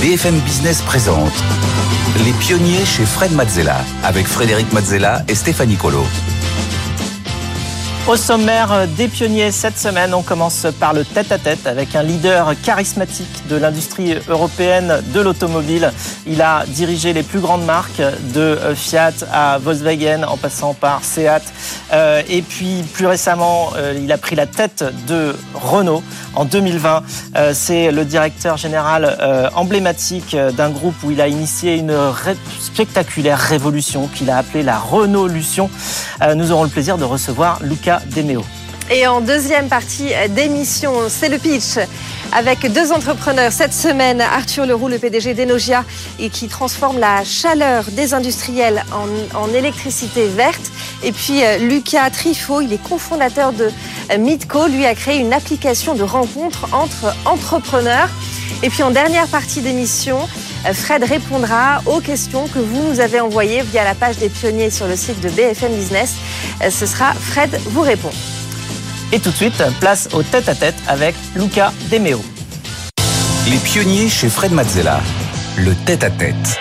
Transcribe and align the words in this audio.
BFM 0.00 0.38
Business 0.40 0.80
présente 0.82 1.32
Les 2.24 2.32
pionniers 2.32 2.84
chez 2.84 3.04
Fred 3.04 3.32
Mazzella 3.32 3.84
avec 4.04 4.28
Frédéric 4.28 4.72
Mazzella 4.72 5.24
et 5.26 5.34
Stéphanie 5.34 5.76
Colo. 5.76 6.04
Au 8.08 8.16
sommaire 8.16 8.88
des 8.96 9.06
pionniers 9.06 9.52
cette 9.52 9.76
semaine, 9.76 10.14
on 10.14 10.22
commence 10.22 10.66
par 10.80 10.94
le 10.94 11.04
tête-à-tête 11.04 11.66
avec 11.66 11.94
un 11.94 12.02
leader 12.02 12.54
charismatique 12.62 13.46
de 13.50 13.56
l'industrie 13.56 14.14
européenne 14.28 15.02
de 15.12 15.20
l'automobile. 15.20 15.92
Il 16.26 16.40
a 16.40 16.64
dirigé 16.66 17.12
les 17.12 17.22
plus 17.22 17.40
grandes 17.40 17.66
marques 17.66 18.00
de 18.32 18.58
Fiat 18.74 19.12
à 19.30 19.58
Volkswagen 19.58 20.22
en 20.22 20.38
passant 20.38 20.72
par 20.72 21.04
Seat. 21.04 21.42
Euh, 21.92 22.22
et 22.30 22.40
puis 22.40 22.82
plus 22.94 23.06
récemment, 23.06 23.72
euh, 23.76 23.98
il 24.02 24.10
a 24.10 24.16
pris 24.16 24.36
la 24.36 24.46
tête 24.46 24.84
de 25.06 25.36
Renault 25.52 26.02
en 26.34 26.46
2020. 26.46 27.02
Euh, 27.36 27.52
c'est 27.54 27.90
le 27.90 28.06
directeur 28.06 28.56
général 28.56 29.18
emblématique 29.54 30.34
d'un 30.56 30.70
groupe 30.70 30.94
où 31.04 31.10
il 31.10 31.20
a 31.20 31.28
initié 31.28 31.76
une 31.76 31.94
spectaculaire 32.60 33.38
révolution 33.38 34.08
qu'il 34.08 34.30
a 34.30 34.38
appelée 34.38 34.62
la 34.62 34.78
Renault-lution. 34.78 35.68
nous 36.34 36.52
aurons 36.52 36.64
le 36.64 36.70
plaisir 36.70 36.96
de 36.96 37.04
recevoir 37.04 37.58
Luca 37.62 37.97
et 38.90 39.06
en 39.06 39.20
deuxième 39.20 39.68
partie 39.68 40.12
d'émission, 40.30 40.92
c'est 41.08 41.28
le 41.28 41.36
pitch 41.38 41.78
avec 42.32 42.72
deux 42.72 42.90
entrepreneurs 42.90 43.52
cette 43.52 43.74
semaine. 43.74 44.20
Arthur 44.20 44.64
Leroux, 44.64 44.88
le 44.88 44.98
PDG 44.98 45.34
d'Enogia, 45.34 45.84
et 46.18 46.30
qui 46.30 46.48
transforme 46.48 46.98
la 46.98 47.22
chaleur 47.22 47.84
des 47.92 48.14
industriels 48.14 48.82
en, 49.34 49.52
électricité 49.54 50.26
verte. 50.28 50.70
Et 51.02 51.12
puis 51.12 51.42
euh, 51.42 51.58
Lucas 51.58 52.10
Trifot, 52.10 52.60
il 52.60 52.72
est 52.72 52.82
cofondateur 52.82 53.52
de 53.52 53.70
euh, 54.10 54.18
Midco. 54.18 54.68
Lui 54.68 54.86
a 54.86 54.94
créé 54.94 55.18
une 55.18 55.32
application 55.32 55.94
de 55.94 56.02
rencontre 56.02 56.68
entre 56.72 57.14
entrepreneurs. 57.24 58.08
Et 58.62 58.70
puis 58.70 58.82
en 58.82 58.90
dernière 58.90 59.26
partie 59.28 59.60
d'émission, 59.60 60.18
Fred 60.74 61.04
répondra 61.04 61.80
aux 61.86 62.00
questions 62.00 62.48
que 62.48 62.58
vous 62.58 62.88
nous 62.88 63.00
avez 63.00 63.20
envoyées 63.20 63.62
via 63.62 63.84
la 63.84 63.94
page 63.94 64.18
des 64.18 64.28
pionniers 64.28 64.70
sur 64.70 64.86
le 64.86 64.96
site 64.96 65.20
de 65.20 65.28
BFM 65.30 65.72
Business. 65.72 66.16
Euh, 66.62 66.70
ce 66.70 66.86
sera 66.86 67.14
Fred 67.14 67.50
vous 67.66 67.80
répond. 67.80 68.10
Et 69.12 69.20
tout 69.20 69.30
de 69.30 69.36
suite, 69.36 69.62
place 69.80 70.08
au 70.12 70.22
tête-à-tête 70.22 70.74
avec 70.86 71.14
Luca 71.34 71.72
Demeo. 71.90 72.20
Les 73.50 73.56
pionniers 73.56 74.08
chez 74.08 74.28
Fred 74.28 74.52
Mazzella. 74.52 75.00
Le 75.56 75.74
tête-à-tête. 75.86 76.58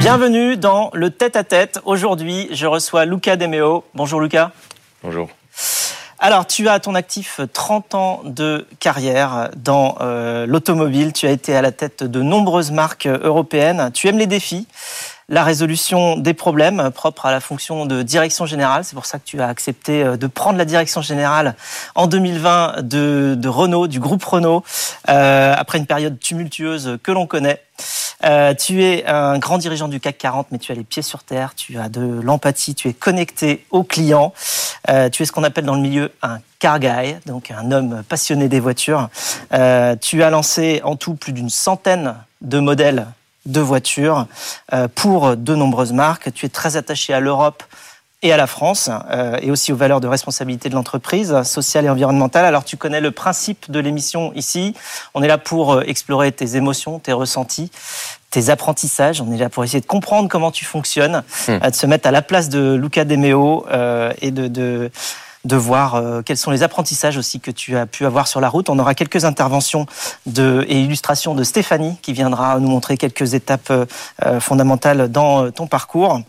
Bienvenue 0.00 0.56
dans 0.56 0.90
le 0.92 1.10
tête-à-tête. 1.10 1.80
Aujourd'hui, 1.84 2.48
je 2.50 2.66
reçois 2.66 3.04
Luca 3.04 3.36
Demeo. 3.36 3.84
Bonjour 3.94 4.20
Luca. 4.20 4.52
Bonjour. 5.02 5.28
Alors, 6.26 6.44
tu 6.44 6.66
as 6.66 6.72
à 6.72 6.80
ton 6.80 6.96
actif 6.96 7.40
30 7.52 7.94
ans 7.94 8.20
de 8.24 8.66
carrière 8.80 9.50
dans 9.54 9.96
euh, 10.00 10.44
l'automobile. 10.44 11.12
Tu 11.12 11.24
as 11.28 11.30
été 11.30 11.54
à 11.54 11.62
la 11.62 11.70
tête 11.70 12.02
de 12.02 12.20
nombreuses 12.20 12.72
marques 12.72 13.06
européennes. 13.06 13.92
Tu 13.94 14.08
aimes 14.08 14.18
les 14.18 14.26
défis 14.26 14.66
la 15.28 15.42
résolution 15.42 16.16
des 16.16 16.34
problèmes 16.34 16.90
propres 16.92 17.26
à 17.26 17.32
la 17.32 17.40
fonction 17.40 17.84
de 17.84 18.02
direction 18.02 18.46
générale. 18.46 18.84
C'est 18.84 18.94
pour 18.94 19.06
ça 19.06 19.18
que 19.18 19.24
tu 19.24 19.40
as 19.40 19.48
accepté 19.48 20.04
euh, 20.04 20.16
de 20.16 20.26
prendre 20.28 20.56
la 20.56 20.64
direction 20.64 21.02
générale 21.02 21.56
en 21.96 22.06
2020 22.06 22.82
de, 22.82 23.48
Renault, 23.48 23.88
du 23.88 23.98
groupe 23.98 24.24
Renault, 24.24 24.62
euh, 25.08 25.54
après 25.56 25.78
une 25.78 25.86
période 25.86 26.18
tumultueuse 26.20 26.98
que 27.02 27.10
l'on 27.10 27.26
connaît. 27.26 27.62
Euh, 28.24 28.54
tu 28.54 28.82
es 28.82 29.04
un 29.06 29.38
grand 29.38 29.58
dirigeant 29.58 29.88
du 29.88 30.00
CAC 30.00 30.16
40, 30.16 30.46
mais 30.50 30.58
tu 30.58 30.70
as 30.72 30.74
les 30.74 30.84
pieds 30.84 31.02
sur 31.02 31.24
terre, 31.24 31.54
tu 31.54 31.76
as 31.78 31.88
de 31.88 32.00
l'empathie, 32.22 32.74
tu 32.74 32.88
es 32.88 32.94
connecté 32.94 33.66
aux 33.70 33.82
clients. 33.82 34.32
tu 35.12 35.22
es 35.22 35.26
ce 35.26 35.32
qu'on 35.32 35.44
appelle 35.44 35.64
dans 35.64 35.74
le 35.74 35.82
milieu 35.82 36.12
un 36.22 36.38
car 36.58 36.78
guy, 36.78 37.16
donc 37.26 37.50
un 37.50 37.70
homme 37.72 38.02
passionné 38.08 38.48
des 38.48 38.60
voitures. 38.60 39.10
tu 40.00 40.22
as 40.22 40.30
lancé 40.30 40.80
en 40.84 40.96
tout 40.96 41.14
plus 41.14 41.32
d'une 41.32 41.50
centaine 41.50 42.14
de 42.40 42.58
modèles 42.58 43.06
de 43.46 43.60
voitures 43.60 44.26
euh, 44.72 44.88
pour 44.94 45.36
de 45.36 45.54
nombreuses 45.54 45.92
marques. 45.92 46.32
Tu 46.34 46.46
es 46.46 46.48
très 46.48 46.76
attaché 46.76 47.14
à 47.14 47.20
l'Europe 47.20 47.62
et 48.22 48.32
à 48.32 48.36
la 48.36 48.46
France, 48.46 48.90
euh, 49.10 49.38
et 49.42 49.50
aussi 49.50 49.72
aux 49.72 49.76
valeurs 49.76 50.00
de 50.00 50.08
responsabilité 50.08 50.68
de 50.68 50.74
l'entreprise, 50.74 51.42
sociale 51.42 51.84
et 51.84 51.88
environnementale. 51.88 52.44
Alors 52.44 52.64
tu 52.64 52.76
connais 52.76 53.00
le 53.00 53.10
principe 53.10 53.70
de 53.70 53.78
l'émission 53.78 54.32
ici. 54.34 54.74
On 55.14 55.22
est 55.22 55.28
là 55.28 55.38
pour 55.38 55.74
euh, 55.74 55.82
explorer 55.86 56.32
tes 56.32 56.56
émotions, 56.56 56.98
tes 56.98 57.12
ressentis, 57.12 57.70
tes 58.30 58.50
apprentissages. 58.50 59.20
On 59.20 59.32
est 59.32 59.38
là 59.38 59.48
pour 59.48 59.64
essayer 59.64 59.80
de 59.80 59.86
comprendre 59.86 60.28
comment 60.28 60.50
tu 60.50 60.64
fonctionnes, 60.64 61.22
hmm. 61.46 61.58
de 61.58 61.74
se 61.74 61.86
mettre 61.86 62.08
à 62.08 62.10
la 62.10 62.22
place 62.22 62.48
de 62.48 62.74
Luca 62.74 63.04
Demeo 63.04 63.66
et 64.20 64.30
de, 64.30 64.48
de 64.48 64.90
de 65.44 65.56
voir 65.56 65.94
euh, 65.94 66.22
quels 66.22 66.36
sont 66.36 66.50
les 66.50 66.62
apprentissages 66.62 67.16
aussi 67.16 67.40
que 67.40 67.50
tu 67.50 67.76
as 67.76 67.86
pu 67.86 68.04
avoir 68.04 68.28
sur 68.28 68.40
la 68.40 68.48
route. 68.48 68.68
On 68.68 68.78
aura 68.78 68.94
quelques 68.94 69.24
interventions 69.24 69.86
et 70.26 70.80
illustrations 70.80 71.34
de 71.34 71.44
Stéphanie 71.44 71.96
qui 72.02 72.12
viendra 72.12 72.58
nous 72.58 72.68
montrer 72.68 72.96
quelques 72.96 73.34
étapes 73.34 73.70
euh, 73.70 74.40
fondamentales 74.40 75.08
dans 75.10 75.44
euh, 75.44 75.50
ton 75.50 75.66
parcours. 75.66 76.20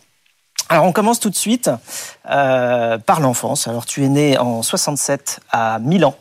Alors 0.68 0.84
on 0.84 0.92
commence 0.92 1.18
tout 1.18 1.30
de 1.30 1.36
suite 1.36 1.70
par 2.24 3.20
l'enfance. 3.20 3.68
Alors 3.68 3.86
tu 3.86 4.04
es 4.04 4.08
né 4.08 4.36
en 4.36 4.62
67 4.62 5.40
à 5.50 5.78
Milan. 5.78 6.14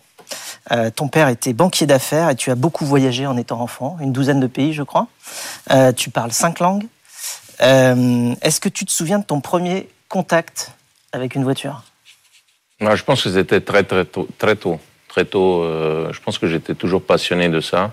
ton 0.96 1.09
père 1.09 1.28
était 1.28 1.52
banquier 1.52 1.86
d'affaires 1.86 2.30
et 2.30 2.36
tu 2.38 2.50
as 2.50 2.56
beaucoup 2.56 2.86
voyagé 2.86 3.28
en 3.28 3.36
étant 3.36 3.59
enfant, 3.59 3.98
une 4.00 4.14
douzaine 4.14 4.40
de 4.40 4.48
pays 4.48 4.72
je 4.72 4.84
crois. 4.84 5.08
tu 5.98 6.12
parles 6.12 6.31
cinq 6.31 6.59
langues. 6.59 6.88
Est-ce 7.59 8.62
que 8.62 8.69
tu 8.69 8.86
te 8.86 8.92
souviens 8.92 9.19
de 9.19 9.25
ton 9.25 9.42
premier 9.42 9.90
contact 10.08 10.72
avec 11.12 11.36
une 11.36 11.44
voiture? 11.44 11.84
Je 12.79 13.03
pense 13.03 13.23
que 13.23 13.29
c'était 13.29 13.61
très 13.61 13.83
très 13.83 14.05
tôt. 14.05 14.27
Très 14.38 14.55
tôt, 14.55 14.79
très 15.07 15.25
tôt 15.25 15.63
euh, 15.63 16.11
je 16.13 16.21
pense 16.21 16.38
que 16.38 16.47
j'étais 16.47 16.75
toujours 16.75 17.01
passionné 17.01 17.49
de 17.49 17.59
ça. 17.59 17.91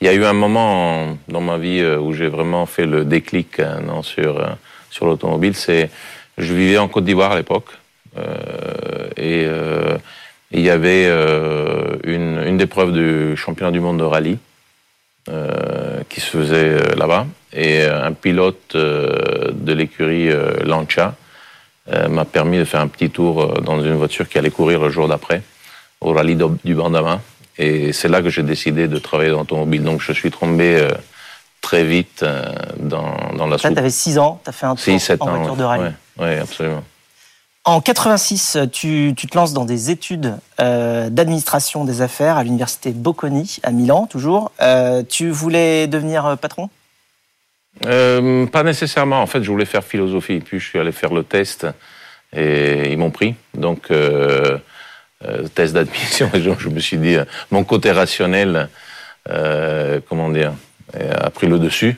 Il 0.00 0.06
y 0.06 0.10
a 0.10 0.14
eu 0.14 0.24
un 0.24 0.32
moment 0.32 1.16
dans 1.28 1.40
ma 1.40 1.58
vie 1.58 1.80
euh, 1.80 1.98
où 1.98 2.12
j'ai 2.12 2.28
vraiment 2.28 2.66
fait 2.66 2.86
le 2.86 3.04
déclic 3.04 3.58
euh, 3.58 3.80
non, 3.80 4.02
sur, 4.02 4.44
sur 4.90 5.06
l'automobile. 5.06 5.54
C'est, 5.54 5.90
je 6.36 6.52
vivais 6.52 6.78
en 6.78 6.88
Côte 6.88 7.04
d'Ivoire 7.04 7.32
à 7.32 7.36
l'époque. 7.36 7.70
et 9.16 9.46
il 10.50 10.60
y 10.60 10.70
avait 10.70 11.06
une, 12.04 12.66
preuves 12.66 12.92
du 12.92 13.36
championnat 13.36 13.70
du 13.70 13.80
monde 13.80 13.98
de 13.98 14.04
rallye 14.04 14.38
qui 16.08 16.20
se 16.20 16.30
faisait 16.30 16.94
là-bas. 16.96 17.26
Et 17.52 17.82
un 17.82 18.12
pilote 18.12 18.74
de 18.74 19.72
l'écurie 19.72 20.30
Lancia 20.64 21.14
m'a 22.08 22.24
permis 22.24 22.58
de 22.58 22.64
faire 22.64 22.80
un 22.80 22.88
petit 22.88 23.10
tour 23.10 23.42
euh, 23.42 23.60
dans 23.60 23.82
une 23.82 23.94
voiture 23.94 24.28
qui 24.28 24.38
allait 24.38 24.50
courir 24.50 24.80
le 24.80 24.90
jour 24.90 25.08
d'après, 25.08 25.42
au 26.00 26.12
rallye 26.12 26.36
du 26.64 26.74
Bandama. 26.74 27.20
Et 27.56 27.92
c'est 27.92 28.08
là 28.08 28.22
que 28.22 28.30
j'ai 28.30 28.42
décidé 28.42 28.88
de 28.88 28.98
travailler 28.98 29.30
dans 29.30 29.38
l'automobile. 29.38 29.82
Donc 29.82 30.00
je 30.00 30.12
suis 30.12 30.30
tombé 30.30 30.76
euh, 30.76 30.90
très 31.60 31.84
vite 31.84 32.24
dans, 32.78 33.16
dans 33.36 33.46
la 33.46 33.58
soupe. 33.58 33.72
Tu 33.72 33.78
avais 33.78 33.90
6 33.90 34.18
ans, 34.18 34.40
tu 34.44 34.50
as 34.50 34.52
fait 34.52 34.66
un 34.66 34.74
tour 34.74 35.28
en 35.28 35.36
voiture 35.36 35.56
de 35.56 35.64
rallye. 35.64 35.92
Oui, 36.18 36.34
absolument. 36.36 36.84
En 37.64 37.80
86, 37.80 38.58
tu, 38.72 39.12
tu, 39.14 39.26
te 39.26 39.36
lances 39.36 39.52
dans 39.52 39.66
des 39.66 39.90
études 39.90 40.36
d'administration 40.58 41.84
des 41.84 42.00
affaires 42.00 42.38
à 42.38 42.44
l'université 42.44 42.92
Bocconi 42.92 43.58
à 43.62 43.72
Milan, 43.72 44.06
toujours. 44.06 44.52
tu 45.08 45.28
voulais 45.30 45.86
devenir 45.86 46.38
patron? 46.40 46.70
Euh, 47.86 48.46
pas 48.46 48.62
nécessairement. 48.62 49.20
En 49.22 49.26
fait, 49.26 49.42
je 49.42 49.50
voulais 49.50 49.64
faire 49.64 49.84
philosophie. 49.84 50.40
Puis 50.40 50.58
je 50.58 50.68
suis 50.68 50.78
allé 50.78 50.92
faire 50.92 51.12
le 51.12 51.22
test 51.22 51.66
et 52.34 52.92
ils 52.92 52.98
m'ont 52.98 53.10
pris. 53.10 53.34
Donc, 53.54 53.90
euh, 53.90 54.58
euh 55.24 55.48
test 55.54 55.74
d'admission. 55.74 56.30
je 56.34 56.68
me 56.68 56.80
suis 56.80 56.98
dit, 56.98 57.16
mon 57.50 57.64
côté 57.64 57.92
rationnel, 57.92 58.68
comment 60.08 60.30
dire, 60.30 60.52
a 60.94 61.30
pris 61.30 61.46
le 61.46 61.58
dessus. 61.58 61.96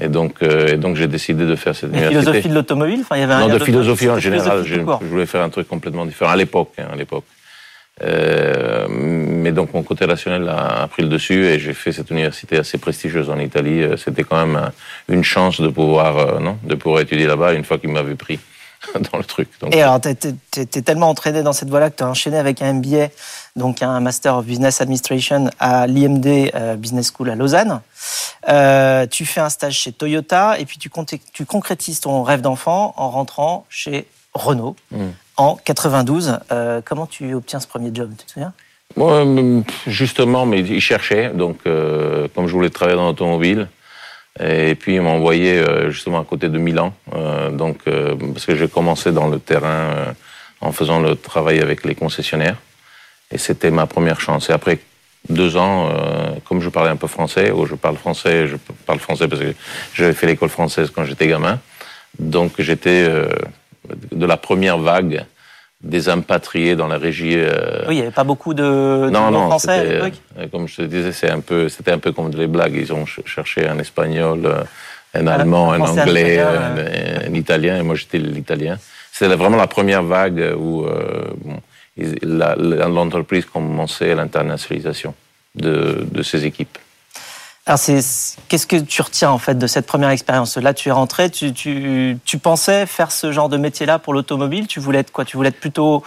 Et 0.00 0.08
donc, 0.08 0.42
et 0.42 0.78
donc 0.78 0.96
j'ai 0.96 1.06
décidé 1.06 1.44
de 1.44 1.54
faire 1.54 1.76
cette 1.76 1.90
Mais 1.90 1.98
université. 1.98 2.22
philosophie 2.22 2.48
de 2.48 2.54
l'automobile 2.54 3.00
enfin, 3.02 3.16
il 3.16 3.20
y 3.20 3.22
avait 3.24 3.34
un 3.34 3.40
Non, 3.40 3.54
de 3.54 3.58
philosophie 3.58 4.08
en 4.08 4.18
général. 4.18 4.64
Je, 4.64 4.76
je, 4.76 4.80
voulais 4.80 5.26
faire 5.26 5.42
un 5.42 5.50
truc 5.50 5.68
complètement 5.68 6.06
différent 6.06 6.30
à 6.30 6.36
l'époque. 6.36 6.72
Hein, 6.78 6.86
à 6.90 6.96
l'époque. 6.96 7.24
Euh, 8.02 8.86
mais 8.88 9.52
donc 9.52 9.72
mon 9.74 9.82
côté 9.82 10.04
rationnel 10.04 10.48
a, 10.48 10.86
pris 10.88 11.02
le 11.02 11.08
dessus 11.08 11.46
et 11.46 11.58
j'ai 11.58 11.74
fait 11.74 11.92
cette 11.92 12.10
université 12.10 12.56
assez 12.56 12.78
prestigieuse 12.78 13.30
en 13.30 13.38
Italie. 13.38 13.82
Euh, 13.82 13.96
c'était 13.96 14.24
quand 14.24 14.44
même 14.44 14.70
une 15.08 15.24
chance 15.24 15.60
de 15.60 15.68
pouvoir, 15.68 16.16
euh, 16.18 16.40
non, 16.40 16.58
de 16.64 16.74
pouvoir 16.74 17.02
étudier 17.02 17.26
là-bas 17.26 17.54
une 17.54 17.64
fois 17.64 17.78
qu'il 17.78 17.90
m'avait 17.90 18.14
pris 18.14 18.40
dans 19.12 19.18
le 19.18 19.24
truc. 19.24 19.48
et 19.70 19.82
alors, 19.82 20.00
tu 20.00 20.08
es, 20.08 20.82
tellement 20.82 21.08
entraîné 21.08 21.42
dans 21.42 21.52
cette 21.52 21.68
voie-là 21.68 21.90
que 21.90 21.96
tu 21.96 22.02
as 22.02 22.08
enchaîné 22.08 22.36
avec 22.36 22.60
un 22.62 22.72
MBA, 22.72 23.08
donc 23.54 23.82
un 23.82 24.00
Master 24.00 24.36
of 24.36 24.46
Business 24.46 24.80
Administration 24.80 25.50
à 25.60 25.86
l'IMD 25.86 26.50
Business 26.78 27.12
School 27.16 27.30
à 27.30 27.36
Lausanne. 27.36 27.80
tu 29.10 29.24
fais 29.24 29.40
un 29.40 29.50
stage 29.50 29.78
chez 29.78 29.92
Toyota 29.92 30.58
et 30.58 30.64
puis 30.64 30.78
tu, 30.78 30.90
tu 31.32 31.44
concrétises 31.44 32.00
ton 32.00 32.24
rêve 32.24 32.40
d'enfant 32.40 32.92
en 32.96 33.10
rentrant 33.10 33.66
chez 33.68 34.08
Renault. 34.34 34.74
Hmm 34.90 35.10
en 35.36 35.56
92. 35.56 36.38
Euh, 36.50 36.80
comment 36.84 37.06
tu 37.06 37.34
obtiens 37.34 37.60
ce 37.60 37.66
premier 37.66 37.90
job 37.92 38.12
Tu 38.18 38.26
te 38.26 38.32
souviens? 38.32 38.52
Moi, 38.96 39.24
justement, 39.86 40.44
mais 40.44 40.60
ils 40.60 40.80
cherchaient. 40.80 41.30
Donc, 41.30 41.58
euh, 41.66 42.28
comme 42.34 42.46
je 42.46 42.52
voulais 42.52 42.70
travailler 42.70 42.96
dans 42.96 43.06
l'automobile, 43.06 43.68
et 44.40 44.74
puis 44.74 44.94
ils 44.94 45.00
m'ont 45.00 45.16
envoyé 45.16 45.58
euh, 45.58 45.90
justement 45.90 46.20
à 46.20 46.24
côté 46.24 46.48
de 46.48 46.58
Milan. 46.58 46.94
donc, 47.52 47.78
parce 47.84 48.46
que 48.46 48.54
j'ai 48.54 48.68
commencé 48.68 49.12
dans 49.12 49.28
le 49.28 49.38
terrain 49.38 50.14
en 50.60 50.72
faisant 50.72 51.00
le 51.00 51.16
travail 51.16 51.60
avec 51.60 51.84
les 51.84 51.94
concessionnaires. 51.94 52.56
Et 53.30 53.38
c'était 53.38 53.70
ma 53.70 53.86
première 53.86 54.20
chance. 54.20 54.50
Et 54.50 54.52
après 54.52 54.78
deux 55.28 55.56
ans, 55.56 55.90
comme 56.46 56.60
je 56.60 56.68
parlais 56.68 56.90
un 56.90 56.96
peu 56.96 57.06
français, 57.06 57.50
ou 57.50 57.64
je 57.64 57.74
parle 57.74 57.96
français, 57.96 58.46
je 58.46 58.56
parle 58.86 58.98
français 58.98 59.26
parce 59.28 59.40
que 59.40 59.54
j'avais 59.94 60.12
fait 60.12 60.26
l'école 60.26 60.50
française 60.50 60.90
quand 60.90 61.04
j'étais 61.04 61.28
gamin. 61.28 61.58
Donc 62.18 62.52
j'étais 62.58 63.08
de 64.12 64.26
la 64.26 64.36
première 64.36 64.78
vague 64.78 65.24
des 65.82 66.08
impatriés 66.08 66.76
dans 66.76 66.86
la 66.86 66.96
régie. 66.96 67.36
oui, 67.88 67.94
il 67.94 67.96
n'y 67.96 68.02
avait 68.02 68.10
pas 68.10 68.24
beaucoup 68.24 68.54
de, 68.54 69.10
non, 69.10 69.30
non, 69.32 69.48
français 69.48 70.00
Comme 70.52 70.68
je 70.68 70.76
te 70.76 70.82
disais, 70.82 71.12
c'est 71.12 71.30
un 71.30 71.40
peu, 71.40 71.68
c'était 71.68 71.90
un 71.90 71.98
peu 71.98 72.12
comme 72.12 72.30
les 72.30 72.46
blagues. 72.46 72.76
Ils 72.76 72.92
ont 72.92 73.04
cherché 73.04 73.66
un 73.66 73.78
espagnol, 73.78 74.64
un 75.12 75.26
allemand, 75.26 75.72
un, 75.72 75.80
anglais, 75.80 76.38
un, 76.38 77.34
italien, 77.34 77.78
et 77.78 77.82
moi 77.82 77.96
j'étais 77.96 78.18
l'italien. 78.18 78.78
C'était 79.12 79.34
vraiment 79.34 79.56
la 79.56 79.66
première 79.66 80.04
vague 80.04 80.54
où 80.56 80.86
l'entreprise 81.96 83.46
commençait 83.46 84.14
l'internationalisation 84.14 85.14
de, 85.56 86.06
de 86.10 86.22
ses 86.22 86.44
équipes. 86.44 86.78
Qu'est-ce 87.64 88.66
que 88.66 88.76
tu 88.76 89.02
retiens 89.02 89.30
en 89.30 89.38
fait 89.38 89.56
de 89.56 89.66
cette 89.66 89.86
première 89.86 90.10
expérience? 90.10 90.56
Là, 90.56 90.74
tu 90.74 90.88
es 90.88 90.92
rentré, 90.92 91.30
tu, 91.30 91.52
tu, 91.52 92.18
tu, 92.24 92.38
pensais 92.38 92.86
faire 92.86 93.12
ce 93.12 93.30
genre 93.30 93.48
de 93.48 93.56
métier-là 93.56 94.00
pour 94.00 94.14
l'automobile? 94.14 94.66
Tu 94.66 94.80
voulais 94.80 94.98
être 94.98 95.12
quoi? 95.12 95.24
Tu 95.24 95.36
voulais 95.36 95.50
être 95.50 95.60
plutôt 95.60 96.02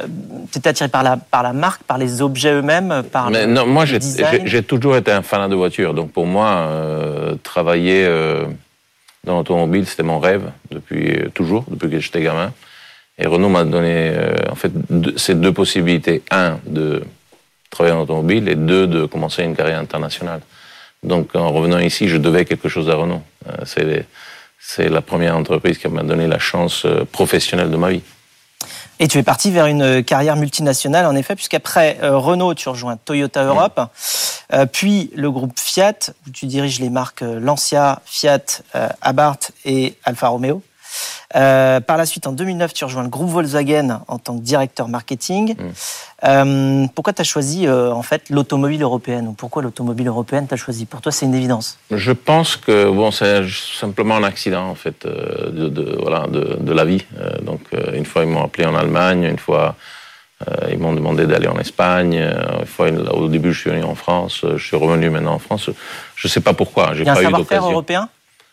euh, 0.00 0.06
tu 0.50 0.58
étais 0.58 0.70
attiré 0.70 0.88
par 0.88 1.02
la, 1.02 1.16
par 1.16 1.42
la 1.42 1.52
marque, 1.52 1.82
par 1.84 1.98
les 1.98 2.20
objets 2.20 2.52
eux-mêmes, 2.52 3.02
par 3.12 3.30
Mais 3.30 3.46
non, 3.46 3.66
moi, 3.66 3.84
j'ai 3.84 4.62
toujours 4.62 4.96
été 4.96 5.12
un 5.12 5.22
fan 5.22 5.48
de 5.48 5.54
voiture. 5.54 5.94
Donc, 5.94 6.12
pour 6.12 6.26
moi, 6.26 6.48
euh, 6.48 7.34
travailler 7.42 8.04
euh, 8.04 8.46
dans 9.24 9.36
l'automobile, 9.36 9.86
c'était 9.86 10.02
mon 10.02 10.18
rêve 10.18 10.50
depuis 10.70 11.30
toujours, 11.32 11.64
depuis 11.68 11.90
que 11.90 12.00
j'étais 12.00 12.22
gamin. 12.22 12.52
Et 13.18 13.26
Renault 13.26 13.48
m'a 13.48 13.64
donné, 13.64 14.14
en 14.50 14.54
fait, 14.54 14.70
ces 15.16 15.34
deux 15.34 15.52
possibilités. 15.52 16.22
Un, 16.30 16.58
de 16.66 17.02
travailler 17.70 17.94
en 17.94 18.02
automobile, 18.02 18.48
et 18.48 18.54
deux, 18.54 18.86
de 18.86 19.06
commencer 19.06 19.42
une 19.42 19.56
carrière 19.56 19.80
internationale. 19.80 20.40
Donc 21.02 21.34
en 21.34 21.52
revenant 21.52 21.78
ici, 21.78 22.08
je 22.08 22.16
devais 22.16 22.44
quelque 22.44 22.68
chose 22.68 22.88
à 22.90 22.94
Renault. 22.94 23.22
Euh, 23.48 24.04
c'est 24.60 24.88
la 24.88 25.00
première 25.00 25.36
entreprise 25.36 25.78
qui 25.78 25.88
m'a 25.88 26.02
donné 26.02 26.26
la 26.26 26.38
chance 26.38 26.84
euh, 26.84 27.04
professionnelle 27.10 27.70
de 27.70 27.76
ma 27.76 27.90
vie. 27.90 28.02
Et 29.00 29.06
tu 29.06 29.18
es 29.18 29.22
parti 29.22 29.52
vers 29.52 29.66
une 29.66 30.02
carrière 30.02 30.34
multinationale, 30.34 31.06
en 31.06 31.14
effet, 31.14 31.36
puisqu'après 31.36 31.98
euh, 32.02 32.18
Renault, 32.18 32.54
tu 32.54 32.68
rejoins 32.68 32.96
Toyota 32.96 33.44
Europe, 33.44 33.80
puis 34.72 35.10
le 35.14 35.30
groupe 35.30 35.56
Fiat, 35.56 36.10
où 36.26 36.30
tu 36.30 36.46
diriges 36.46 36.80
les 36.80 36.90
marques 36.90 37.20
Lancia, 37.20 38.02
Fiat, 38.04 38.62
Abarth 39.00 39.52
et 39.64 39.94
Alfa 40.04 40.28
Romeo. 40.28 40.62
Euh, 41.36 41.80
par 41.80 41.98
la 41.98 42.06
suite, 42.06 42.26
en 42.26 42.32
2009, 42.32 42.72
tu 42.72 42.84
rejoins 42.84 43.02
le 43.02 43.10
groupe 43.10 43.28
Volkswagen 43.28 44.00
en 44.08 44.18
tant 44.18 44.36
que 44.36 44.42
directeur 44.42 44.88
marketing. 44.88 45.54
Mm. 45.54 45.62
Euh, 46.24 46.86
pourquoi 46.94 47.12
tu 47.12 47.20
as 47.20 47.24
choisi 47.24 47.66
euh, 47.66 47.92
en 47.92 48.02
fait 48.02 48.30
l'automobile 48.30 48.82
européenne 48.82 49.28
ou 49.28 49.32
pourquoi 49.32 49.62
l'automobile 49.62 50.08
européenne 50.08 50.46
t'as 50.48 50.56
choisi? 50.56 50.86
Pour 50.86 51.02
toi, 51.02 51.12
c'est 51.12 51.26
une 51.26 51.34
évidence. 51.34 51.78
Je 51.90 52.12
pense 52.12 52.56
que 52.56 52.90
bon, 52.90 53.10
c'est 53.10 53.42
simplement 53.48 54.16
un 54.16 54.24
accident 54.24 54.68
en 54.68 54.74
fait 54.74 55.06
de, 55.06 55.68
de 55.68 55.96
voilà, 56.00 56.26
de, 56.28 56.56
de, 56.58 56.72
la 56.72 56.84
vie. 56.84 57.04
donc 57.42 57.60
une 57.92 58.06
fois 58.06 58.24
ils 58.24 58.28
m'ont 58.28 58.44
appelé 58.44 58.66
en 58.66 58.74
Allemagne, 58.74 59.24
une 59.24 59.38
fois 59.38 59.76
ils 60.70 60.78
m'ont 60.78 60.92
demandé 60.92 61.26
d'aller 61.26 61.48
en 61.48 61.58
Espagne. 61.58 62.14
Une 62.60 62.66
fois, 62.66 62.88
au 62.88 63.28
début, 63.28 63.52
je 63.52 63.60
suis 63.60 63.70
venu 63.70 63.82
en 63.82 63.96
France. 63.96 64.44
Je 64.56 64.64
suis 64.64 64.76
revenu 64.76 65.10
maintenant 65.10 65.34
en 65.34 65.38
France. 65.40 65.68
Je 66.14 66.28
ne 66.28 66.30
sais 66.30 66.40
pas 66.40 66.54
pourquoi. 66.54 66.94
J'ai 66.94 67.04
pas 67.04 67.22
eu 67.22 67.32
d'occasion. 67.32 67.70
européen? 67.70 68.08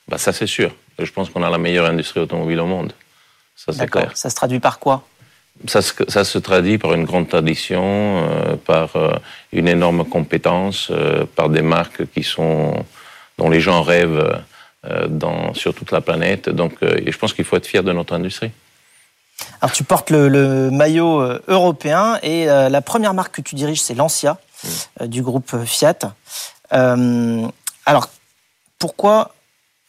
Bah, 0.07 0.17
ça 0.17 0.33
c'est 0.33 0.47
sûr. 0.47 0.71
Je 0.99 1.11
pense 1.11 1.29
qu'on 1.29 1.43
a 1.43 1.49
la 1.49 1.57
meilleure 1.57 1.85
industrie 1.85 2.19
automobile 2.21 2.59
au 2.59 2.65
monde. 2.65 2.93
Ça, 3.55 3.73
c'est 3.73 3.89
clair. 3.89 4.11
Ça 4.15 4.29
se 4.29 4.35
traduit 4.35 4.59
par 4.59 4.79
quoi? 4.79 5.03
Ça 5.67 5.81
se, 5.81 5.93
ça 6.09 6.25
se, 6.25 6.37
traduit 6.37 6.77
par 6.77 6.93
une 6.93 7.05
grande 7.05 7.29
tradition, 7.29 7.83
euh, 7.83 8.55
par 8.57 8.95
euh, 8.97 9.13
une 9.53 9.69
énorme 9.69 10.03
compétence, 10.03 10.89
euh, 10.91 11.25
par 11.35 11.49
des 11.49 11.61
marques 11.61 12.05
qui 12.13 12.23
sont, 12.23 12.85
dont 13.37 13.49
les 13.49 13.61
gens 13.61 13.81
rêvent 13.81 14.41
dans, 15.09 15.53
sur 15.55 15.73
toute 15.73 15.91
la 15.91 16.01
planète. 16.01 16.47
Donc, 16.47 16.73
et 16.83 17.11
je 17.11 17.17
pense 17.17 17.33
qu'il 17.33 17.43
faut 17.43 17.55
être 17.55 17.65
fier 17.65 17.83
de 17.83 17.91
notre 17.91 18.13
industrie. 18.13 18.51
Alors, 19.59 19.71
tu 19.71 19.83
portes 19.83 20.11
le, 20.11 20.29
le 20.29 20.69
maillot 20.69 21.23
européen 21.47 22.19
et 22.21 22.45
la 22.45 22.81
première 22.81 23.15
marque 23.15 23.37
que 23.37 23.41
tu 23.41 23.55
diriges, 23.55 23.81
c'est 23.81 23.95
Lancia, 23.95 24.37
mmh. 24.63 25.07
du 25.07 25.23
groupe 25.23 25.65
Fiat. 25.65 26.13
alors, 26.69 28.09
pourquoi 28.77 29.34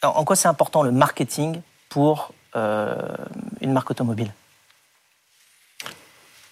en 0.03 0.23
quoi 0.23 0.35
c'est 0.35 0.47
important 0.47 0.83
le 0.83 0.91
marketing 0.91 1.61
pour 1.89 2.31
euh, 2.55 2.95
une 3.61 3.71
marque 3.73 3.91
automobile? 3.91 4.31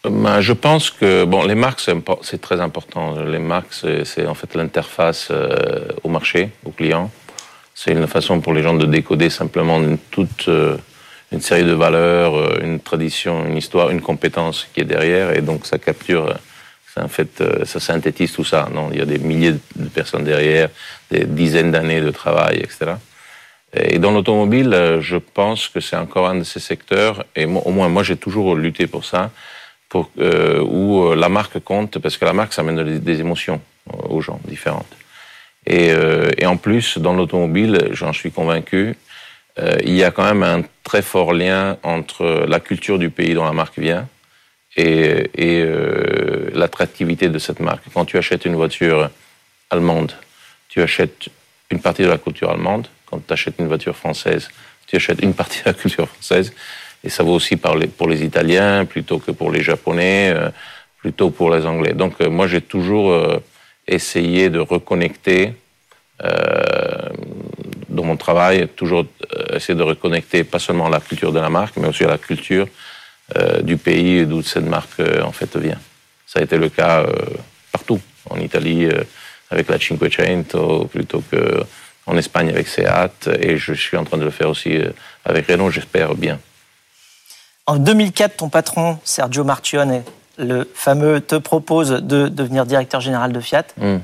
Ben, 0.04 0.40
je 0.40 0.54
pense 0.54 0.92
que 0.92 1.26
les 1.48 1.56
marques, 1.56 1.82
c'est 2.22 2.42
très 2.42 2.62
important. 2.62 3.20
Les 3.22 3.40
marques, 3.40 3.74
c'est 3.74 4.28
en 4.28 4.36
fait 4.36 4.54
l'interface 4.54 5.30
euh, 5.32 5.88
au 6.04 6.10
marché, 6.10 6.52
au 6.64 6.70
client. 6.70 7.10
C'est 7.74 7.92
une 7.92 8.08
façon 8.08 8.40
pour 8.40 8.54
les 8.54 8.62
gens 8.62 8.76
de 8.76 8.86
décoder 8.86 9.30
simplement 9.30 9.82
toute 10.12 10.48
euh, 10.48 10.78
une 11.32 11.42
série 11.42 11.64
de 11.64 11.74
valeurs, 11.74 12.62
une 12.62 12.80
tradition, 12.80 13.48
une 13.48 13.58
histoire, 13.58 13.90
une 13.90 14.02
compétence 14.02 14.68
qui 14.74 14.82
est 14.82 14.86
derrière, 14.86 15.36
et 15.36 15.42
donc 15.42 15.66
ça 15.66 15.80
capture, 15.80 16.36
ça 16.94 17.08
ça 17.66 17.80
synthétise 17.80 18.32
tout 18.32 18.46
ça. 18.46 18.70
Non, 18.72 18.90
il 18.92 19.00
y 19.00 19.02
a 19.02 19.06
des 19.06 19.18
milliers 19.18 19.54
de 19.54 19.90
personnes 19.90 20.24
derrière, 20.24 20.70
des 21.10 21.26
dizaines 21.26 21.72
d'années 21.72 22.00
de 22.00 22.12
travail, 22.12 22.58
etc. 22.58 22.94
Et 23.76 24.00
dans 24.00 24.12
l'automobile, 24.12 24.74
euh, 24.74 25.02
je 25.02 25.18
pense 25.18 25.68
que 25.68 25.82
c'est 25.82 25.98
encore 25.98 26.30
un 26.30 26.36
de 26.36 26.44
ces 26.44 26.60
secteurs, 26.60 27.26
et 27.36 27.46
au 27.46 27.72
moins 27.72 27.90
moi 27.90 28.04
j'ai 28.04 28.16
toujours 28.16 28.56
lutté 28.56 28.88
pour 28.88 29.06
ça, 29.06 29.32
euh, 30.20 30.62
où 30.62 31.04
euh, 31.04 31.16
la 31.16 31.30
marque 31.30 31.60
compte, 31.60 32.00
parce 32.00 32.18
que 32.18 32.26
la 32.26 32.34
marque, 32.34 32.54
ça 32.54 32.62
amène 32.62 33.00
des, 33.00 33.20
émotions 33.20 33.62
aux 34.10 34.22
gens 34.22 34.40
différentes. 34.46 34.92
Et, 35.68 35.92
et 36.38 36.46
en 36.46 36.58
plus, 36.58 37.00
dans 37.00 37.14
l'automobile, 37.14 37.90
j'en 37.92 38.14
suis 38.14 38.32
convaincu, 38.32 38.96
il 39.84 39.96
y 39.96 40.04
a 40.04 40.12
quand 40.12 40.24
même 40.24 40.44
un 40.44 40.62
très 40.84 41.02
fort 41.02 41.34
lien 41.34 41.78
entre 41.82 42.46
la 42.48 42.60
culture 42.60 43.00
du 43.00 43.10
pays 43.10 43.34
dont 43.34 43.46
la 43.46 43.52
marque 43.52 43.80
vient 43.80 44.08
et, 44.78 45.28
et 45.34 45.66
l'attractivité 46.54 47.30
de 47.30 47.40
cette 47.40 47.62
marque. 47.62 47.84
Quand 47.96 48.06
tu 48.06 48.20
achètes 48.20 48.46
une 48.46 48.56
voiture 48.56 49.10
allemande, 49.72 50.12
tu 50.70 50.84
achètes 50.84 51.30
une 51.72 51.80
partie 51.80 52.04
de 52.04 52.10
la 52.10 52.20
culture 52.20 52.52
allemande, 52.52 52.88
quand 53.06 53.26
tu 53.26 53.34
achètes 53.34 53.56
une 53.60 53.68
voiture 53.68 53.96
française, 53.96 54.50
tu 54.88 54.96
achètes 54.96 55.22
une 55.22 55.34
partie 55.34 55.60
de 55.60 55.70
la 55.70 55.74
culture 55.74 56.08
française. 56.08 56.54
Et 57.04 57.10
ça 57.10 57.24
vaut 57.24 57.34
aussi 57.34 57.56
pour 57.56 58.08
les 58.08 58.24
Italiens 58.24 58.86
plutôt 58.86 59.20
que 59.20 59.32
pour 59.32 59.52
les 59.52 59.62
Japonais, 59.62 60.34
euh, 60.36 60.50
plutôt 60.98 61.30
pour 61.30 61.54
les 61.54 61.66
Anglais. 61.66 61.94
Donc 61.94 62.16
euh, 62.20 62.30
moi, 62.30 62.48
j'ai 62.48 62.62
toujours 62.62 63.12
euh, 63.12 63.38
essayé 63.88 64.50
de 64.50 64.60
reconnecter 64.60 65.54
dans 67.90 68.06
mon 68.06 68.16
travail, 68.16 68.70
toujours 68.70 69.06
essayer 69.52 69.78
de 69.78 69.84
reconnecter 69.84 70.46
pas 70.46 70.60
seulement 70.60 70.88
la 70.88 71.02
culture 71.02 71.34
de 71.34 71.42
la 71.42 71.50
marque, 71.50 71.76
mais 71.76 71.90
aussi 71.90 72.06
la 72.06 72.18
culture 72.18 72.70
du 73.64 73.76
pays 73.76 74.26
d'où 74.26 74.42
cette 74.42 74.64
marque 74.64 75.02
en 75.22 75.34
fait 75.34 75.58
vient. 75.58 75.78
Ça 76.26 76.40
a 76.40 76.44
été 76.44 76.58
le 76.58 76.70
cas 76.70 77.06
partout, 77.70 78.00
en 78.30 78.40
Italie 78.40 78.88
avec 79.50 79.68
la 79.68 79.78
Cinquecento, 79.78 80.86
plutôt 80.86 81.22
que 81.30 81.66
en 82.06 82.18
Espagne 82.18 82.50
avec 82.50 82.68
Seat 82.68 83.30
et 83.40 83.58
je 83.58 83.74
suis 83.74 83.98
en 83.98 84.04
train 84.04 84.18
de 84.18 84.24
le 84.24 84.32
faire 84.32 84.50
aussi 84.50 84.78
euh, 84.78 84.92
avec 85.24 85.48
Renault, 85.48 85.72
j'espère 85.72 86.16
bien. 86.16 86.40
En 87.66 87.78
2004, 87.78 88.38
ton 88.38 88.50
patron, 88.50 89.00
Sergio 89.04 89.44
Marchione, 89.44 90.04
le 90.38 90.70
fameux, 90.74 91.20
te 91.20 91.36
propose 91.36 91.90
de 91.90 92.28
devenir 92.28 92.66
directeur 92.66 93.02
général 93.02 93.34
de 93.34 93.40
Fiat. 93.40 93.66
Hmm. 93.78 93.98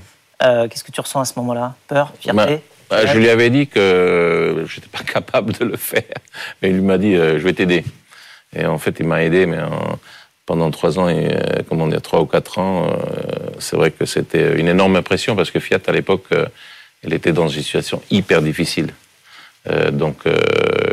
Euh, 0.43 0.67
qu'est-ce 0.67 0.83
que 0.83 0.91
tu 0.91 0.99
ressens 0.99 1.21
à 1.21 1.25
ce 1.25 1.33
moment-là? 1.37 1.75
Peur? 1.87 2.11
Fierté? 2.19 2.63
Bah, 2.89 3.03
bah, 3.03 3.05
Je 3.05 3.19
lui 3.19 3.29
avais 3.29 3.51
dit 3.51 3.67
que 3.67 4.65
je 4.67 4.75
n'étais 4.75 4.89
pas 4.89 5.03
capable 5.05 5.53
de 5.53 5.65
le 5.65 5.77
faire. 5.77 6.03
Mais 6.61 6.71
il 6.71 6.81
m'a 6.81 6.97
dit, 6.97 7.15
euh, 7.15 7.37
je 7.37 7.43
vais 7.43 7.53
t'aider. 7.53 7.85
Et 8.55 8.65
en 8.65 8.79
fait, 8.79 8.95
il 8.99 9.05
m'a 9.05 9.23
aidé, 9.23 9.45
mais 9.45 9.59
pendant 10.47 10.71
trois 10.71 10.97
ans, 10.97 11.07
et, 11.07 11.29
comment 11.69 11.87
dire, 11.87 12.01
trois 12.01 12.19
ou 12.19 12.25
quatre 12.25 12.57
ans, 12.57 12.89
c'est 13.59 13.77
vrai 13.77 13.91
que 13.91 14.05
c'était 14.05 14.59
une 14.59 14.67
énorme 14.67 15.01
pression 15.03 15.37
parce 15.37 15.51
que 15.51 15.61
Fiat, 15.61 15.79
à 15.87 15.91
l'époque, 15.93 16.27
elle 17.03 17.13
était 17.13 17.33
dans 17.33 17.47
une 17.47 17.61
situation 17.61 18.01
hyper 18.11 18.41
difficile. 18.41 18.93
Euh, 19.69 19.91
donc, 19.91 20.17
euh, 20.25 20.37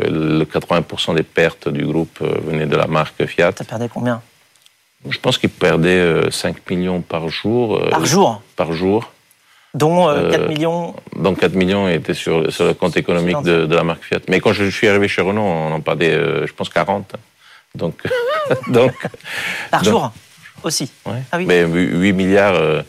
le 0.09 0.45
80% 0.45 1.15
des 1.15 1.23
pertes 1.23 1.69
du 1.69 1.85
groupe 1.85 2.19
euh, 2.21 2.39
venaient 2.45 2.67
de 2.67 2.75
la 2.75 2.87
marque 2.87 3.25
Fiat. 3.25 3.51
Ça 3.57 3.63
perdait 3.63 3.89
combien? 3.91 4.21
Je 5.07 5.17
pense 5.17 5.37
qu'il 5.37 5.49
perdait 5.49 6.29
5 6.29 6.69
millions 6.69 7.01
par 7.01 7.29
jour. 7.29 7.81
Par 7.89 8.05
jour? 8.05 8.41
Par 8.55 8.73
jour. 8.73 9.11
Dont 9.73 10.07
4 10.07 10.49
millions? 10.49 10.93
Donc 11.15 11.39
4 11.39 11.53
millions 11.53 11.87
étaient 11.87 12.13
sur, 12.13 12.51
sur 12.51 12.65
le 12.65 12.73
compte 12.73 12.97
économique 12.97 13.41
de, 13.43 13.73
la 13.73 13.83
marque 13.83 14.03
Fiat. 14.03 14.19
Mais 14.27 14.41
quand 14.41 14.51
je 14.51 14.65
suis 14.65 14.89
arrivé 14.89 15.07
chez 15.07 15.21
Renault, 15.21 15.41
on 15.41 15.73
en 15.73 15.79
parlait, 15.79 16.11
je 16.45 16.51
pense, 16.51 16.67
40. 16.67 17.15
Donc, 17.75 18.03
donc, 18.67 18.93
par 19.71 19.85
jour 19.85 20.11
aussi? 20.63 20.91
Ah 21.05 21.37
oui. 21.37 21.45
Mais 21.45 21.63
8 21.63 22.11
milliards. 22.11 22.83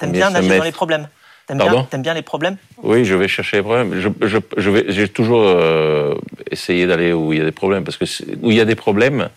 T'aimes 0.00 0.10
bien 0.10 0.30
nager 0.30 0.58
dans 0.58 0.64
les 0.64 0.72
problèmes 0.72 1.06
T'aimes 1.46 2.02
bien, 2.02 2.14
les 2.14 2.22
problèmes 2.22 2.56
Oui, 2.82 3.04
je 3.04 3.14
vais 3.14 3.28
chercher 3.28 3.58
les 3.58 3.62
problèmes. 3.62 4.00
Je, 4.00 4.08
je, 4.26 4.38
je 4.56 4.70
vais, 4.70 4.84
j'ai 4.88 5.08
toujours 5.08 5.42
euh, 5.44 6.14
essayé 6.50 6.86
d'aller 6.86 7.12
où 7.12 7.32
il 7.32 7.38
y 7.38 7.42
a 7.42 7.44
des 7.44 7.52
problèmes, 7.52 7.84
parce 7.84 7.96
que 7.96 8.04
où 8.42 8.50
il 8.50 8.56
y 8.56 8.60
a 8.60 8.64
des 8.64 8.74
problèmes, 8.74 9.28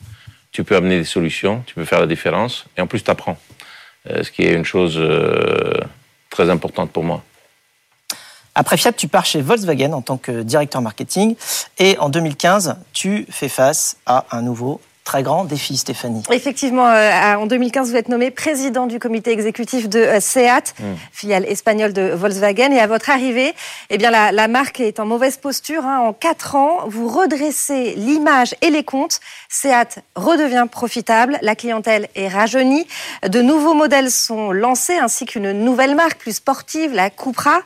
tu 0.51 0.63
peux 0.63 0.75
amener 0.75 0.99
des 0.99 1.05
solutions, 1.05 1.63
tu 1.65 1.75
peux 1.75 1.85
faire 1.85 1.99
la 1.99 2.07
différence, 2.07 2.65
et 2.77 2.81
en 2.81 2.87
plus, 2.87 3.03
tu 3.03 3.11
apprends. 3.11 3.37
Euh, 4.09 4.23
ce 4.23 4.31
qui 4.31 4.43
est 4.43 4.53
une 4.53 4.65
chose 4.65 4.97
euh, 4.97 5.73
très 6.29 6.49
importante 6.49 6.91
pour 6.91 7.03
moi. 7.03 7.23
Après 8.53 8.77
Fiat, 8.77 8.93
tu 8.93 9.07
pars 9.07 9.25
chez 9.25 9.41
Volkswagen 9.41 9.91
en 9.93 10.01
tant 10.01 10.17
que 10.17 10.43
directeur 10.43 10.81
marketing 10.81 11.35
et 11.77 11.97
en 11.97 12.09
2015, 12.09 12.77
tu 12.93 13.25
fais 13.29 13.49
face 13.49 13.97
à 14.05 14.25
un 14.31 14.41
nouveau 14.41 14.79
très 15.05 15.21
grand 15.21 15.45
défi, 15.45 15.77
Stéphanie. 15.77 16.23
Effectivement, 16.31 16.87
euh, 16.87 17.35
en 17.35 17.45
2015, 17.45 17.91
vous 17.91 17.95
êtes 17.95 18.09
nommé 18.09 18.31
président 18.31 18.87
du 18.87 18.99
comité 18.99 19.31
exécutif 19.31 19.87
de 19.87 19.99
euh, 19.99 20.19
SEAT, 20.19 20.73
mm. 20.79 20.83
filiale 21.13 21.45
espagnole 21.45 21.93
de 21.93 22.11
Volkswagen. 22.13 22.71
Et 22.71 22.79
à 22.79 22.87
votre 22.87 23.11
arrivée, 23.11 23.53
eh 23.91 23.97
bien, 23.99 24.09
la, 24.09 24.31
la 24.31 24.47
marque 24.47 24.79
est 24.79 24.99
en 24.99 25.05
mauvaise 25.05 25.37
posture. 25.37 25.85
Hein. 25.85 25.99
En 25.99 26.11
quatre 26.11 26.55
ans, 26.55 26.79
vous 26.87 27.07
redressez 27.07 27.93
l'image 27.95 28.55
et 28.61 28.71
les 28.71 28.83
comptes. 28.83 29.19
SEAT 29.47 30.01
redevient 30.15 30.65
profitable. 30.69 31.37
La 31.43 31.55
clientèle 31.55 32.07
est 32.15 32.27
rajeunie. 32.27 32.87
De 33.27 33.43
nouveaux 33.43 33.75
modèles 33.75 34.09
sont 34.09 34.51
lancés, 34.51 34.97
ainsi 34.97 35.25
qu'une 35.25 35.51
nouvelle 35.51 35.95
marque 35.95 36.17
plus 36.17 36.37
sportive, 36.37 36.93
la 36.93 37.11
Cupra. 37.11 37.59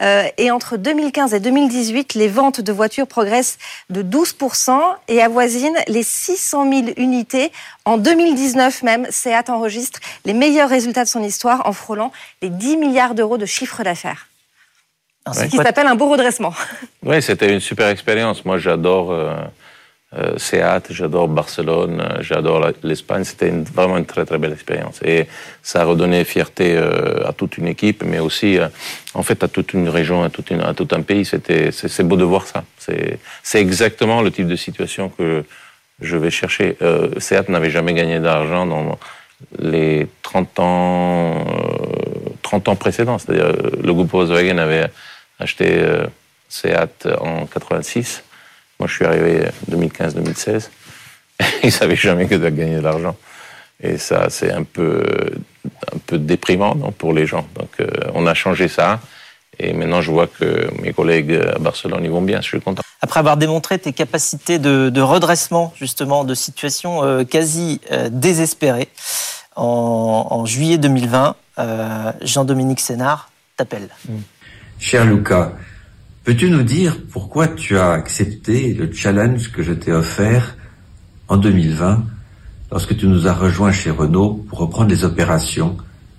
Euh, 0.00 0.24
et 0.38 0.52
entre 0.52 0.76
2015 0.76 1.34
et 1.34 1.40
2018, 1.40 2.14
les 2.14 2.28
ventes 2.28 2.60
de 2.60 2.72
voitures 2.72 3.08
progressent 3.08 3.58
de 3.90 4.02
12% 4.02 4.78
et 5.08 5.20
avoisinent 5.20 5.78
les 5.88 6.04
600 6.04 6.70
000 6.70 6.83
unités. 6.96 7.52
En 7.84 7.96
2019 7.96 8.82
même, 8.82 9.06
SEAT 9.10 9.44
enregistre 9.48 10.00
les 10.24 10.34
meilleurs 10.34 10.68
résultats 10.68 11.04
de 11.04 11.08
son 11.08 11.22
histoire 11.22 11.66
en 11.66 11.72
frôlant 11.72 12.12
les 12.42 12.50
10 12.50 12.76
milliards 12.76 13.14
d'euros 13.14 13.38
de 13.38 13.46
chiffre 13.46 13.82
d'affaires. 13.82 14.28
Ce 15.32 15.44
qui 15.44 15.56
s'appelle 15.56 15.86
un 15.86 15.94
beau 15.94 16.08
redressement. 16.08 16.54
Oui, 17.02 17.20
c'était 17.22 17.52
une 17.52 17.60
super 17.60 17.88
expérience. 17.88 18.46
Moi, 18.46 18.56
j'adore 18.56 19.12
euh, 19.12 19.34
euh 20.16 20.38
Seat, 20.38 20.86
j'adore 20.90 21.28
Barcelone, 21.28 22.00
euh, 22.00 22.22
j'adore 22.22 22.66
l'Espagne. 22.82 23.24
C'était 23.24 23.50
vraiment 23.50 23.98
une 23.98 24.06
très 24.06 24.24
très 24.24 24.38
belle 24.38 24.52
expérience. 24.52 25.00
Et 25.04 25.26
ça 25.62 25.82
a 25.82 25.84
redonné 25.84 26.24
fierté 26.24 26.74
euh, 26.76 27.26
à 27.26 27.32
toute 27.34 27.58
une 27.58 27.66
équipe, 27.66 28.02
mais 28.04 28.20
aussi 28.20 28.58
en 29.12 29.22
fait 29.22 29.44
à 29.44 29.48
toute 29.48 29.74
une 29.74 29.88
région, 29.88 30.24
à, 30.24 30.30
toute 30.30 30.50
une, 30.50 30.62
à 30.62 30.72
tout 30.72 30.88
un 30.92 31.02
pays. 31.02 31.26
C'était, 31.26 31.72
c'est 31.72 32.04
beau 32.04 32.16
de 32.16 32.24
voir 32.24 32.46
ça. 32.46 32.64
C'est 32.78 33.60
exactement 33.60 34.22
le 34.22 34.30
type 34.30 34.46
de 34.46 34.56
situation 34.56 35.10
que 35.10 35.44
je 36.04 36.16
vais 36.16 36.30
chercher. 36.30 36.76
Euh, 36.82 37.08
Seat 37.18 37.48
n'avait 37.48 37.70
jamais 37.70 37.94
gagné 37.94 38.20
d'argent 38.20 38.66
dans 38.66 38.98
les 39.58 40.06
30 40.22 40.60
ans, 40.60 41.44
30 42.42 42.68
euh, 42.68 42.70
ans 42.70 42.76
précédents. 42.76 43.18
C'est-à-dire, 43.18 43.52
le 43.82 43.92
groupe 43.92 44.10
Volkswagen 44.10 44.58
avait 44.58 44.88
acheté 45.38 45.66
euh, 45.70 46.06
Seat 46.48 47.08
en 47.20 47.46
86. 47.46 48.22
Moi, 48.78 48.88
je 48.88 48.94
suis 48.94 49.04
arrivé 49.04 49.46
2015-2016. 49.70 50.70
Ils 51.62 51.72
savaient 51.72 51.96
jamais 51.96 52.26
que 52.26 52.34
de 52.34 52.48
gagner 52.48 52.76
de 52.76 52.82
l'argent. 52.82 53.16
Et 53.82 53.98
ça, 53.98 54.30
c'est 54.30 54.52
un 54.52 54.62
peu, 54.62 55.04
déprimant 56.12 56.74
pour 56.96 57.12
les 57.12 57.26
gens. 57.26 57.46
Donc, 57.54 57.70
on 58.14 58.26
a 58.26 58.34
changé 58.34 58.68
ça. 58.68 59.00
Et 59.58 59.72
maintenant, 59.72 60.00
je 60.00 60.10
vois 60.10 60.26
que 60.26 60.68
mes 60.82 60.92
collègues 60.92 61.32
à 61.32 61.58
Barcelone, 61.58 62.00
ils 62.04 62.10
vont 62.10 62.22
bien. 62.22 62.40
Je 62.40 62.48
suis 62.48 62.60
content. 62.60 62.82
Après 63.00 63.20
avoir 63.20 63.36
démontré 63.36 63.78
tes 63.78 63.92
capacités 63.92 64.58
de, 64.58 65.00
redressement, 65.00 65.74
justement, 65.76 66.24
de 66.24 66.34
situation 66.34 67.04
euh, 67.04 67.24
quasi 67.24 67.80
euh, 67.92 68.08
désespérée, 68.10 68.88
en, 69.56 70.44
juillet 70.46 70.78
2020, 70.78 71.36
euh, 71.58 72.12
Jean-Dominique 72.22 72.80
Sénard 72.80 73.30
t'appelle. 73.56 73.88
Mm. 74.08 74.14
Cher 74.78 75.04
Lucas, 75.04 75.52
peux-tu 76.24 76.50
nous 76.50 76.62
dire 76.62 76.96
pourquoi 77.12 77.46
tu 77.46 77.78
as 77.78 77.92
accepté 77.92 78.74
le 78.74 78.92
challenge 78.92 79.52
que 79.52 79.62
je 79.62 79.72
t'ai 79.72 79.92
offert 79.92 80.56
en 81.28 81.36
2020 81.36 82.02
lorsque 82.70 82.96
tu 82.96 83.06
nous 83.06 83.28
as 83.28 83.34
rejoints 83.34 83.72
chez 83.72 83.90
Renault 83.90 84.44
pour 84.48 84.58
reprendre 84.58 84.90
les 84.90 85.04
opérations 85.04 85.76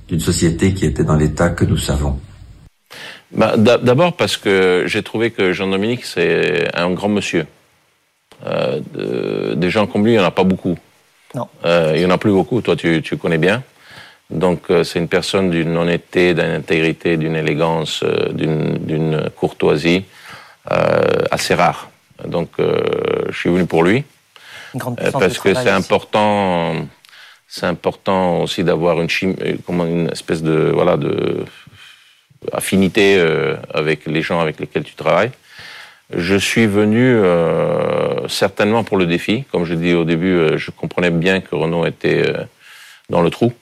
d'une 0.08 0.20
société 0.20 0.74
qui 0.74 0.86
était 0.86 1.04
dans 1.04 1.16
l'état 1.16 1.50
que 1.50 1.66
nous 1.66 1.78
savons? 1.78 2.20
Bah, 3.36 3.56
D'abord 3.58 4.14
parce 4.14 4.38
que 4.38 4.84
j'ai 4.88 5.04
trouvé 5.04 5.32
que 5.32 5.54
Jean-Dominique, 5.54 6.06
c'est 6.06 6.70
un 6.76 6.92
grand 6.92 7.10
monsieur. 7.10 7.46
Euh, 8.46 9.56
des 9.56 9.70
gens 9.70 9.88
comme 9.88 10.06
lui, 10.06 10.14
il 10.14 10.18
n'y 10.18 10.22
en 10.22 10.28
a 10.28 10.32
pas 10.32 10.44
beaucoup. 10.44 10.78
Non. 11.34 11.48
Euh, 11.66 11.94
il 11.96 12.00
n'y 12.00 12.06
en 12.06 12.12
a 12.12 12.18
plus 12.18 12.32
beaucoup, 12.32 12.62
toi 12.62 12.76
tu, 12.76 13.02
tu 13.02 13.18
connais 13.18 13.38
bien. 13.38 13.64
Donc 14.30 14.64
euh, 14.70 14.84
c'est 14.84 15.00
une 15.00 15.08
personne 15.08 15.50
d'une 15.52 15.76
honnêteté, 15.78 16.34
d'une 16.34 16.44
intégrité, 16.44 17.18
d'une 17.18 17.36
élégance, 17.36 18.04
d'une 18.32 19.30
courtoisie 19.36 20.06
assez 21.30 21.54
rare. 21.54 21.90
Donc 22.26 22.50
je 22.58 23.38
suis 23.38 23.50
venu 23.50 23.66
pour 23.66 23.84
lui. 23.84 24.04
Une 24.74 24.80
grande 24.80 24.96
parce 24.98 25.38
que 25.38 25.54
c'est 25.54 25.70
important, 25.70 26.74
c'est 27.48 27.68
important 27.68 28.42
aussi 28.42 28.64
d'avoir 28.64 29.00
une, 29.00 29.10
une 29.70 30.10
espèce 30.12 30.42
de 30.42 30.72
voilà 30.74 30.98
de 30.98 31.46
affinité 32.52 33.18
euh, 33.18 33.56
avec 33.74 34.06
les 34.06 34.22
gens 34.22 34.40
avec 34.40 34.60
lesquels 34.60 34.84
tu 34.84 34.96
travailles. 34.96 35.32
Je 36.16 36.36
suis 36.36 36.68
venu 36.68 37.02
euh, 37.02 38.28
certainement 38.28 38.84
pour 38.84 38.98
le 38.98 39.06
défi. 39.06 39.44
Comme 39.52 39.66
je 39.66 39.74
dis 39.74 39.94
au 39.94 40.04
début, 40.04 40.34
euh, 40.34 40.58
je 40.58 40.72
comprenais 40.72 41.10
bien 41.10 41.42
que 41.42 41.56
Renault 41.56 41.86
était 41.86 42.26
dans 43.10 43.22
le 43.22 43.30
trou. 43.30 43.54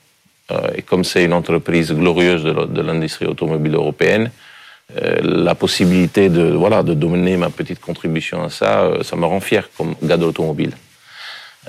et 0.75 0.81
comme 0.81 1.03
c'est 1.03 1.23
une 1.23 1.33
entreprise 1.33 1.91
glorieuse 1.93 2.43
de 2.43 2.81
l'industrie 2.81 3.25
automobile 3.25 3.75
européenne, 3.75 4.29
la 5.49 5.55
possibilité 5.55 6.29
de 6.29 6.43
voilà 6.63 6.83
de 6.83 6.93
donner 6.93 7.35
ma 7.37 7.49
petite 7.49 7.79
contribution 7.79 8.43
à 8.43 8.49
ça, 8.49 8.69
ça 9.01 9.15
me 9.15 9.25
rend 9.25 9.39
fier 9.39 9.63
comme 9.77 9.95
gars 10.03 10.17
de 10.17 10.25
l'automobile. 10.25 10.73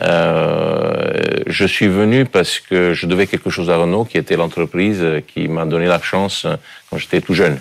Euh, 0.03 1.41
je 1.47 1.65
suis 1.65 1.89
venu 1.89 2.25
parce 2.25 2.59
que 2.59 2.95
je 2.95 3.07
devais 3.07 3.27
quelque 3.27 3.51
chose 3.51 3.71
à 3.71 3.77
Renault, 3.77 4.05
qui 4.05 4.19
était 4.19 4.37
l'entreprise 4.37 5.05
qui 5.29 5.49
m'a 5.49 5.65
donné 5.65 5.87
la 5.87 6.01
chance 6.01 6.47
quand 6.91 6.99
j'étais 6.99 7.21
tout 7.21 7.35
jeune. 7.35 7.61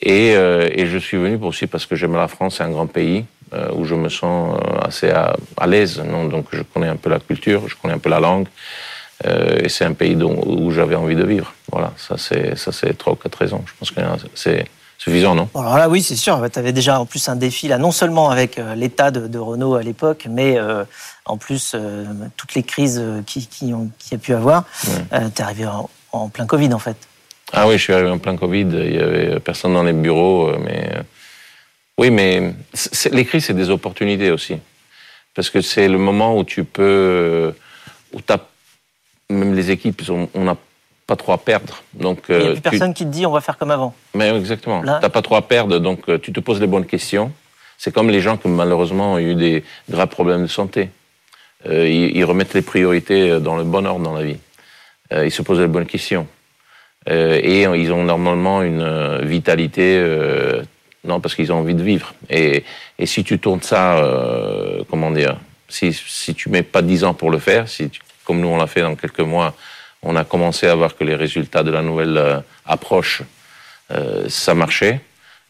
Et, 0.00 0.34
euh, 0.36 0.68
et, 0.72 0.86
je 0.86 0.96
suis 0.96 1.16
venu 1.16 1.38
aussi 1.42 1.66
parce 1.66 1.84
que 1.84 1.96
j'aime 1.96 2.14
la 2.14 2.28
France, 2.28 2.56
c'est 2.58 2.62
un 2.62 2.70
grand 2.70 2.86
pays 2.86 3.24
euh, 3.52 3.70
où 3.74 3.84
je 3.84 3.94
me 3.94 4.08
sens 4.08 4.56
euh, 4.56 4.78
assez 4.80 5.10
à, 5.10 5.34
à 5.56 5.66
l'aise. 5.66 6.00
Donc 6.30 6.46
je 6.52 6.62
connais 6.62 6.86
un 6.86 6.96
peu 6.96 7.10
la 7.10 7.18
culture, 7.18 7.68
je 7.68 7.74
connais 7.74 7.94
un 7.94 7.98
peu 7.98 8.10
la 8.10 8.20
langue, 8.20 8.46
euh, 9.26 9.58
et 9.60 9.68
c'est 9.68 9.84
un 9.84 9.94
pays 9.94 10.14
où 10.14 10.70
j'avais 10.70 10.94
envie 10.94 11.16
de 11.16 11.24
vivre. 11.24 11.52
Voilà, 11.72 11.92
ça 11.96 12.16
c'est 12.16 12.56
ça 12.56 12.70
c'est 12.70 12.96
trois 12.96 13.14
ou 13.14 13.16
quatre 13.16 13.36
raisons. 13.36 13.64
Je 13.66 13.72
pense 13.76 13.90
que 13.90 14.00
c'est 14.34 14.66
suffisant, 14.98 15.34
non? 15.34 15.48
Alors 15.54 15.78
là, 15.78 15.88
oui, 15.88 16.02
c'est 16.02 16.16
sûr. 16.16 16.44
Tu 16.52 16.58
avais 16.58 16.72
déjà 16.72 17.00
en 17.00 17.06
plus 17.06 17.28
un 17.28 17.36
défi, 17.36 17.68
là, 17.68 17.78
non 17.78 17.92
seulement 17.92 18.30
avec 18.30 18.58
euh, 18.58 18.74
l'état 18.74 19.10
de, 19.10 19.38
Renault 19.38 19.76
à 19.76 19.82
l'époque, 19.82 20.26
mais 20.28 20.58
euh, 20.58 20.84
en 21.24 21.38
plus 21.38 21.72
euh, 21.74 22.04
toutes 22.36 22.54
les 22.54 22.64
crises 22.64 23.02
qui, 23.24 23.46
qui, 23.46 23.72
ont, 23.72 23.90
qui 23.98 24.16
a 24.16 24.18
pu 24.18 24.34
avoir. 24.34 24.64
tu 24.82 25.16
es 25.16 25.40
arrivé 25.40 25.66
en, 26.12 26.28
plein 26.28 26.46
Covid, 26.46 26.74
en 26.74 26.80
fait. 26.80 26.96
Ah 27.52 27.66
oui, 27.66 27.78
je 27.78 27.84
suis 27.84 27.92
arrivé 27.92 28.10
en 28.10 28.18
plein 28.18 28.36
Covid. 28.36 28.66
Il 28.72 28.94
y 28.94 28.98
avait 28.98 29.40
personne 29.40 29.72
dans 29.72 29.84
les 29.84 29.92
bureaux, 29.92 30.52
mais 30.58 30.90
oui, 31.96 32.10
mais 32.10 32.52
les 33.10 33.24
crises, 33.24 33.46
c'est 33.46 33.54
des 33.54 33.70
opportunités 33.70 34.30
aussi, 34.30 34.58
parce 35.34 35.48
que 35.48 35.60
c'est 35.60 35.88
le 35.88 35.98
moment 35.98 36.36
où 36.36 36.44
tu 36.44 36.64
peux, 36.64 37.54
où 38.12 38.18
as, 38.28 38.40
même 39.30 39.54
les 39.54 39.70
équipes, 39.70 40.02
on 40.34 40.44
n'a 40.44 40.56
pas 41.08 41.16
trop 41.16 41.32
à 41.32 41.38
perdre. 41.38 41.82
Donc, 41.94 42.26
il 42.28 42.36
n'y 42.36 42.42
a 42.42 42.46
euh, 42.48 42.52
plus 42.52 42.60
personne 42.60 42.94
qui 42.94 43.04
te 43.04 43.10
dit 43.10 43.24
on 43.24 43.32
va 43.32 43.40
faire 43.40 43.56
comme 43.56 43.70
avant. 43.72 43.94
Mais 44.14 44.28
exactement. 44.28 44.82
Tu 44.82 44.86
n'as 44.86 45.08
pas 45.08 45.22
trop 45.22 45.36
à 45.36 45.42
perdre, 45.42 45.78
donc 45.78 46.00
euh, 46.08 46.18
tu 46.18 46.32
te 46.32 46.38
poses 46.38 46.60
les 46.60 46.66
bonnes 46.68 46.84
questions. 46.84 47.32
C'est 47.78 47.92
comme 47.92 48.10
les 48.10 48.20
gens 48.20 48.36
qui 48.36 48.48
malheureusement 48.48 49.14
ont 49.14 49.18
eu 49.18 49.34
des 49.34 49.64
graves 49.90 50.08
problèmes 50.08 50.42
de 50.42 50.48
santé. 50.48 50.90
Euh, 51.66 51.88
ils, 51.88 52.24
remettent 52.24 52.54
les 52.54 52.62
priorités 52.62 53.40
dans 53.40 53.56
le 53.56 53.64
bon 53.64 53.86
ordre 53.86 54.04
dans 54.04 54.14
la 54.14 54.22
vie. 54.22 54.36
ils 55.10 55.32
se 55.32 55.42
posent 55.42 55.60
les 55.60 55.66
bonnes 55.66 55.86
questions. 55.86 56.26
et 57.08 57.62
ils 57.62 57.92
ont 57.92 58.04
normalement 58.04 58.62
une 58.62 59.18
vitalité, 59.22 59.86
non, 61.04 61.20
parce 61.20 61.34
qu'ils 61.34 61.52
ont 61.52 61.56
envie 61.56 61.74
de 61.74 61.82
vivre. 61.82 62.14
Et, 62.28 62.64
et 62.98 63.06
si 63.06 63.24
tu 63.24 63.38
tournes 63.38 63.62
ça, 63.62 64.02
comment 64.90 65.10
dire, 65.10 65.38
si, 65.68 65.92
si 65.92 66.34
tu 66.34 66.50
mets 66.50 66.62
pas 66.62 66.82
dix 66.82 67.02
ans 67.04 67.14
pour 67.14 67.30
le 67.30 67.38
faire, 67.38 67.68
si 67.68 67.90
comme 68.24 68.40
nous 68.40 68.48
on 68.48 68.58
l'a 68.58 68.66
fait 68.66 68.82
dans 68.82 68.94
quelques 68.94 69.20
mois, 69.20 69.54
on 70.02 70.16
a 70.16 70.24
commencé 70.24 70.66
à 70.66 70.74
voir 70.74 70.96
que 70.96 71.04
les 71.04 71.14
résultats 71.14 71.62
de 71.62 71.70
la 71.70 71.82
nouvelle 71.82 72.16
euh, 72.16 72.40
approche, 72.66 73.22
euh, 73.90 74.26
ça 74.28 74.54
marchait. 74.54 75.00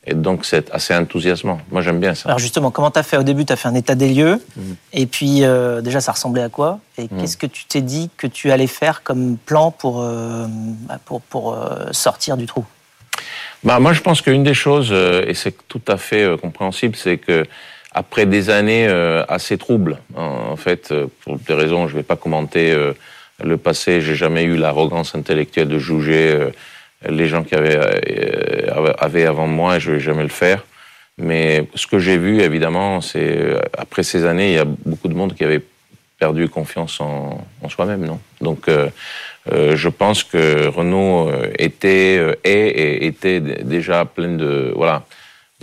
Et 0.06 0.14
donc, 0.14 0.46
c'est 0.46 0.70
assez 0.70 0.94
enthousiasmant. 0.94 1.60
Moi, 1.70 1.82
j'aime 1.82 2.00
bien 2.00 2.14
ça. 2.14 2.28
Alors, 2.28 2.38
justement, 2.38 2.70
comment 2.70 2.90
tu 2.90 2.98
as 2.98 3.02
fait? 3.02 3.18
Au 3.18 3.22
début, 3.22 3.44
tu 3.44 3.52
as 3.52 3.56
fait 3.56 3.68
un 3.68 3.74
état 3.74 3.94
des 3.94 4.08
lieux. 4.08 4.40
Mhm. 4.56 4.76
Et 4.94 5.06
puis, 5.06 5.44
euh, 5.44 5.82
déjà, 5.82 6.00
ça 6.00 6.12
ressemblait 6.12 6.42
à 6.42 6.48
quoi? 6.48 6.78
Et 6.96 7.02
mhm. 7.02 7.20
qu'est-ce 7.20 7.36
que 7.36 7.46
tu 7.46 7.66
t'es 7.66 7.82
dit 7.82 8.08
que 8.16 8.26
tu 8.26 8.50
allais 8.50 8.68
faire 8.68 9.02
comme 9.02 9.36
plan 9.36 9.70
pour, 9.70 10.02
bah, 10.02 10.98
pour, 11.04 11.20
pour 11.20 11.58
sortir 11.90 12.38
du 12.38 12.46
trou? 12.46 12.64
Bah, 13.64 13.80
Moi, 13.80 13.92
je 13.92 14.00
pense 14.00 14.22
qu'une 14.22 14.44
des 14.44 14.54
choses, 14.54 14.92
et 14.92 15.34
c'est 15.34 15.68
tout 15.68 15.82
à 15.88 15.98
fait 15.98 16.26
compréhensible, 16.40 16.96
c'est 16.96 17.18
que 17.18 17.44
après 17.92 18.24
des 18.24 18.48
années 18.48 18.86
assez 19.28 19.58
troubles, 19.58 19.98
en 20.14 20.56
fait, 20.56 20.94
pour 21.22 21.38
des 21.38 21.54
raisons, 21.54 21.86
je 21.86 21.94
ne 21.94 21.98
vais 21.98 22.04
pas 22.04 22.16
commenter 22.16 22.74
le 23.42 23.56
passé, 23.56 24.00
j'ai 24.00 24.14
jamais 24.14 24.42
eu 24.42 24.56
l'arrogance 24.56 25.14
intellectuelle 25.14 25.68
de 25.68 25.78
juger 25.78 26.32
euh, 26.32 26.50
les 27.08 27.28
gens 27.28 27.44
qui 27.44 27.54
avaient, 27.54 27.78
euh, 27.78 28.92
avaient 28.98 29.26
avant 29.26 29.46
moi 29.46 29.76
et 29.76 29.80
je 29.80 29.92
vais 29.92 30.00
jamais 30.00 30.22
le 30.22 30.28
faire. 30.28 30.64
Mais 31.18 31.66
ce 31.74 31.86
que 31.86 31.98
j'ai 31.98 32.16
vu, 32.16 32.40
évidemment, 32.40 33.00
c'est 33.00 33.38
euh, 33.38 33.60
après 33.76 34.02
ces 34.02 34.24
années, 34.24 34.50
il 34.50 34.54
y 34.54 34.58
a 34.58 34.64
beaucoup 34.64 35.08
de 35.08 35.14
monde 35.14 35.34
qui 35.34 35.44
avait 35.44 35.62
perdu 36.18 36.48
confiance 36.48 37.00
en, 37.00 37.46
en 37.62 37.68
soi-même, 37.68 38.04
non? 38.04 38.18
Donc, 38.40 38.68
je 39.50 39.88
pense 39.88 40.24
que 40.24 40.66
Renault 40.66 41.30
était 41.58 42.36
est 42.42 42.50
et 42.50 43.06
était 43.06 43.40
déjà 43.40 44.04
plein 44.04 44.34
de 44.36 44.72
voilà 44.74 45.06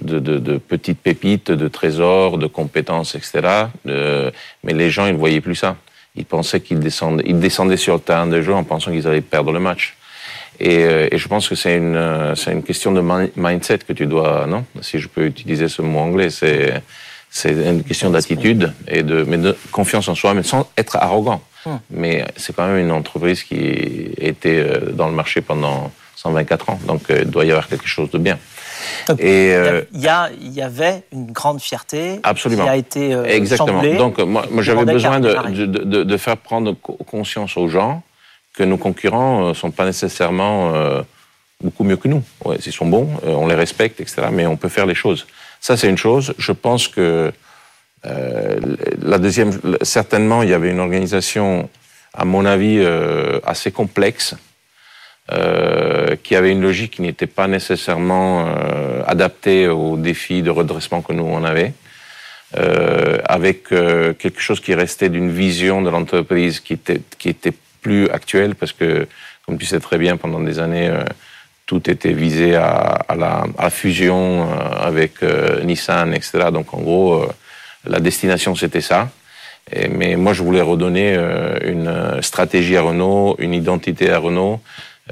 de, 0.01 0.20
de, 0.20 0.39
de, 0.39 0.58
petites 0.58 1.00
pépites, 1.00 1.51
de 1.51 1.67
trésors, 1.67 2.38
de 2.38 2.48
compétences, 2.48 3.15
etc. 3.15 3.67
mais 3.86 4.74
les 4.74 4.89
gens, 4.89 5.05
ils 5.08 5.13
ne 5.13 5.17
voyaient 5.17 5.41
plus 5.41 5.55
ça. 5.55 5.75
Ils 6.17 6.25
pensaient 6.25 6.62
qu'ils 6.62 6.79
descendaient, 6.79 7.24
ils 7.27 7.39
descendaient 7.39 7.77
sur 7.77 7.95
le 7.95 8.00
terrain 8.00 8.27
de 8.27 8.41
jeu 8.41 8.53
en 8.53 8.63
pensant 8.63 8.91
qu'ils 8.91 9.07
allaient 9.07 9.22
perdre 9.22 9.51
le 9.51 9.60
match. 9.60 9.95
Et, 10.60 10.84
euh, 10.84 11.07
et 11.12 11.17
je 11.17 11.27
pense 11.27 11.50
que 11.50 11.55
c'est 11.55 11.75
une, 11.75 11.95
euh, 11.95 12.36
c'est 12.36 12.51
une 12.51 12.63
question 12.63 12.91
de 12.93 13.01
mindset 13.36 13.79
que 13.79 13.93
tu 13.93 14.05
dois, 14.05 14.45
non? 14.48 14.65
Si 14.81 15.00
je 15.00 15.07
peux 15.07 15.25
utiliser 15.25 15.67
ce 15.67 15.81
mot 15.81 16.00
anglais, 16.00 16.29
c'est, 16.29 16.81
c'est 17.29 17.51
une 17.51 17.84
question 17.84 18.10
d'attitude 18.10 18.72
et 18.88 19.03
de, 19.03 19.24
mais 19.24 19.38
de 19.38 19.55
confiance 19.72 20.07
en 20.07 20.15
soi, 20.15 20.34
mais 20.34 20.43
sans 20.43 20.69
être 20.77 20.95
arrogant. 20.95 21.41
Hmm. 21.65 21.77
Mais 21.89 22.25
c'est 22.38 22.55
quand 22.55 22.67
même 22.67 22.77
une 22.77 22.91
entreprise 22.91 23.43
qui 23.43 23.57
était 24.17 24.60
euh, 24.60 24.91
dans 24.91 25.07
le 25.07 25.13
marché 25.13 25.41
pendant 25.41 25.91
124 26.15 26.69
ans, 26.69 26.79
donc 26.88 27.01
il 27.10 27.29
doit 27.29 27.43
y 27.43 27.51
avoir 27.51 27.67
quelque 27.67 27.88
chose 27.88 28.10
de 28.10 28.17
bien. 28.17 28.39
Et 29.20 29.53
il 29.94 30.01
y, 30.01 30.08
a, 30.08 30.29
il 30.39 30.53
y 30.53 30.62
avait 30.62 31.03
une 31.12 31.32
grande 31.32 31.62
fierté 31.62 32.20
absolument. 32.24 32.63
qui 32.63 32.70
a 32.70 32.75
été 32.75 33.12
exactement. 33.25 33.82
donc 33.96 34.20
moi, 34.20 34.46
moi 34.50 34.63
j'avais 34.63 34.86
besoin 34.86 35.20
de, 35.20 35.65
de, 35.65 36.03
de, 36.03 36.17
faire 36.17 36.38
prendre 36.38 36.74
conscience 36.74 37.58
aux 37.58 37.67
gens 37.67 38.03
que 38.55 38.63
nos 38.63 38.77
concurrents 38.77 39.41
ne 39.41 39.50
euh, 39.51 39.53
sont 39.53 39.72
pas 39.72 39.86
nécessairement 39.86 40.74
euh, 40.74 41.01
beaucoup 41.62 41.84
mieux 41.84 41.98
que 41.98 42.08
nous. 42.08 42.24
Ouais, 42.44 42.58
ils 42.65 42.72
sont 42.72 42.86
bons, 42.86 43.10
euh, 43.25 43.34
on 43.34 43.48
les 43.48 43.55
respecte, 43.55 44.00
etc. 44.00 44.27
Mais 44.32 44.46
on 44.46 44.58
peut 44.58 44.70
faire 44.70 44.86
les 44.86 44.96
choses. 44.96 45.27
Ça, 45.60 45.77
c'est 45.77 45.89
une 45.89 45.98
chose. 45.98 46.34
Je 46.38 46.51
pense 46.51 46.88
que 46.88 47.32
la 49.01 49.17
deuxième, 49.17 49.60
certainement, 49.82 50.44
il 50.44 50.50
y 50.50 50.53
avait 50.53 50.70
une 50.70 50.79
organisation, 50.79 51.67
à 52.13 52.24
mon 52.24 52.46
avis, 52.46 52.86
assez 53.44 53.72
complexe, 53.72 54.36
qui 56.24 56.36
avait 56.36 56.51
une 56.51 56.62
logique 56.62 56.91
qui 56.91 57.01
n'était 57.01 57.25
pas 57.25 57.48
nécessairement 57.48 58.46
adaptée 59.08 59.67
aux 59.67 59.98
défis 59.98 60.44
de 60.44 60.51
redressement 60.51 61.01
que 61.01 61.13
nous 61.13 61.24
on 61.24 61.44
avait. 61.44 61.74
avec 63.27 63.70
quelque 63.70 64.39
chose 64.39 64.60
qui 64.60 64.75
restait 64.75 65.10
d'une 65.10 65.32
vision 65.32 65.82
de 65.82 65.89
l'entreprise 65.89 66.60
qui 66.60 66.74
était, 66.74 67.01
qui 67.17 67.29
était 67.29 67.53
plus 67.86 68.10
actuel 68.10 68.55
parce 68.55 68.74
que, 68.74 69.08
comme 69.46 69.60
tu 69.60 69.67
sais 69.67 69.79
très 69.79 70.00
bien, 70.00 70.17
pendant 70.17 70.39
des 70.39 70.58
années, 70.58 70.88
euh, 70.88 71.03
tout 71.67 71.88
était 71.88 72.13
visé 72.13 72.55
à, 72.55 73.05
la, 73.15 73.70
fusion 73.70 74.22
euh, 74.41 74.89
avec 74.89 75.22
euh, 75.22 75.62
Nissan, 75.63 76.12
etc. 76.12 76.50
Donc 76.51 76.74
en 76.74 76.79
gros, 76.79 77.27
la 77.86 78.00
destination 78.00 78.55
c'était 78.55 78.82
ça. 78.82 79.10
mais 80.00 80.15
moi, 80.15 80.34
je 80.34 80.41
voulais 80.41 80.65
redonner 80.74 81.08
une 81.74 81.91
stratégie 82.22 82.77
à 82.77 82.82
Renault, 82.82 83.36
une 83.38 83.53
identité 83.53 84.05
à 84.12 84.17
Renault, 84.17 84.62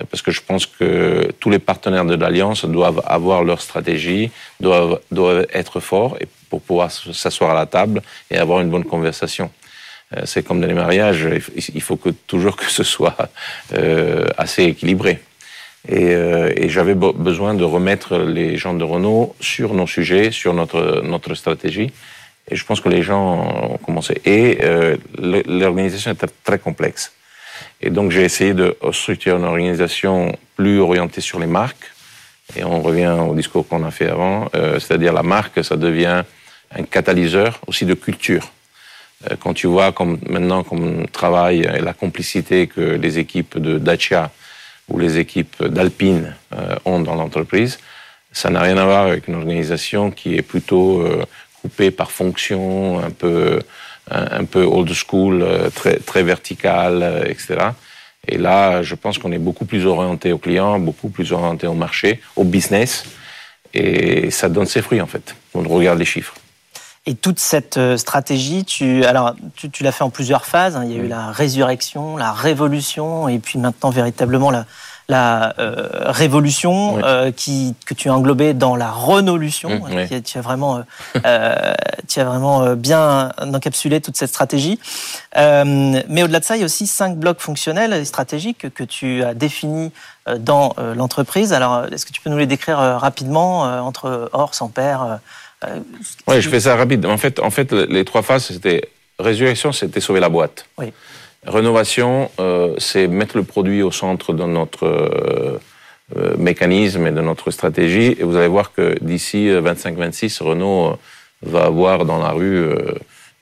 parce 0.10 0.22
que 0.22 0.32
je 0.32 0.42
pense 0.42 0.66
que 0.66 1.32
tous 1.40 1.50
les 1.50 1.60
partenaires 1.60 2.06
de 2.06 2.16
l'Alliance 2.16 2.66
doivent 2.66 3.04
avoir 3.06 3.44
leur 3.44 3.62
stratégie, 3.62 4.32
doivent, 4.60 5.00
doivent 5.12 5.46
être 5.54 5.80
forts 5.80 6.18
pour 6.50 6.62
pouvoir 6.62 6.92
s'asseoir 6.92 7.52
à 7.52 7.54
la 7.54 7.66
table 7.66 8.02
et 8.32 8.38
avoir 8.38 8.62
une 8.62 8.70
bonne 8.70 8.86
conversation. 8.86 9.52
Euh, 10.16 10.22
c'est 10.26 10.44
comme 10.46 10.62
dans 10.62 10.68
les 10.68 10.74
mariages, 10.74 11.28
il 11.58 11.82
faut 11.82 11.98
que, 11.98 12.10
toujours 12.10 12.56
que 12.56 12.70
ce 12.70 12.84
soit 12.84 13.18
euh, 13.74 14.26
assez 14.38 14.64
équilibré. 14.64 15.20
Et, 15.88 16.16
euh, 16.16 16.54
et 16.56 16.70
j'avais 16.70 16.96
besoin 16.96 17.54
de 17.54 17.64
remettre 17.64 18.18
les 18.18 18.58
gens 18.58 18.74
de 18.74 18.84
Renault 18.84 19.36
sur 19.42 19.74
nos 19.74 19.88
sujets, 19.88 20.32
sur 20.32 20.54
notre, 20.54 21.02
notre 21.04 21.36
stratégie. 21.36 21.92
Et 22.50 22.56
je 22.56 22.66
pense 22.66 22.82
que 22.82 22.90
les 22.90 23.04
gens 23.04 23.74
ont 23.74 23.78
commencé. 23.78 24.22
Et 24.26 24.60
euh, 24.64 24.98
l'organisation 25.18 26.12
était 26.12 26.28
très 26.44 26.60
complexe. 26.60 27.14
Et 27.86 27.90
donc 27.90 28.12
j'ai 28.12 28.24
essayé 28.24 28.54
de 28.54 28.78
structurer 28.94 29.36
une 29.36 29.44
organisation 29.44 30.34
plus 30.56 30.80
orientée 30.80 31.20
sur 31.20 31.38
les 31.38 31.48
marques. 31.48 31.92
Et 32.56 32.64
on 32.64 32.82
revient 32.82 33.16
au 33.30 33.36
discours 33.36 33.68
qu'on 33.68 33.84
a 33.84 33.92
fait 33.92 34.08
avant, 34.08 34.50
euh, 34.56 34.80
c'est-à-dire 34.80 35.12
la 35.12 35.24
marque, 35.24 35.64
ça 35.64 35.76
devient 35.76 36.24
un 36.72 36.84
catalyseur 36.84 37.60
aussi 37.68 37.86
de 37.86 37.94
culture. 37.94 38.52
Euh, 39.30 39.36
quand 39.38 39.54
tu 39.54 39.68
vois 39.68 39.92
comme 39.92 40.18
maintenant 40.30 40.64
comme 40.64 41.08
travail 41.08 41.62
et 41.62 41.82
la 41.82 41.94
complicité 41.94 42.68
que 42.68 42.82
les 42.82 43.20
équipes 43.20 43.58
de 43.58 43.78
Dacia 43.78 44.32
ou 44.88 44.98
les 44.98 45.18
équipes 45.18 45.64
d'Alpine 45.66 46.36
euh, 46.54 46.76
ont 46.86 47.02
dans 47.02 47.16
l'entreprise, 47.16 47.80
ça 48.32 48.50
n'a 48.50 48.62
rien 48.62 48.78
à 48.78 48.86
voir 48.86 49.08
avec 49.08 49.28
une 49.28 49.36
organisation 49.36 50.10
qui 50.10 50.36
est 50.36 50.42
plutôt 50.42 51.06
coupée 51.62 51.92
par 51.92 52.10
fonction, 52.10 53.00
un 53.00 53.12
peu 53.12 53.62
un, 54.12 54.46
peu 54.46 54.64
old 54.64 54.92
school, 54.94 55.46
très 55.74 55.98
très 55.98 56.24
verticale, 56.24 57.24
etc. 57.26 57.70
Et 58.28 58.38
là, 58.38 58.82
je 58.84 58.96
pense 58.96 59.18
qu'on 59.18 59.32
est 59.32 59.40
beaucoup 59.40 59.66
plus 59.66 59.86
orienté 59.86 60.32
aux 60.32 60.38
clients, 60.38 60.80
beaucoup 60.80 61.10
plus 61.10 61.32
orienté 61.32 61.68
au 61.68 61.74
marché, 61.74 62.22
au 62.36 62.44
business, 62.44 63.06
et 63.74 64.32
ça 64.32 64.50
donne 64.50 64.66
ses 64.66 64.82
fruits 64.82 65.02
en 65.02 65.08
fait. 65.08 65.36
On 65.54 65.62
regarde 65.62 66.00
les 66.00 66.06
chiffres. 66.06 66.34
Et 67.06 67.16
toute 67.16 67.40
cette 67.40 67.76
euh, 67.76 67.98
stratégie, 67.98 68.64
tu, 68.64 69.04
alors, 69.04 69.36
tu, 69.58 69.70
tu 69.70 69.84
l'as 69.84 69.92
fait 69.92 70.06
en 70.06 70.10
plusieurs 70.10 70.46
phases. 70.46 70.78
Hein. 70.78 70.86
Il 70.86 70.96
y 70.96 71.00
a 71.00 71.04
eu 71.04 71.08
la 71.08 71.32
résurrection, 71.32 72.16
la 72.16 72.32
révolution, 72.32 73.28
et 73.28 73.40
puis 73.40 73.60
maintenant 73.60 73.90
véritablement 73.90 74.52
la, 74.52 74.66
la 75.10 75.54
euh, 75.60 75.88
révolution 76.06 77.00
euh, 77.04 77.32
qui, 77.32 77.76
que 77.86 77.94
tu 77.94 78.10
as 78.10 78.14
englobée 78.14 78.54
dans 78.54 78.76
la 78.76 78.90
renolution. 78.90 79.70
Mmh, 79.70 80.22
tu 80.24 80.38
as 80.38 80.42
vraiment, 80.42 80.84
euh, 81.26 81.74
tu 82.08 82.20
as 82.20 82.24
vraiment 82.24 82.76
bien 82.76 83.32
encapsulé 83.38 84.02
toute 84.02 84.18
cette 84.18 84.30
stratégie. 84.30 84.80
mais 85.36 86.24
au-delà 86.24 86.40
de 86.40 86.46
ça, 86.46 86.56
il 86.56 86.60
y 86.60 86.64
a 86.64 86.66
aussi 86.66 86.88
cinq 86.88 87.18
blocs 87.18 87.42
fonctionnels 87.42 87.94
et 87.94 88.06
stratégiques 88.06 88.74
que 88.74 88.84
tu 88.84 89.24
as 89.24 89.34
définis 89.34 89.92
dans 90.40 90.76
l'entreprise. 90.96 91.52
Alors, 91.54 91.86
est-ce 91.92 92.06
que 92.06 92.12
tu 92.12 92.22
peux 92.22 92.30
nous 92.30 92.38
les 92.38 92.48
décrire 92.48 92.78
rapidement 92.78 93.62
entre 93.62 94.30
or, 94.34 94.56
sans 94.56 94.70
père 94.70 95.20
oui, 96.28 96.42
je 96.42 96.50
fais 96.50 96.60
ça 96.60 96.76
rapide. 96.76 97.06
En 97.06 97.18
fait, 97.18 97.40
en 97.40 97.50
fait, 97.50 97.72
les 97.72 98.04
trois 98.04 98.22
phases, 98.22 98.48
c'était 98.48 98.90
résurrection, 99.18 99.72
c'était 99.72 100.02
sauver 100.02 100.20
la 100.20 100.28
boîte. 100.28 100.66
Oui. 100.78 100.92
Rénovation, 101.46 102.32
euh, 102.40 102.74
c'est 102.78 103.08
mettre 103.08 103.38
le 103.38 103.44
produit 103.44 103.82
au 103.84 103.92
centre 103.92 104.34
de 104.34 104.44
notre 104.44 104.86
euh, 104.86 105.60
mécanisme 106.38 107.08
et 107.08 107.12
de 107.12 107.22
notre 107.22 107.52
stratégie. 107.52 108.16
Et 108.20 108.24
vous 108.24 108.36
allez 108.36 108.48
voir 108.48 108.74
que 108.74 108.98
d'ici 109.02 109.48
25-26, 109.50 110.44
Renault 110.44 110.98
va 111.42 111.66
avoir 111.66 112.06
dans 112.06 112.20
la 112.20 112.32
rue 112.32 112.70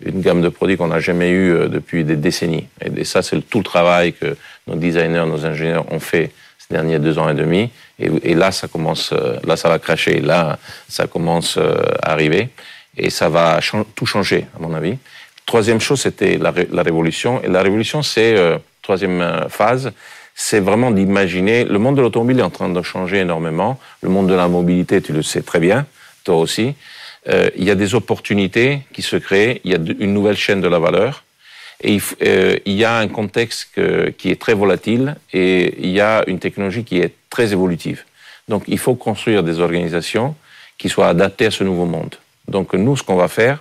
une 0.04 0.22
gamme 0.22 0.42
de 0.42 0.50
produits 0.50 0.78
qu'on 0.78 0.88
n'a 0.88 1.00
jamais 1.00 1.30
eu 1.30 1.70
depuis 1.70 2.04
des 2.04 2.16
décennies. 2.16 2.68
Et 2.96 3.04
ça, 3.04 3.22
c'est 3.22 3.40
tout 3.42 3.60
le 3.60 3.64
travail 3.64 4.14
que 4.14 4.36
nos 4.68 4.76
designers, 4.76 5.26
nos 5.28 5.46
ingénieurs 5.46 5.92
ont 5.92 6.00
fait 6.00 6.32
ces 6.58 6.74
derniers 6.74 7.00
deux 7.00 7.18
ans 7.18 7.30
et 7.30 7.34
demi. 7.34 7.70
Et, 8.00 8.34
là, 8.34 8.52
ça 8.52 8.68
commence, 8.68 9.12
euh, 9.14 9.38
là, 9.46 9.56
ça 9.56 9.70
va 9.70 9.80
cracher. 9.80 10.20
Là, 10.22 10.58
ça 10.88 11.08
commence 11.08 11.58
euh, 11.58 11.76
à 12.02 12.14
arriver. 12.14 12.50
Et 12.98 13.10
ça 13.10 13.30
va 13.30 13.60
tout 13.96 14.06
changer, 14.06 14.48
à 14.56 14.60
mon 14.62 14.74
avis. 14.74 14.98
Troisième 15.52 15.82
chose, 15.82 16.00
c'était 16.00 16.38
la, 16.38 16.52
révolution. 16.82 17.44
Et 17.44 17.50
la 17.50 17.62
révolution, 17.62 18.02
c'est, 18.04 18.38
euh, 18.38 18.58
troisième 18.82 19.48
phase, 19.50 19.92
c'est 20.34 20.62
vraiment 20.62 20.92
d'imaginer, 20.92 21.66
le 21.66 21.78
monde 21.78 21.98
de 21.98 22.02
l'automobile 22.02 22.40
est 22.40 22.44
en 22.44 22.50
train 22.50 22.70
de 22.70 22.82
changer 22.82 23.18
énormément. 23.18 23.78
Le 24.02 24.08
monde 24.08 24.28
de 24.28 24.34
la 24.34 24.48
mobilité, 24.48 25.02
tu 25.02 25.12
le 25.12 25.22
sais 25.22 25.42
très 25.42 25.60
bien, 25.60 25.86
toi 26.24 26.38
aussi. 26.38 26.74
il 27.28 27.66
y 27.66 27.70
a 27.70 27.76
des 27.76 27.96
opportunités 27.96 28.80
qui 28.94 29.02
se 29.02 29.18
créent. 29.18 29.60
Il 29.66 29.72
y 29.72 29.76
a 29.76 29.78
une 30.00 30.14
nouvelle 30.14 30.38
chaîne 30.38 30.62
de 30.62 30.70
la 30.70 30.80
valeur. 30.80 31.26
Et 31.84 32.00
euh, 32.24 32.58
il, 32.66 32.76
y 32.76 32.86
a 32.86 32.96
un 33.00 33.10
contexte 33.10 33.78
qui 34.18 34.32
est 34.32 34.40
très 34.40 34.54
volatile 34.54 35.18
et 35.34 35.76
il 35.80 35.90
y 35.90 36.00
a 36.00 36.24
une 36.28 36.40
technologie 36.40 36.86
qui 36.86 37.00
est 37.02 37.14
très 37.30 37.52
évolutive. 37.52 38.06
Donc 38.48 38.64
il 38.68 38.80
faut 38.80 38.96
construire 38.96 39.44
des 39.44 39.60
organisations 39.60 40.34
qui 40.78 40.88
soient 40.88 41.10
adaptées 41.10 41.48
à 41.48 41.52
ce 41.52 41.66
nouveau 41.66 41.86
monde. 41.86 42.16
Donc 42.48 42.74
nous, 42.74 42.96
ce 42.96 43.04
qu'on 43.04 43.18
va 43.18 43.28
faire, 43.28 43.60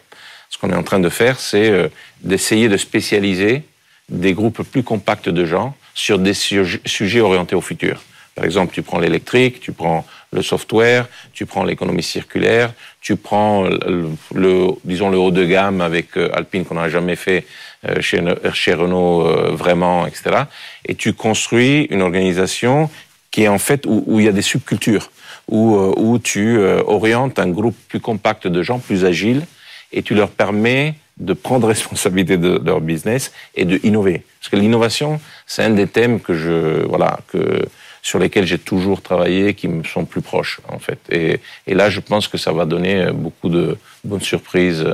ce 0.50 0.58
qu'on 0.58 0.70
est 0.70 0.76
en 0.76 0.82
train 0.82 0.98
de 0.98 1.08
faire, 1.08 1.38
c'est 1.38 1.70
euh, 1.70 1.88
d'essayer 2.22 2.68
de 2.68 2.76
spécialiser 2.76 3.62
des 4.08 4.34
groupes 4.34 4.62
plus 4.64 4.82
compacts 4.82 5.28
de 5.28 5.46
gens 5.46 5.74
sur 5.94 6.18
des 6.18 6.34
sujets 6.34 7.20
orientés 7.20 7.54
au 7.54 7.60
futur. 7.60 8.02
Par 8.34 8.44
exemple, 8.44 8.74
tu 8.74 8.82
prends 8.82 8.98
l'électrique, 8.98 9.60
tu 9.60 9.72
prends 9.72 10.04
le 10.32 10.42
software, 10.42 11.06
tu 11.32 11.46
prends 11.46 11.62
l'économie 11.62 12.02
circulaire, 12.02 12.72
tu 13.00 13.16
prends 13.16 13.64
le, 13.64 14.68
disons 14.84 15.10
le 15.10 15.18
haut 15.18 15.30
de 15.30 15.44
gamme 15.44 15.80
avec 15.80 16.16
euh, 16.16 16.30
Alpine 16.34 16.64
qu'on 16.64 16.74
n'a 16.74 16.88
jamais 16.88 17.16
fait 17.16 17.46
euh, 17.88 18.00
chez, 18.00 18.20
chez 18.52 18.74
Renault 18.74 19.22
vraiment, 19.52 20.06
etc. 20.06 20.44
Et 20.84 20.96
tu 20.96 21.12
construis 21.12 21.84
une 21.90 22.02
organisation 22.02 22.90
qui 23.30 23.44
est 23.44 23.48
en 23.48 23.58
fait 23.58 23.86
où, 23.86 24.02
où 24.06 24.18
il 24.18 24.26
y 24.26 24.28
a 24.28 24.32
des 24.32 24.42
subcultures, 24.42 25.12
où, 25.46 25.76
où 25.96 26.18
tu 26.18 26.58
orientes 26.58 27.38
un 27.38 27.48
groupe 27.48 27.76
plus 27.88 28.00
compact 28.00 28.48
de 28.48 28.62
gens, 28.64 28.80
plus 28.80 29.04
agiles, 29.04 29.46
et 29.92 30.02
tu 30.02 30.14
leur 30.14 30.30
permets 30.30 30.94
de 31.18 31.32
prendre 31.32 31.68
responsabilité 31.76 32.36
de, 32.36 32.60
leur 32.64 32.80
business 32.80 33.32
et 33.54 33.64
de 33.64 33.78
innover. 33.84 34.24
Parce 34.40 34.50
que 34.50 34.56
l'innovation, 34.56 35.20
c'est 35.46 35.62
un 35.62 35.70
des 35.70 35.86
thèmes 35.86 36.20
que 36.20 36.34
je, 36.34 36.84
voilà, 36.86 37.18
que 37.28 37.66
sur 38.02 38.18
lesquels 38.18 38.46
j'ai 38.46 38.58
toujours 38.58 39.02
travaillé, 39.02 39.54
qui 39.54 39.68
me 39.68 39.84
sont 39.84 40.06
plus 40.06 40.22
proches, 40.22 40.60
en 40.68 40.78
fait. 40.78 40.98
Et, 41.10 41.40
et, 41.66 41.74
là, 41.74 41.90
je 41.90 42.00
pense 42.00 42.28
que 42.28 42.38
ça 42.38 42.50
va 42.50 42.64
donner 42.64 43.10
beaucoup 43.12 43.50
de 43.50 43.76
bonnes 44.04 44.22
surprises 44.22 44.86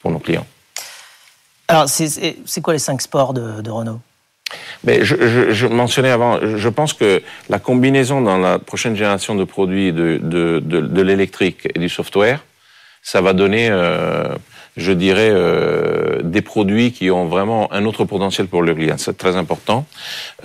pour 0.00 0.10
nos 0.10 0.18
clients. 0.18 0.46
Alors, 1.68 1.88
c'est 1.88 2.60
quoi 2.62 2.72
les 2.72 2.78
cinq 2.78 3.02
sports 3.02 3.34
de, 3.34 3.60
de 3.60 3.70
Renault? 3.70 4.00
Mais 4.84 5.04
je, 5.04 5.16
je, 5.16 5.52
je, 5.52 5.66
mentionnais 5.66 6.10
avant, 6.10 6.38
je 6.40 6.68
pense 6.68 6.92
que 6.92 7.22
la 7.48 7.58
combinaison 7.58 8.20
dans 8.20 8.38
la 8.38 8.58
prochaine 8.58 8.94
génération 8.94 9.34
de 9.34 9.44
produits 9.44 9.92
de, 9.92 10.20
de, 10.22 10.60
de, 10.60 10.80
de 10.80 11.02
l'électrique 11.02 11.68
et 11.74 11.78
du 11.78 11.88
software, 11.88 12.44
ça 13.04 13.20
va 13.20 13.34
donner, 13.34 13.68
euh, 13.70 14.34
je 14.78 14.90
dirais, 14.90 15.28
euh, 15.30 16.22
des 16.22 16.40
produits 16.40 16.90
qui 16.90 17.10
ont 17.10 17.26
vraiment 17.26 17.70
un 17.70 17.84
autre 17.84 18.06
potentiel 18.06 18.48
pour 18.48 18.62
le 18.62 18.74
client. 18.74 18.96
C'est 18.96 19.18
très 19.18 19.36
important. 19.36 19.86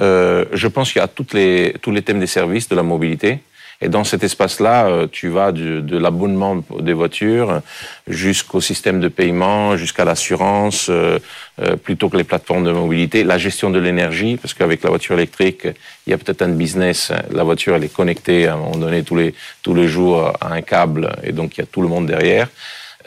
Euh, 0.02 0.44
je 0.52 0.68
pense 0.68 0.92
qu'il 0.92 1.00
y 1.00 1.04
a 1.04 1.08
toutes 1.08 1.34
les, 1.34 1.74
tous 1.82 1.92
les 1.92 2.02
thèmes 2.02 2.20
des 2.20 2.28
services, 2.28 2.68
de 2.68 2.76
la 2.76 2.84
mobilité. 2.84 3.40
Et 3.82 3.88
dans 3.88 4.04
cet 4.04 4.24
espace-là, 4.24 4.88
euh, 4.88 5.08
tu 5.10 5.30
vas 5.30 5.52
de, 5.54 5.80
de 5.80 5.98
l'abonnement 5.98 6.64
des 6.80 6.92
voitures 6.94 7.62
jusqu'au 8.08 8.60
système 8.60 9.00
de 9.00 9.08
paiement, 9.08 9.78
jusqu'à 9.78 10.04
l'assurance, 10.04 10.88
euh, 10.90 11.18
euh, 11.62 11.78
plutôt 11.78 12.10
que 12.10 12.18
les 12.18 12.26
plateformes 12.26 12.66
de 12.66 12.72
mobilité, 12.72 13.24
la 13.24 13.38
gestion 13.38 13.70
de 13.70 13.80
l'énergie, 13.80 14.36
parce 14.36 14.54
qu'avec 14.54 14.84
la 14.84 14.90
voiture 14.90 15.16
électrique, 15.16 15.68
il 16.06 16.12
y 16.12 16.14
a 16.14 16.18
peut-être 16.18 16.42
un 16.42 16.50
business. 16.50 17.14
La 17.32 17.44
voiture, 17.44 17.76
elle 17.76 17.86
est 17.86 17.94
connectée 17.94 18.48
à 18.48 18.56
un 18.56 18.58
moment 18.58 18.78
donné 18.78 19.04
tous 19.04 19.16
les 19.16 19.34
tous 19.64 19.74
les 19.74 19.88
jours 19.88 20.34
à 20.42 20.54
un 20.54 20.62
câble, 20.62 21.16
et 21.24 21.32
donc 21.32 21.58
il 21.58 21.62
y 21.62 21.64
a 21.64 21.68
tout 21.68 21.82
le 21.82 21.88
monde 21.88 22.06
derrière. 22.06 22.50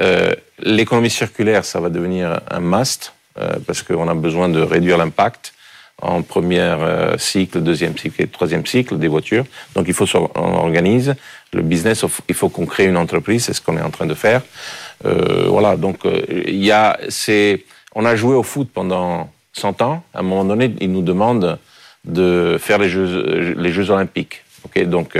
Euh, 0.00 0.34
L'économie 0.64 1.10
circulaire, 1.10 1.64
ça 1.64 1.80
va 1.80 1.88
devenir 1.88 2.40
un 2.48 2.60
must, 2.60 3.12
euh, 3.38 3.56
parce 3.66 3.82
qu'on 3.82 4.08
a 4.08 4.14
besoin 4.14 4.48
de 4.48 4.60
réduire 4.60 4.96
l'impact 4.96 5.52
en 6.02 6.22
premier 6.22 6.58
euh, 6.58 7.16
cycle, 7.16 7.60
deuxième 7.60 7.96
cycle 7.96 8.20
et 8.20 8.26
troisième 8.26 8.66
cycle 8.66 8.98
des 8.98 9.08
voitures. 9.08 9.44
Donc 9.74 9.86
il 9.88 9.94
faut 9.94 10.04
qu'on 10.06 10.54
organise 10.54 11.14
le 11.52 11.62
business. 11.62 12.04
Il 12.28 12.34
faut 12.34 12.48
qu'on 12.48 12.66
crée 12.66 12.86
une 12.86 12.96
entreprise. 12.96 13.44
C'est 13.44 13.54
ce 13.54 13.60
qu'on 13.60 13.76
est 13.76 13.82
en 13.82 13.90
train 13.90 14.06
de 14.06 14.14
faire. 14.14 14.42
Euh, 15.06 15.46
voilà. 15.48 15.76
Donc 15.76 16.04
euh, 16.04 16.22
il 16.46 16.62
y 16.62 16.72
a, 16.72 16.98
c'est, 17.08 17.64
on 17.94 18.04
a 18.04 18.16
joué 18.16 18.34
au 18.34 18.42
foot 18.42 18.68
pendant 18.74 19.30
100 19.52 19.80
ans. 19.82 20.02
À 20.12 20.18
un 20.18 20.22
moment 20.22 20.44
donné, 20.44 20.74
ils 20.80 20.90
nous 20.90 21.02
demandent 21.02 21.58
de 22.04 22.58
faire 22.60 22.78
les 22.78 22.88
Jeux, 22.88 23.54
les 23.56 23.72
Jeux 23.72 23.90
olympiques. 23.90 24.42
Ok. 24.64 24.82
Donc 24.84 25.16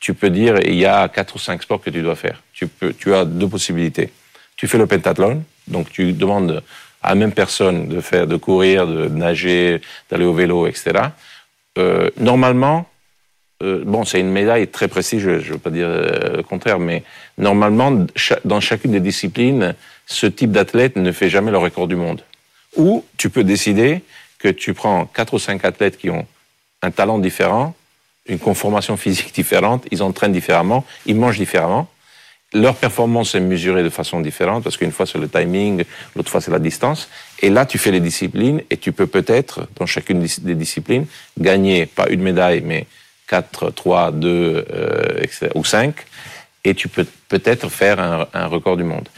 tu 0.00 0.14
peux 0.14 0.30
dire 0.30 0.58
il 0.64 0.76
y 0.76 0.86
a 0.86 1.08
quatre 1.08 1.34
ou 1.34 1.38
cinq 1.38 1.62
sports 1.62 1.82
que 1.82 1.90
tu 1.90 2.00
dois 2.00 2.16
faire. 2.16 2.42
Tu 2.54 2.66
peux, 2.66 2.94
tu 2.94 3.14
as 3.14 3.26
deux 3.26 3.48
possibilités. 3.48 4.10
Tu 4.56 4.68
fais 4.68 4.78
le 4.78 4.86
pentathlon. 4.86 5.42
Donc 5.68 5.90
tu 5.90 6.14
demandes 6.14 6.62
à 7.04 7.10
la 7.10 7.14
même 7.16 7.32
personne 7.32 7.86
de 7.86 8.00
faire, 8.00 8.26
de 8.26 8.36
courir, 8.36 8.86
de 8.86 9.08
nager, 9.08 9.82
d'aller 10.10 10.24
au 10.24 10.32
vélo, 10.32 10.66
etc. 10.66 10.84
Euh, 11.76 12.08
normalement, 12.16 12.86
euh, 13.62 13.82
bon, 13.84 14.04
c'est 14.04 14.20
une 14.20 14.30
médaille 14.30 14.68
très 14.68 14.88
précise, 14.88 15.20
je 15.20 15.30
ne 15.30 15.38
veux 15.38 15.58
pas 15.58 15.68
dire 15.68 15.86
euh, 15.86 16.38
le 16.38 16.42
contraire, 16.42 16.78
mais 16.78 17.02
normalement, 17.36 18.06
dans 18.46 18.60
chacune 18.60 18.92
des 18.92 19.00
disciplines, 19.00 19.74
ce 20.06 20.26
type 20.26 20.50
d'athlète 20.50 20.96
ne 20.96 21.12
fait 21.12 21.28
jamais 21.28 21.50
le 21.50 21.58
record 21.58 21.88
du 21.88 21.96
monde. 21.96 22.22
Ou 22.76 23.04
tu 23.18 23.28
peux 23.28 23.44
décider 23.44 24.00
que 24.38 24.48
tu 24.48 24.72
prends 24.72 25.04
quatre 25.04 25.34
ou 25.34 25.38
cinq 25.38 25.66
athlètes 25.66 25.98
qui 25.98 26.08
ont 26.08 26.26
un 26.80 26.90
talent 26.90 27.18
différent, 27.18 27.74
une 28.26 28.38
conformation 28.38 28.96
physique 28.96 29.34
différente, 29.34 29.84
ils 29.90 30.02
entraînent 30.02 30.32
différemment, 30.32 30.86
ils 31.04 31.16
mangent 31.16 31.38
différemment, 31.38 31.86
leur 32.54 32.76
performance 32.76 33.34
est 33.34 33.40
mesurée 33.40 33.82
de 33.82 33.88
façon 33.90 34.20
différente 34.20 34.62
parce 34.64 34.76
qu'une 34.76 34.92
fois 34.92 35.06
c'est 35.06 35.18
le 35.18 35.28
timing, 35.28 35.84
l'autre 36.16 36.30
fois 36.30 36.40
c'est 36.40 36.50
la 36.50 36.58
distance. 36.58 37.08
Et 37.40 37.50
là, 37.50 37.66
tu 37.66 37.78
fais 37.78 37.90
les 37.90 38.00
disciplines 38.00 38.62
et 38.70 38.76
tu 38.76 38.92
peux 38.92 39.06
peut-être, 39.06 39.66
dans 39.76 39.86
chacune 39.86 40.20
des 40.20 40.54
disciplines, 40.54 41.06
gagner 41.38 41.86
pas 41.86 42.08
une 42.08 42.22
médaille, 42.22 42.62
mais 42.64 42.86
4, 43.28 43.70
3, 43.70 44.12
2 44.12 44.66
euh, 44.70 45.50
ou 45.54 45.64
5. 45.64 45.94
Et 46.64 46.74
tu 46.74 46.88
peux 46.88 47.06
peut-être 47.28 47.68
faire 47.68 48.00
un, 48.00 48.26
un, 48.32 48.46
record 48.46 48.76
du 48.76 48.84
monde. 48.84 49.08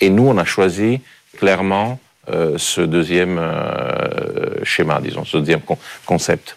Et 0.00 0.10
nous, 0.10 0.26
on 0.28 0.36
a 0.36 0.44
choisi 0.44 1.00
clairement 1.38 1.98
euh, 2.30 2.56
ce 2.58 2.80
deuxième 2.80 3.38
euh, 3.38 4.64
schéma, 4.64 5.00
disons, 5.00 5.24
ce 5.24 5.38
deuxième 5.38 5.62
concept. 6.04 6.56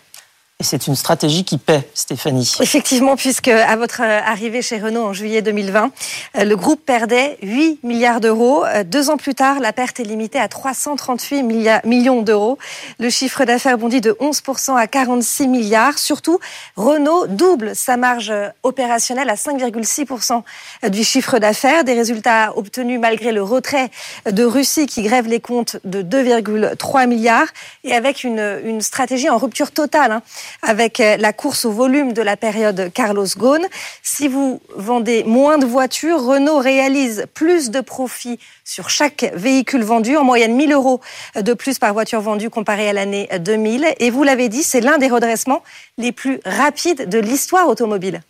Et 0.62 0.64
c'est 0.64 0.88
une 0.88 0.96
stratégie 0.96 1.44
qui 1.44 1.58
paie, 1.58 1.86
Stéphanie. 1.94 2.50
Effectivement, 2.62 3.18
puisque 3.18 3.50
à 3.50 3.76
votre 3.76 4.02
euh, 4.02 4.22
arrivée 4.22 4.62
chez 4.62 4.80
Renault 4.80 5.04
en 5.04 5.12
juillet 5.12 5.42
2020, 5.42 5.92
euh, 6.38 6.44
le 6.46 6.56
groupe 6.56 6.80
perdait 6.86 7.38
8 7.42 7.84
milliards 7.84 8.22
d'euros. 8.22 8.64
Euh, 8.64 8.86
deux 8.86 9.10
ans 9.10 9.18
plus 9.18 9.36
tard, 9.36 9.60
la 9.60 9.74
perte 9.74 10.00
est 10.00 10.06
limitée 10.06 10.40
à 10.40 10.48
338 10.48 11.44
millions 11.84 12.22
d'euros. 12.22 12.58
Le 13.00 13.10
chiffre 13.10 13.44
d'affaires 13.44 13.78
bondit 13.78 14.00
de 14.00 14.14
11% 14.14 14.78
à 14.78 14.88
46 14.88 15.50
milliards. 15.50 15.98
Surtout, 16.00 16.40
Renault 16.78 17.28
double 17.28 17.76
sa 17.76 17.98
marge 17.98 18.32
opérationnelle 18.64 19.30
à 19.30 19.36
5,6% 19.36 20.42
du 20.90 21.04
chiffre 21.04 21.38
d'affaires. 21.38 21.84
Des 21.84 21.96
résultats 21.96 22.58
obtenus 22.58 23.02
malgré 23.02 23.34
le 23.34 23.44
retrait 23.44 23.92
de 24.26 24.46
Russie 24.46 24.86
qui 24.86 25.04
grève 25.04 25.28
les 25.28 25.42
comptes 25.42 25.76
de 25.84 26.02
2,3 26.02 27.08
milliards 27.08 27.50
et 27.84 27.94
avec 27.94 28.24
une, 28.24 28.80
stratégie 28.80 29.30
en 29.30 29.38
rupture 29.38 29.72
totale. 29.72 30.14
Hein 30.14 30.22
avec 30.62 31.00
euh, 31.00 31.18
la 31.18 31.34
course 31.34 31.66
au 31.66 31.72
volume 31.72 32.14
de 32.14 32.22
la 32.22 32.38
période 32.38 32.92
Carlos 32.94 33.28
Ghosn. 33.38 33.66
Si 34.04 34.28
vous 34.28 34.62
vendez 34.76 35.24
moins 35.24 35.58
de 35.58 35.66
voitures, 35.66 36.22
Renault 36.24 36.60
réalise 36.60 37.26
plus 37.34 37.72
de 37.72 37.82
profits 37.82 38.40
sur 38.64 38.90
chaque 38.90 39.32
véhicule 39.34 39.84
vendu, 39.84 40.18
en 40.18 40.24
moyenne 40.24 40.56
1000 40.56 40.74
euros 40.74 41.02
de 41.40 41.54
plus 41.54 41.80
par 41.80 41.94
voiture 41.94 42.22
vendue 42.22 42.50
comparé 42.50 42.90
à 42.90 42.94
l'année 42.94 43.30
2000. 43.40 43.86
Et 44.00 44.10
vous 44.10 44.24
l'avez 44.24 44.50
dit, 44.50 44.64
c'est 44.64 44.82
l'un 44.82 44.98
des 44.98 45.08
redressements 45.08 45.64
les 45.98 46.12
plus 46.12 46.40
rapides 46.46 47.08
de 47.10 47.20
l'histoire 47.20 47.68
automobile. 47.68 48.22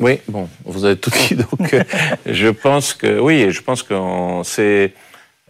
Oui, 0.00 0.18
bon, 0.28 0.48
vous 0.64 0.84
avez 0.84 0.96
tout 0.96 1.10
dit. 1.10 1.34
Donc, 1.58 1.74
euh, 1.74 1.84
je 2.26 2.48
pense 2.48 2.94
que 2.94 3.20
oui, 3.20 3.50
je 3.50 3.60
pense 3.60 3.82
que 3.82 3.94
c'est. 4.44 4.92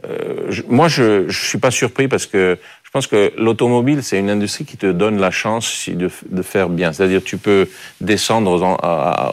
Euh, 0.04 0.50
moi, 0.68 0.88
je, 0.88 1.28
je 1.28 1.46
suis 1.46 1.58
pas 1.58 1.70
surpris 1.70 2.08
parce 2.08 2.26
que 2.26 2.58
je 2.90 2.92
pense 2.92 3.06
que 3.06 3.32
l'automobile, 3.38 4.02
c'est 4.02 4.18
une 4.18 4.30
industrie 4.30 4.64
qui 4.64 4.76
te 4.76 4.90
donne 4.90 5.20
la 5.20 5.30
chance 5.30 5.88
de, 5.88 6.10
de 6.28 6.42
faire 6.42 6.68
bien. 6.68 6.92
C'est-à-dire, 6.92 7.22
tu 7.22 7.38
peux 7.38 7.68
descendre 8.00 8.50
aux, 8.50 8.64
en, 8.64 8.76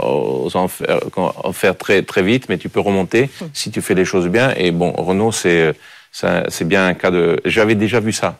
aux 0.07 0.55
enfers, 0.55 1.75
très 1.75 2.03
très 2.03 2.21
vite, 2.21 2.49
mais 2.49 2.59
tu 2.59 2.69
peux 2.69 2.79
remonter 2.79 3.31
si 3.53 3.71
tu 3.71 3.81
fais 3.81 3.95
les 3.95 4.05
choses 4.05 4.27
bien. 4.27 4.53
Et 4.57 4.69
bon, 4.69 4.91
Renault, 4.91 5.31
c'est 5.31 5.73
c'est 6.11 6.67
bien 6.67 6.85
un 6.85 6.93
cas 6.93 7.09
de. 7.09 7.39
J'avais 7.45 7.73
déjà 7.73 7.99
vu 7.99 8.11
ça. 8.11 8.37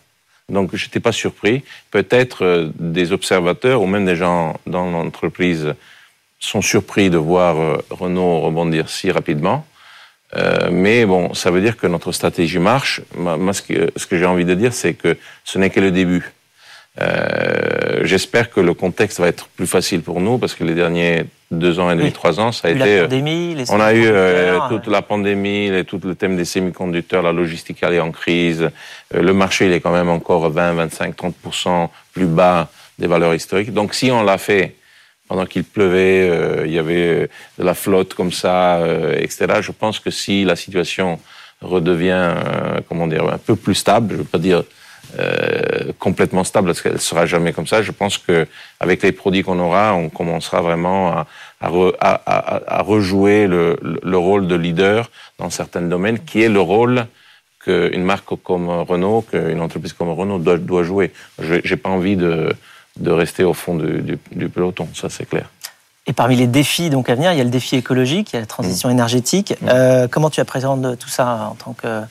Donc, 0.49 0.75
j'étais 0.75 0.99
pas 0.99 1.12
surpris. 1.12 1.63
Peut-être 1.89 2.45
euh, 2.45 2.69
des 2.77 3.12
observateurs 3.12 3.82
ou 3.82 3.88
même 3.88 4.06
des 4.06 4.15
gens 4.15 4.56
dans 4.67 4.89
l'entreprise 4.91 5.73
sont 6.39 6.62
surpris 6.62 7.10
de 7.10 7.17
voir 7.17 7.58
euh, 7.58 7.77
Renault 7.89 8.41
rebondir 8.41 8.88
si 8.88 9.10
rapidement. 9.10 9.65
Euh, 10.36 10.70
mais 10.72 11.06
bon, 11.06 11.34
ça 11.34 11.52
veut 11.52 11.62
dire 11.62 11.78
que 11.78 11.88
notre 11.88 12.12
stratégie 12.12 12.60
marche. 12.60 13.02
Moi, 13.16 13.54
ce 13.54 13.62
que, 13.62 13.92
ce 13.96 14.06
que 14.06 14.18
j'ai 14.18 14.26
envie 14.26 14.46
de 14.46 14.54
dire, 14.54 14.74
c'est 14.74 14.94
que 14.94 15.18
ce 15.44 15.58
n'est 15.58 15.70
que 15.70 15.80
le 15.80 15.92
début. 15.92 16.34
Euh, 17.02 18.02
J'espère 18.04 18.50
que 18.50 18.60
le 18.60 18.74
contexte 18.74 19.20
va 19.20 19.28
être 19.28 19.48
plus 19.50 19.68
facile 19.68 20.02
pour 20.02 20.20
nous 20.20 20.38
parce 20.38 20.56
que 20.56 20.63
les 20.63 20.74
derniers 20.74 21.26
deux 21.52 21.80
ans 21.80 21.90
et 21.92 21.96
demi, 21.96 22.12
trois 22.12 22.40
ans, 22.40 22.52
ça 22.52 22.68
a 22.68 22.72
été. 22.72 22.98
La 22.98 23.02
pandémie, 23.04 23.56
les 23.56 23.72
on 23.72 23.80
a 23.80 23.94
eu 23.94 24.06
euh, 24.06 24.60
toute 24.70 24.88
la 24.88 25.02
pandémie, 25.02 25.70
les, 25.70 25.86
tout 25.86 26.00
le 26.04 26.16
thème 26.16 26.36
des 26.36 26.46
semi-conducteurs, 26.46 27.22
la 27.22 27.32
logistique 27.32 27.78
elle 27.82 27.94
est 27.94 28.00
en 28.00 28.12
crise. 28.12 28.70
Euh, 29.16 29.22
le 29.22 29.34
marché, 29.34 29.68
il 29.68 29.74
est 29.74 29.80
quand 29.80 29.94
même 29.94 30.10
encore 30.10 30.50
20, 30.50 30.74
25, 30.74 31.16
30% 31.16 31.90
plus 32.13 32.26
bas 32.26 32.70
des 33.00 33.08
valeurs 33.08 33.34
historiques. 33.34 33.74
Donc, 33.74 33.94
si 33.94 34.12
on 34.12 34.24
l'a 34.24 34.38
fait 34.38 34.76
pendant 35.28 35.46
qu'il 35.46 35.63
pleuvait, 35.63 36.30
euh, 36.30 36.66
il 36.66 36.72
y 36.72 36.80
avait 36.80 37.30
de 37.60 37.63
la 37.63 37.74
flotte 37.74 38.13
comme 38.13 38.32
ça, 38.32 38.78
euh, 38.78 39.16
etc. 39.18 39.60
Je 39.62 39.72
pense 39.72 40.00
que 40.00 40.12
si 40.12 40.46
la 40.46 40.56
situation 40.56 41.20
redevient, 41.62 42.12
euh, 42.12 42.80
comment 42.88 43.08
dire, 43.08 43.28
un 43.28 43.38
peu 43.38 43.56
plus 43.56 43.76
stable, 43.76 44.10
je 44.10 44.13
ne 44.13 44.20
veux 44.20 44.28
pas 44.28 44.38
dire 44.38 44.63
euh, 45.20 45.94
complètement 46.00 46.44
stable 46.44 46.68
parce 46.68 46.82
qu'elle 46.82 47.00
sera 47.00 47.26
jamais 47.26 47.54
comme 47.54 47.68
ça. 47.68 47.82
Je 47.82 47.92
pense 47.92 48.18
que 48.18 48.48
avec 48.80 49.04
les 49.04 49.12
produits 49.12 49.44
qu'on 49.44 49.60
aura, 49.60 49.94
on 49.94 50.10
commencera 50.10 50.62
vraiment 50.62 51.10
à, 51.12 51.28
à, 51.62 51.70
re, 51.70 51.94
à, 52.00 52.80
à 52.80 52.82
rejouer 52.82 53.48
le, 53.48 53.78
le, 53.82 54.18
rôle 54.18 54.48
de 54.48 54.56
leader 54.56 55.10
dans 55.40 55.50
certains 55.50 55.82
domaines, 55.82 56.20
qui 56.20 56.42
est 56.42 56.50
le 56.50 56.60
rôle 56.60 57.06
qu'une 57.63 58.04
marque 58.04 58.36
comme 58.44 58.70
Renault, 58.70 59.24
qu'une 59.30 59.62
entreprise 59.62 59.94
comme 59.94 60.10
Renault 60.10 60.40
doit, 60.40 60.58
doit 60.58 60.84
jouer. 60.84 61.12
Je 61.40 61.56
n'ai 61.56 61.78
pas 61.78 61.90
envie 61.90 62.16
de 62.16 62.54
de 63.00 63.12
rester 63.12 63.44
au 63.44 63.54
fond 63.54 63.76
du, 63.76 64.02
du, 64.02 64.20
du 64.32 64.50
peloton, 64.50 64.88
ça 64.94 65.10
c'est 65.10 65.26
clair. 65.26 65.50
Et 66.08 66.14
parmi 66.14 66.38
les 66.38 66.48
défis 66.48 66.90
donc 66.90 67.10
à 67.10 67.16
venir, 67.16 67.34
il 67.34 67.38
y 67.38 67.42
a 67.42 67.44
le 67.44 67.50
défi 67.50 67.76
écologique, 67.76 68.32
il 68.32 68.36
y 68.36 68.38
a 68.38 68.40
la 68.40 68.46
transition 68.46 68.88
mmh. 68.88 68.94
énergétique. 68.94 69.54
Mmh. 69.62 69.68
Euh, 69.70 70.08
comment 70.10 70.30
tu 70.30 70.40
appréhendes 70.40 70.98
tout 70.98 71.10
ça 71.10 71.50
en 71.52 71.56
tant 71.56 71.74
que, 71.74 72.02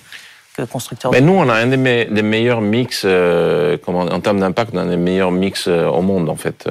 que 0.54 0.62
constructeur 0.62 1.10
ben 1.10 1.24
Nous, 1.24 1.32
on 1.32 1.48
a 1.48 1.54
un 1.54 1.66
des, 1.66 1.78
me 1.78 2.04
des 2.04 2.22
meilleurs 2.22 2.60
mix, 2.60 3.02
euh, 3.06 3.78
comment, 3.82 4.00
en 4.00 4.20
termes 4.20 4.40
d'impact, 4.40 4.72
on 4.74 4.78
a 4.78 4.82
un 4.82 4.90
des 4.90 4.98
meilleurs 4.98 5.30
mix 5.30 5.66
euh, 5.66 5.86
au 5.88 6.02
monde 6.02 6.28
en 6.28 6.36
fait, 6.36 6.68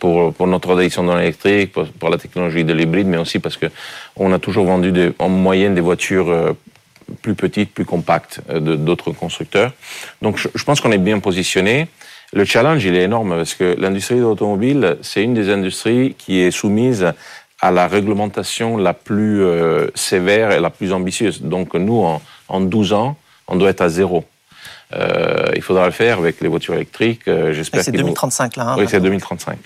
pour, 0.00 0.34
pour 0.34 0.48
notre 0.48 0.76
addiction 0.76 1.04
dans 1.04 1.14
l'électrique, 1.14 1.72
pour, 1.72 1.86
pour, 1.86 2.10
la 2.10 2.18
technologie 2.18 2.64
de 2.64 2.72
l'hybride, 2.72 3.06
mais 3.06 3.18
aussi 3.18 3.38
parce 3.38 3.56
que 3.56 3.66
on 4.16 4.32
a 4.32 4.40
toujours 4.40 4.66
vendu 4.66 4.90
des, 4.90 5.12
en 5.20 5.28
moyenne 5.28 5.76
des 5.76 5.80
voitures 5.80 6.56
plus 7.22 7.36
petites, 7.36 7.72
plus 7.72 7.84
compactes 7.84 8.40
d'autres 8.50 9.12
constructeurs. 9.12 9.72
Donc 10.22 10.38
je, 10.38 10.48
je 10.52 10.64
pense 10.64 10.80
qu'on 10.80 10.90
est 10.90 10.98
bien 10.98 11.20
positionné. 11.20 11.86
Le 12.32 12.44
challenge, 12.44 12.84
il 12.84 12.94
est 12.94 13.02
énorme 13.02 13.30
parce 13.30 13.54
que 13.54 13.76
l'industrie 13.78 14.16
de 14.16 14.22
l'automobile, 14.22 14.96
c'est 15.02 15.22
une 15.22 15.34
des 15.34 15.50
industries 15.50 16.14
qui 16.16 16.40
est 16.40 16.50
soumise 16.50 17.12
à 17.60 17.70
la 17.70 17.88
réglementation 17.88 18.76
la 18.76 18.94
plus 18.94 19.42
euh, 19.42 19.88
sévère 19.94 20.52
et 20.52 20.60
la 20.60 20.70
plus 20.70 20.92
ambitieuse. 20.92 21.42
Donc 21.42 21.74
nous, 21.74 22.02
en, 22.02 22.22
en 22.48 22.60
12 22.60 22.92
ans, 22.92 23.16
on 23.48 23.56
doit 23.56 23.70
être 23.70 23.82
à 23.82 23.88
zéro. 23.88 24.24
il 24.92 25.62
faudra 25.62 25.86
le 25.86 25.92
faire 25.92 26.18
avec 26.18 26.40
les 26.40 26.48
voitures 26.48 26.74
électriques. 26.74 27.22
J'espère. 27.26 27.82
C'est 27.82 27.92
2035 27.92 28.56
là. 28.56 28.70
Hein, 28.70 28.76
oui, 28.78 28.86
c'est 28.88 29.00
2035. 29.00 29.58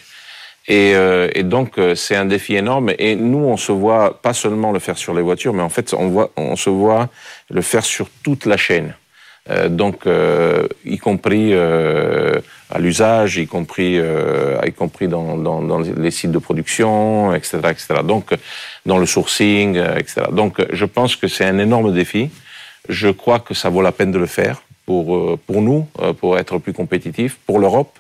Et, 0.66 0.94
euh, 0.94 1.29
et 1.35 1.42
donc 1.42 1.79
euh, 1.79 1.94
c'est 1.94 2.16
un 2.16 2.24
défi 2.24 2.57
énorme. 2.57 2.92
Et 2.98 3.16
nous, 3.16 3.44
on 3.44 3.57
se 3.57 3.72
voit 3.72 4.20
pas 4.22 4.33
seulement 4.33 4.72
le 4.72 4.79
faire 4.79 4.96
sur 4.96 5.14
les 5.14 5.22
voitures, 5.22 5.53
mais 5.53 5.62
en 5.62 5.68
fait, 5.68 5.92
on, 5.94 6.09
voit, 6.09 6.31
on 6.37 6.57
se 6.57 6.70
voit 6.70 7.09
le 7.50 7.61
faire 7.61 7.85
sur 7.85 8.09
toute 8.22 8.46
la 8.46 8.57
chaîne. 8.57 8.94
Euh, 9.50 9.68
donc, 9.68 10.07
euh, 10.07 10.66
y 10.87 10.96
compris 10.96 11.50
euh, 11.52 12.40
à 12.70 12.78
l'usage, 12.78 13.37
y 13.37 13.46
compris, 13.46 13.98
y 13.98 14.72
compris 14.72 15.09
dans, 15.09 15.37
dans, 15.37 15.61
dans, 15.61 15.80
les 15.80 16.11
sites 16.11 16.33
de 16.33 16.38
production, 16.38 17.35
etc., 17.35 17.59
etc. 17.70 17.87
Donc, 18.04 18.35
dans 18.87 18.98
le 18.98 19.07
sourcing, 19.07 19.76
etc. 19.76 20.22
Donc, 20.33 20.64
je 20.72 20.85
pense 20.85 21.16
que 21.16 21.28
c'est 21.28 21.44
un 21.44 21.59
énorme 21.59 21.92
défi. 21.92 22.30
Je 22.88 23.09
crois 23.09 23.38
que 23.38 23.54
ça 23.54 23.68
vaut 23.68 23.83
la 23.83 23.92
peine 23.92 24.12
de 24.12 24.18
le 24.18 24.26
faire 24.26 24.62
pour 24.87 25.38
pour 25.38 25.62
nous, 25.62 25.87
pour 26.20 26.38
être 26.38 26.59
plus 26.59 26.74
compétitifs, 26.74 27.38
pour 27.46 27.59
l'Europe 27.59 27.98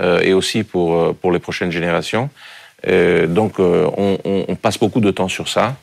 et 0.00 0.32
aussi 0.32 0.62
pour, 0.62 1.14
pour 1.16 1.32
les 1.32 1.40
prochaines 1.40 1.72
générations. 1.72 2.30
Donc 2.86 3.58
on, 3.58 4.18
on, 4.24 4.54
passe 4.54 4.78
beaucoup 4.78 5.00
de 5.00 5.10
temps 5.10 5.28
sur 5.28 5.48
ça. 5.48 5.76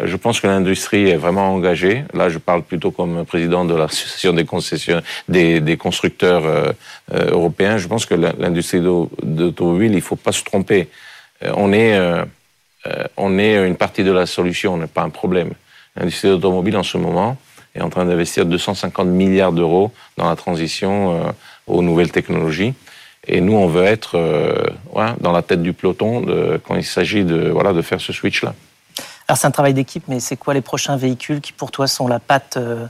Je 0.00 0.16
pense 0.16 0.40
que 0.40 0.46
l'industrie 0.46 1.10
est 1.10 1.18
vraiment 1.18 1.52
engagée. 1.52 2.04
Là, 2.14 2.30
je 2.30 2.38
parle 2.38 2.62
plutôt 2.62 2.90
comme 2.90 3.26
président 3.26 3.66
de 3.66 3.74
l'association 3.74 4.32
des 4.32 4.46
concessions, 4.46 5.02
des, 5.28 5.60
des 5.60 5.76
constructeurs 5.76 6.46
euh, 6.46 6.72
européens. 7.10 7.76
Je 7.76 7.88
pense 7.88 8.06
que 8.06 8.14
l'industrie 8.14 8.80
d'automobile, 8.80 9.92
il 9.92 10.00
faut 10.00 10.16
pas 10.16 10.32
se 10.32 10.44
tromper. 10.44 10.88
on 11.42 11.74
est, 11.74 11.94
euh, 11.94 12.24
on 13.18 13.38
est 13.38 13.66
une 13.66 13.76
partie 13.76 14.02
de 14.02 14.12
la 14.12 14.24
solution, 14.24 14.74
on 14.74 14.76
n'est 14.78 14.86
pas 14.86 15.02
un 15.02 15.10
problème. 15.10 15.50
L'industrie 15.94 16.30
automobile, 16.30 16.78
en 16.78 16.82
ce 16.82 16.96
moment, 16.96 17.36
est 17.74 17.82
en 17.82 17.90
train 17.90 18.06
d'investir 18.06 18.46
250 18.46 19.06
milliards 19.08 19.52
d'euros 19.52 19.92
dans 20.16 20.26
la 20.26 20.36
transition 20.36 21.34
aux 21.66 21.82
nouvelles 21.82 22.12
technologies. 22.12 22.72
Et 23.26 23.42
nous, 23.42 23.54
on 23.54 23.66
veut 23.66 23.84
être 23.84 24.16
euh, 24.16 24.54
dans 25.20 25.32
la 25.32 25.42
tête 25.42 25.62
du 25.62 25.74
peloton 25.74 26.24
quand 26.66 26.76
il 26.76 26.84
s'agit 26.84 27.24
de, 27.24 27.50
voilà, 27.50 27.74
de 27.74 27.82
faire 27.82 28.00
ce 28.00 28.14
switch-là. 28.14 28.54
Alors 29.32 29.38
c'est 29.38 29.46
un 29.46 29.50
travail 29.50 29.72
d'équipe, 29.72 30.04
mais 30.08 30.20
c'est 30.20 30.36
quoi 30.36 30.52
les 30.52 30.60
prochains 30.60 30.98
véhicules 30.98 31.40
qui 31.40 31.54
pour 31.54 31.70
toi 31.70 31.86
sont 31.86 32.06
la 32.06 32.18
patte 32.18 32.58
euh, 32.58 32.84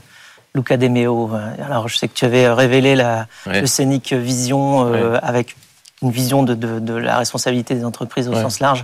Luca 0.53 0.75
De 0.75 0.89
Meo 0.89 1.31
Alors 1.65 1.87
je 1.87 1.95
sais 1.95 2.09
que 2.09 2.13
tu 2.13 2.25
avais 2.25 2.49
révélé 2.49 2.97
la, 2.97 3.27
le 3.45 3.65
Scénic 3.65 4.11
Vision 4.11 4.93
euh, 4.93 5.17
avec 5.23 5.55
une 6.01 6.11
vision 6.11 6.43
de, 6.43 6.53
de, 6.53 6.79
de, 6.79 6.93
la 6.95 7.17
responsabilité 7.17 7.75
des 7.75 7.85
entreprises 7.85 8.27
au 8.27 8.33
sens 8.33 8.59
large. 8.59 8.83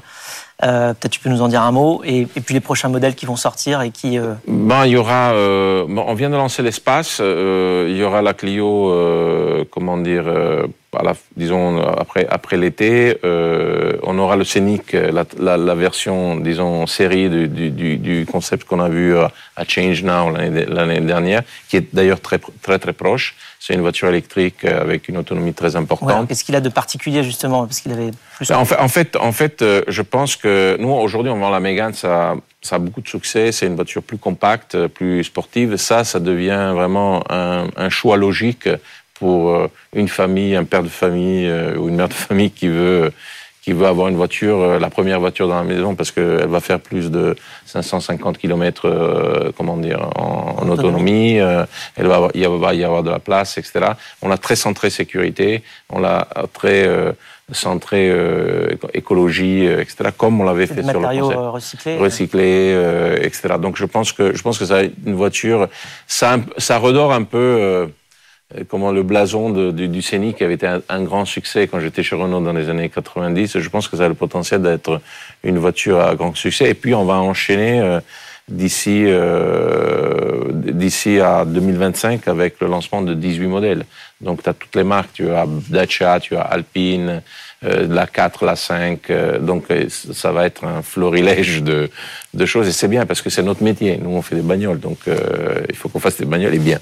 Euh, 0.63 0.93
Peut-être 0.93 1.11
tu 1.11 1.19
peux 1.19 1.29
nous 1.29 1.41
en 1.41 1.47
dire 1.47 1.61
un 1.61 1.71
mot. 1.71 2.01
Et, 2.05 2.21
et, 2.21 2.41
puis 2.41 2.53
les 2.53 2.59
prochains 2.59 2.89
modèles 2.89 3.15
qui 3.15 3.25
vont 3.25 3.35
sortir 3.35 3.81
et 3.81 3.91
qui. 3.91 4.17
Euh... 4.17 4.33
Ben, 4.47 4.85
il 4.85 4.91
y 4.91 4.97
aura. 4.97 5.31
Euh, 5.33 5.85
on 5.87 6.13
vient 6.13 6.29
de 6.29 6.35
lancer 6.35 6.63
l'espace. 6.63 7.19
Euh, 7.21 7.87
il 7.89 7.97
y 7.97 8.03
aura 8.03 8.21
la 8.21 8.33
Clio, 8.33 8.89
euh, 8.89 9.63
comment 9.69 9.97
dire, 9.97 10.23
euh, 10.27 10.67
à 10.97 11.03
la, 11.03 11.13
disons 11.37 11.81
après 11.81 12.27
après 12.29 12.57
l'été. 12.57 13.17
on 13.23 14.17
aura 14.17 14.35
le 14.35 14.43
Scénic, 14.43 14.93
la, 14.93 15.23
la, 15.39 15.57
la, 15.57 15.75
version, 15.75 16.35
disons, 16.37 16.87
série 16.87 17.29
du, 17.29 17.69
du, 17.69 17.97
du 17.97 18.25
concept 18.25 18.67
qu'on 18.67 18.79
a 18.79 18.89
vu 18.89 19.15
à 19.15 19.63
Change 19.67 20.03
Now 20.03 20.31
l'année 20.31 21.01
dernière, 21.01 21.43
qui 21.67 21.77
est 21.77 21.93
d'ailleurs 21.93 22.21
très 22.21 22.39
très 22.61 22.79
très 22.79 22.93
proche. 22.93 23.35
C'est 23.59 23.73
une 23.73 23.81
voiture 23.81 24.07
électrique 24.07 24.63
avec 24.63 25.09
une 25.09 25.17
autonomie 25.17 25.53
très 25.53 25.75
importante. 25.75 26.09
Ouais, 26.09 26.27
Qu'est-ce 26.27 26.45
qu'il 26.45 26.55
a 26.55 26.61
de 26.61 26.69
particulier 26.69 27.23
justement 27.23 27.65
Parce 27.67 27.81
qu'il 27.81 27.91
avait 27.91 28.11
plus. 28.35 28.49
En 28.51 28.65
fait, 28.65 28.77
en 28.77 28.87
fait, 28.87 29.15
en 29.17 29.31
fait, 29.31 29.63
je 29.87 30.01
pense 30.01 30.35
que 30.37 30.77
nous, 30.79 30.89
aujourd'hui, 30.89 31.31
on 31.31 31.37
vend 31.37 31.49
la 31.49 31.59
Mégane, 31.59 31.93
ça, 31.93 32.35
ça 32.61 32.77
a 32.77 32.79
beaucoup 32.79 33.01
de 33.01 33.07
succès. 33.07 33.51
C'est 33.51 33.67
une 33.67 33.75
voiture 33.75 34.01
plus 34.01 34.17
compacte, 34.17 34.87
plus 34.87 35.23
sportive. 35.25 35.75
Ça, 35.75 36.03
ça 36.03 36.19
devient 36.19 36.71
vraiment 36.73 37.23
un, 37.29 37.67
un 37.75 37.89
choix 37.89 38.17
logique 38.17 38.69
pour 39.19 39.49
euh, 39.49 39.67
une 39.93 40.07
famille, 40.07 40.55
un 40.55 40.63
père 40.63 40.81
de 40.81 40.89
famille 40.89 41.45
euh, 41.47 41.77
ou 41.77 41.89
une 41.89 41.95
mère 41.95 42.09
de 42.09 42.13
famille 42.13 42.51
qui 42.51 42.67
veut 42.67 43.11
qui 43.61 43.73
veut 43.73 43.87
avoir 43.87 44.07
une 44.07 44.15
voiture, 44.15 44.57
euh, 44.61 44.79
la 44.79 44.89
première 44.89 45.19
voiture 45.19 45.49
dans 45.49 45.57
la 45.57 45.65
maison, 45.65 45.93
parce 45.93 46.11
qu'elle 46.11 46.47
va 46.47 46.61
faire 46.61 46.79
plus 46.79 47.11
de 47.11 47.35
550 47.65 48.37
km, 48.37 49.51
comment 49.57 49.75
dire, 49.75 50.09
en, 50.15 50.55
en 50.59 50.69
autonomie. 50.69 51.33
elle 51.33 52.07
va, 52.07 52.29
il 52.33 52.47
va 52.47 52.73
y 52.73 52.83
avoir 52.85 53.03
de 53.03 53.11
la 53.11 53.19
place, 53.19 53.57
etc. 53.57 53.91
On 54.21 54.29
l'a 54.29 54.37
très 54.37 54.55
centré 54.55 54.89
sécurité, 54.89 55.61
on 55.89 55.99
l'a 55.99 56.27
très 56.53 56.87
centré 57.53 58.09
euh, 58.09 58.75
écologie, 58.93 59.67
euh, 59.67 59.81
etc., 59.81 60.11
comme 60.15 60.39
on 60.41 60.43
l'avait 60.43 60.67
fait 60.67 60.83
sur 60.83 60.99
le 60.99 61.07
concept. 61.07 61.37
Euh, 61.37 61.49
recyclés. 61.49 61.97
Recyclés, 61.97 62.73
euh, 62.73 63.17
etc. 63.21 63.55
Donc 63.61 63.77
je 63.77 63.85
pense 63.85 64.11
que 64.11 64.35
je 64.35 64.41
pense 64.41 64.57
que 64.57 64.65
ça 64.65 64.81
une 64.83 65.15
voiture, 65.15 65.67
ça 66.07 66.37
ça 66.57 66.77
redore 66.77 67.13
un 67.13 67.23
peu 67.23 67.37
euh, 67.37 67.87
comment 68.67 68.91
le 68.91 69.03
blason 69.03 69.71
du, 69.71 70.01
Scénic 70.01 70.41
avait 70.41 70.55
été 70.55 70.67
un, 70.67 70.81
un 70.89 71.03
grand 71.03 71.25
succès 71.25 71.67
quand 71.67 71.79
j'étais 71.79 72.03
chez 72.03 72.15
Renault 72.15 72.41
dans 72.41 72.53
les 72.53 72.69
années 72.69 72.89
90. 72.89 73.59
Je 73.59 73.69
pense 73.69 73.87
que 73.87 73.97
ça 73.97 74.05
a 74.05 74.07
le 74.07 74.15
potentiel 74.15 74.61
d'être 74.61 75.01
une 75.43 75.57
voiture 75.57 75.99
à 75.99 76.15
grand 76.15 76.35
succès. 76.35 76.69
Et 76.69 76.73
puis 76.73 76.93
on 76.95 77.05
va 77.05 77.15
enchaîner 77.15 77.99
d'ici 78.49 79.03
euh, 79.05 80.51
d'ici 80.51 81.19
à 81.19 81.45
2025 81.45 82.27
avec 82.27 82.59
le 82.59 82.67
lancement 82.67 83.01
de 83.01 83.13
18 83.13 83.47
modèles. 83.47 83.85
Donc 84.21 84.43
tu 84.43 84.49
as 84.49 84.53
toutes 84.53 84.75
les 84.75 84.83
marques, 84.83 85.13
tu 85.13 85.29
as 85.29 85.45
Dacia, 85.69 86.19
tu 86.19 86.35
as 86.35 86.41
Alpine, 86.41 87.21
euh, 87.63 87.87
la 87.89 88.07
4, 88.07 88.45
la 88.45 88.55
5, 88.55 89.09
euh, 89.09 89.39
donc 89.39 89.65
euh, 89.69 89.87
ça 89.89 90.31
va 90.31 90.45
être 90.45 90.65
un 90.65 90.81
florilège 90.81 91.61
de, 91.61 91.89
de 92.33 92.45
choses 92.45 92.67
et 92.67 92.71
c'est 92.71 92.87
bien 92.87 93.05
parce 93.05 93.21
que 93.21 93.29
c'est 93.29 93.43
notre 93.43 93.63
métier. 93.63 93.97
Nous 94.01 94.09
on 94.09 94.21
fait 94.21 94.35
des 94.35 94.41
bagnoles, 94.41 94.79
donc 94.79 94.99
euh, 95.07 95.61
il 95.69 95.75
faut 95.75 95.89
qu'on 95.89 95.99
fasse 95.99 96.17
des 96.17 96.25
bagnoles 96.25 96.55
et 96.55 96.59
bien. 96.59 96.79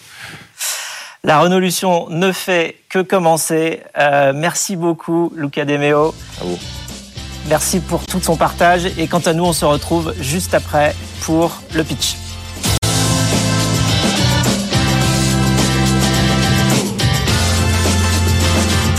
La 1.27 1.41
Renolution 1.41 2.07
ne 2.09 2.31
fait 2.31 2.77
que 2.87 2.99
commencer. 2.99 3.81
Euh, 3.97 4.31
merci 4.33 4.77
beaucoup, 4.77 5.33
Luca 5.35 5.65
Demeo. 5.65 6.15
À 6.39 6.45
vous. 6.45 6.57
Merci 7.49 7.81
pour 7.81 8.05
tout 8.05 8.21
son 8.21 8.37
partage. 8.37 8.85
Et 8.97 9.07
quant 9.07 9.19
à 9.19 9.33
nous, 9.33 9.43
on 9.43 9.51
se 9.51 9.65
retrouve 9.65 10.13
juste 10.21 10.53
après 10.53 10.95
pour 11.23 11.61
le 11.75 11.83
pitch. 11.83 12.15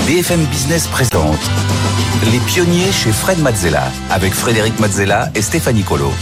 BFM 0.06 0.44
Business 0.44 0.86
présente 0.88 1.40
Les 2.30 2.40
pionniers 2.40 2.92
chez 2.92 3.10
Fred 3.10 3.38
Mazzella 3.38 3.84
avec 4.10 4.34
Frédéric 4.34 4.78
Mazzella 4.78 5.30
et 5.34 5.40
Stéphanie 5.40 5.82
Colo. 5.82 6.12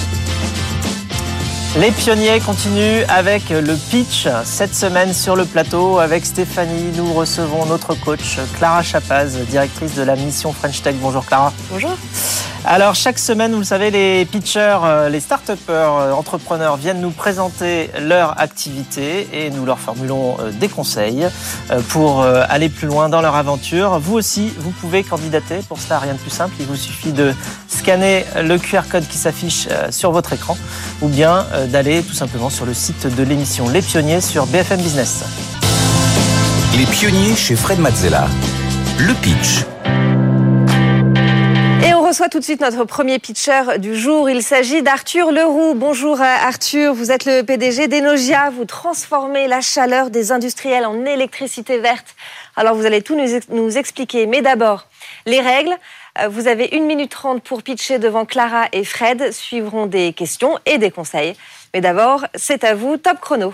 Les 1.79 1.91
pionniers 1.91 2.41
continuent 2.41 3.05
avec 3.09 3.51
le 3.51 3.77
pitch. 3.91 4.27
Cette 4.45 4.75
semaine 4.75 5.12
sur 5.12 5.37
le 5.37 5.45
plateau, 5.45 5.99
avec 5.99 6.25
Stéphanie, 6.25 6.91
nous 6.97 7.12
recevons 7.12 7.67
notre 7.67 7.95
coach 7.95 8.39
Clara 8.57 8.83
Chapaz, 8.83 9.37
directrice 9.51 9.95
de 9.95 10.03
la 10.03 10.17
mission 10.17 10.55
French 10.55 10.81
Tech. 10.81 10.95
Bonjour 10.99 11.27
Clara. 11.27 11.53
Bonjour. 11.71 11.91
Alors 12.69 12.97
chaque 12.97 13.21
semaine, 13.21 13.53
vous 13.53 13.61
le 13.61 13.65
savez, 13.65 13.93
les 13.93 14.25
pitchers, 14.25 14.79
euh, 14.83 15.09
les 15.09 15.21
start-upers, 15.21 15.71
euh, 15.71 16.11
entrepreneurs 16.11 16.77
viennent 16.77 17.01
nous 17.01 17.13
présenter 17.13 17.91
leur 18.01 18.41
activité 18.41 19.29
et 19.33 19.51
nous 19.51 19.65
leur 19.65 19.79
formulons 19.79 20.37
euh, 20.41 20.51
des 20.51 20.69
conseils 20.69 21.29
pour 21.91 22.23
aller 22.23 22.69
plus 22.69 22.89
loin 22.89 23.09
dans 23.09 23.21
leur 23.21 23.37
aventure. 23.37 24.01
Vous 24.01 24.15
aussi, 24.15 24.53
vous 24.59 24.71
pouvez 24.71 25.05
candidater. 25.05 25.61
Pour 25.69 25.79
cela, 25.79 25.99
rien 25.99 26.15
de 26.15 26.19
plus 26.19 26.31
simple. 26.31 26.55
Il 26.59 26.67
vous 26.67 26.77
suffit 26.77 27.13
de 27.13 27.33
scanner 27.69 28.25
le 28.41 28.59
QR 28.59 28.83
code 28.91 29.07
qui 29.07 29.19
s'affiche 29.19 29.69
sur 29.91 30.11
votre 30.11 30.33
écran 30.33 30.57
ou 31.03 31.09
bien 31.09 31.47
d'aller 31.69 32.03
tout 32.03 32.15
simplement 32.15 32.51
sur 32.51 32.67
le 32.67 32.75
site 32.75 33.07
de 33.15 33.23
l'émission 33.23 33.69
Les 33.69 33.83
Pionniers 33.83 34.21
sur 34.21 34.47
BFM 34.47 34.81
Business. 34.81 35.25
Les 36.77 36.87
pionniers 36.87 37.37
chez 37.37 37.57
Fred 37.57 37.79
Mazzella. 37.79 38.27
Le 38.99 39.15
pitch. 39.15 39.76
Reçoit 42.17 42.31
tout 42.31 42.39
de 42.39 42.45
suite 42.45 42.63
notre 42.63 42.85
premier 42.85 43.19
pitcher 43.19 43.79
du 43.79 43.95
jour. 43.95 44.31
Il 44.31 44.43
s'agit 44.43 44.83
d'Arthur 44.83 45.33
Leroux. 45.33 45.75
Bonjour 45.75 46.19
Arthur, 46.23 46.95
vous 46.95 47.11
êtes 47.11 47.27
le 47.27 47.43
PDG 47.43 47.89
d'Enogia. 47.89 48.49
Vous 48.49 48.65
transformez 48.65 49.49
la 49.49 49.61
chaleur 49.61 50.09
des 50.09 50.33
industriels 50.33 50.87
en 50.87 51.05
électricité 51.05 51.77
verte. 51.77 52.17
Alors 52.57 52.75
vous 52.75 52.87
allez 52.87 53.03
tout 53.03 53.17
nous, 53.17 53.29
nous 53.51 53.77
expliquer. 53.77 54.25
Mais 54.25 54.41
d'abord, 54.41 54.89
les 55.27 55.41
règles. 55.41 55.77
Vous 56.31 56.49
avez 56.49 56.71
une 56.73 56.87
minute 56.87 57.11
trente 57.11 57.43
pour 57.43 57.63
pitcher 57.63 57.99
devant 57.99 58.25
Clara 58.25 58.65
et 58.73 58.85
Fred. 58.85 59.31
Suivront 59.31 59.85
des 59.85 60.15
questions 60.15 60.59
et 60.65 60.79
des 60.79 60.91
conseils. 60.91 61.37
Mais 61.75 61.83
d'abord, 61.83 62.25
c'est 62.35 62.65
à 62.65 62.75
vous, 62.75 62.97
top 62.97 63.21
chrono. 63.21 63.53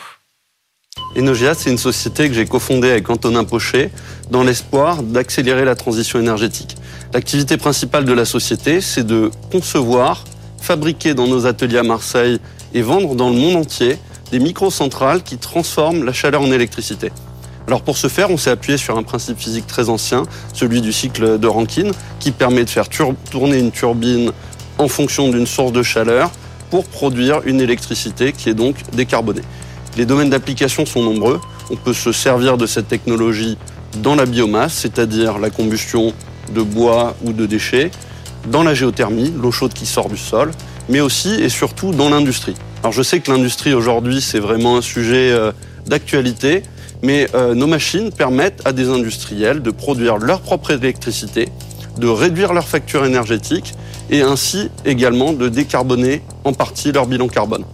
Enogia, 1.15 1.53
c'est 1.53 1.69
une 1.69 1.79
société 1.79 2.27
que 2.29 2.35
j'ai 2.35 2.47
cofondée 2.47 2.91
avec 2.91 3.11
Antonin 3.11 3.45
Pochet 3.45 3.91
dans 4.31 4.43
l'espoir 4.43 5.03
d'accélérer 5.03 5.67
la 5.67 5.75
transition 5.75 6.19
énergétique. 6.19 6.77
L'activité 7.13 7.59
principale 7.59 8.07
de 8.07 8.15
la 8.15 8.25
société, 8.25 8.81
c'est 8.81 9.07
de 9.07 9.31
concevoir, 9.51 10.25
fabriquer 10.59 11.13
dans 11.13 11.27
nos 11.27 11.45
ateliers 11.45 11.79
à 11.79 11.83
Marseille 11.83 12.41
et 12.73 12.81
vendre 12.81 13.15
dans 13.15 13.29
le 13.29 13.37
monde 13.37 13.57
entier 13.57 13.99
des 14.31 14.39
microcentrales 14.39 15.23
qui 15.23 15.37
transforment 15.37 16.03
la 16.05 16.15
chaleur 16.15 16.41
en 16.41 16.51
électricité. 16.51 17.13
Alors 17.67 17.83
pour 17.83 17.99
ce 17.99 18.09
faire, 18.09 18.31
on 18.31 18.39
s'est 18.39 18.51
appuyé 18.51 18.79
sur 18.79 18.97
un 18.97 19.03
principe 19.03 19.39
physique 19.39 19.67
très 19.67 19.91
ancien, 19.91 20.23
celui 20.55 20.81
du 20.81 20.95
cycle 20.95 21.39
de 21.39 21.47
Rankine, 21.47 21.93
qui 22.21 22.31
permet 22.31 22.65
de 22.65 22.71
faire 22.71 22.87
tourner 23.31 23.59
une 23.59 23.71
turbine 23.71 24.33
en 24.79 24.89
fonction 24.89 25.29
d'une 25.29 25.47
source 25.47 25.73
de 25.73 25.83
chaleur 25.83 26.31
pour 26.71 26.87
produire 26.87 27.43
une 27.45 27.61
électricité 27.61 28.33
qui 28.33 28.49
est 28.49 28.55
donc 28.55 28.77
décarbonée. 28.95 29.43
Les 29.97 30.07
domaines 30.07 30.31
d'application 30.31 30.87
sont 30.87 31.03
nombreux. 31.03 31.41
on 31.71 31.77
peut 31.77 31.93
se 31.93 32.13
servir 32.13 32.57
de 32.57 32.67
cette 32.67 32.89
technologie 32.89 33.59
dans 33.99 34.15
la 34.15 34.25
biomasse, 34.25 34.73
c'est-à-dire 34.73 35.39
la 35.39 35.51
combustion 35.51 36.15
de 36.55 36.63
bois 36.63 37.15
ou 37.25 37.33
de 37.33 37.45
déchets, 37.45 37.91
dans 38.49 38.63
la 38.63 38.75
géothermie, 38.75 39.33
l'eau 39.41 39.53
chaude 39.53 39.75
qui 39.75 39.85
sort 39.87 40.09
du 40.09 40.17
sol, 40.17 40.51
mais 40.89 41.01
aussi 41.01 41.35
et 41.35 41.49
surtout 41.49 41.93
dans 41.93 42.09
l'industrie. 42.09 42.55
Alors 42.83 42.93
je 42.93 43.03
sais 43.03 43.21
que 43.21 43.31
l'industrie 43.31 43.75
aujourd'hui 43.75 44.21
c'est 44.21 44.41
vraiment 44.41 44.79
un 44.79 44.83
sujet 44.83 45.31
euh, 45.31 45.53
d'actualité, 45.87 46.63
mais 47.03 47.29
euh, 47.35 47.55
nos 47.55 47.67
machines 47.67 48.11
permettent 48.11 48.63
à 48.65 48.73
des 48.73 48.89
industriels 48.89 49.63
de 49.63 49.71
produire 49.71 50.17
leur 50.17 50.41
propre 50.41 50.71
électricité, 50.71 51.49
de 51.99 52.09
réduire 52.09 52.55
leur 52.55 52.67
facture 52.67 53.05
énergétique 53.05 53.75
et 54.11 54.23
ainsi 54.23 54.71
également 54.85 55.33
de 55.33 55.49
décarboner 55.49 56.23
en 56.45 56.53
partie 56.53 56.93
leur 56.93 57.07
bilan 57.07 57.29
carbone. 57.29 57.65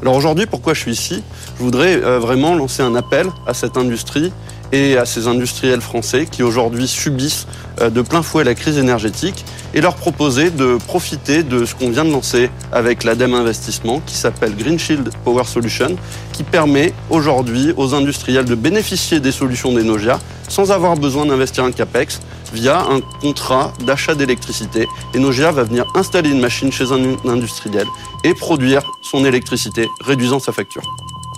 Alors 0.00 0.14
aujourd'hui, 0.14 0.46
pourquoi 0.46 0.74
je 0.74 0.80
suis 0.80 0.92
ici? 0.92 1.22
Je 1.58 1.62
voudrais 1.62 1.96
euh, 1.96 2.20
vraiment 2.20 2.54
lancer 2.54 2.82
un 2.82 2.94
appel 2.94 3.26
à 3.46 3.54
cette 3.54 3.76
industrie 3.76 4.32
et 4.70 4.96
à 4.96 5.04
ces 5.04 5.26
industriels 5.26 5.80
français 5.80 6.26
qui 6.30 6.42
aujourd'hui 6.44 6.86
subissent 6.86 7.46
de 7.80 8.02
plein 8.02 8.22
fouet 8.22 8.44
la 8.44 8.54
crise 8.54 8.78
énergétique 8.78 9.44
et 9.74 9.80
leur 9.80 9.94
proposer 9.94 10.50
de 10.50 10.78
profiter 10.86 11.42
de 11.42 11.64
ce 11.64 11.74
qu'on 11.74 11.90
vient 11.90 12.04
de 12.04 12.10
lancer 12.10 12.50
avec 12.72 13.04
l'ADEME 13.04 13.34
Investissement 13.34 14.00
qui 14.06 14.14
s'appelle 14.14 14.56
Green 14.56 14.78
Shield 14.78 15.10
Power 15.24 15.44
Solution 15.44 15.96
qui 16.32 16.42
permet 16.42 16.92
aujourd'hui 17.10 17.72
aux 17.76 17.94
industriels 17.94 18.44
de 18.44 18.54
bénéficier 18.54 19.20
des 19.20 19.32
solutions 19.32 19.72
d'Enogia 19.72 20.18
sans 20.48 20.72
avoir 20.72 20.96
besoin 20.96 21.26
d'investir 21.26 21.64
un 21.64 21.72
CAPEX 21.72 22.20
via 22.52 22.80
un 22.80 23.00
contrat 23.20 23.72
d'achat 23.84 24.14
d'électricité. 24.14 24.88
Enogia 25.14 25.52
va 25.52 25.64
venir 25.64 25.86
installer 25.94 26.30
une 26.30 26.40
machine 26.40 26.72
chez 26.72 26.92
un 26.92 27.28
industriel 27.28 27.86
et 28.24 28.34
produire 28.34 28.82
son 29.02 29.24
électricité, 29.24 29.86
réduisant 30.00 30.38
sa 30.38 30.52
facture. 30.52 30.82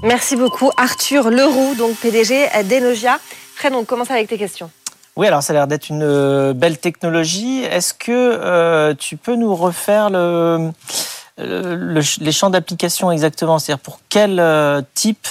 Merci 0.02 0.36
beaucoup 0.36 0.70
Arthur 0.76 1.30
Leroux, 1.30 1.74
donc 1.76 1.96
PDG 1.96 2.46
d'Enogia. 2.64 3.18
Fred, 3.54 3.74
on 3.74 3.84
commence 3.84 4.10
avec 4.10 4.28
tes 4.28 4.38
questions. 4.38 4.70
Oui, 5.16 5.26
alors 5.26 5.42
ça 5.42 5.52
a 5.52 5.54
l'air 5.54 5.66
d'être 5.66 5.88
une 5.88 6.02
euh, 6.02 6.52
belle 6.52 6.78
technologie. 6.78 7.62
Est-ce 7.62 7.92
que 7.94 8.10
euh, 8.10 8.94
tu 8.94 9.16
peux 9.16 9.34
nous 9.34 9.54
refaire 9.54 10.08
le, 10.10 10.70
les 11.38 12.32
champs 12.32 12.50
d'application 12.50 13.10
exactement? 13.10 13.58
C'est-à-dire 13.58 13.82
pour 13.82 14.00
quel 14.08 14.38
euh, 14.38 14.82
type 14.94 15.26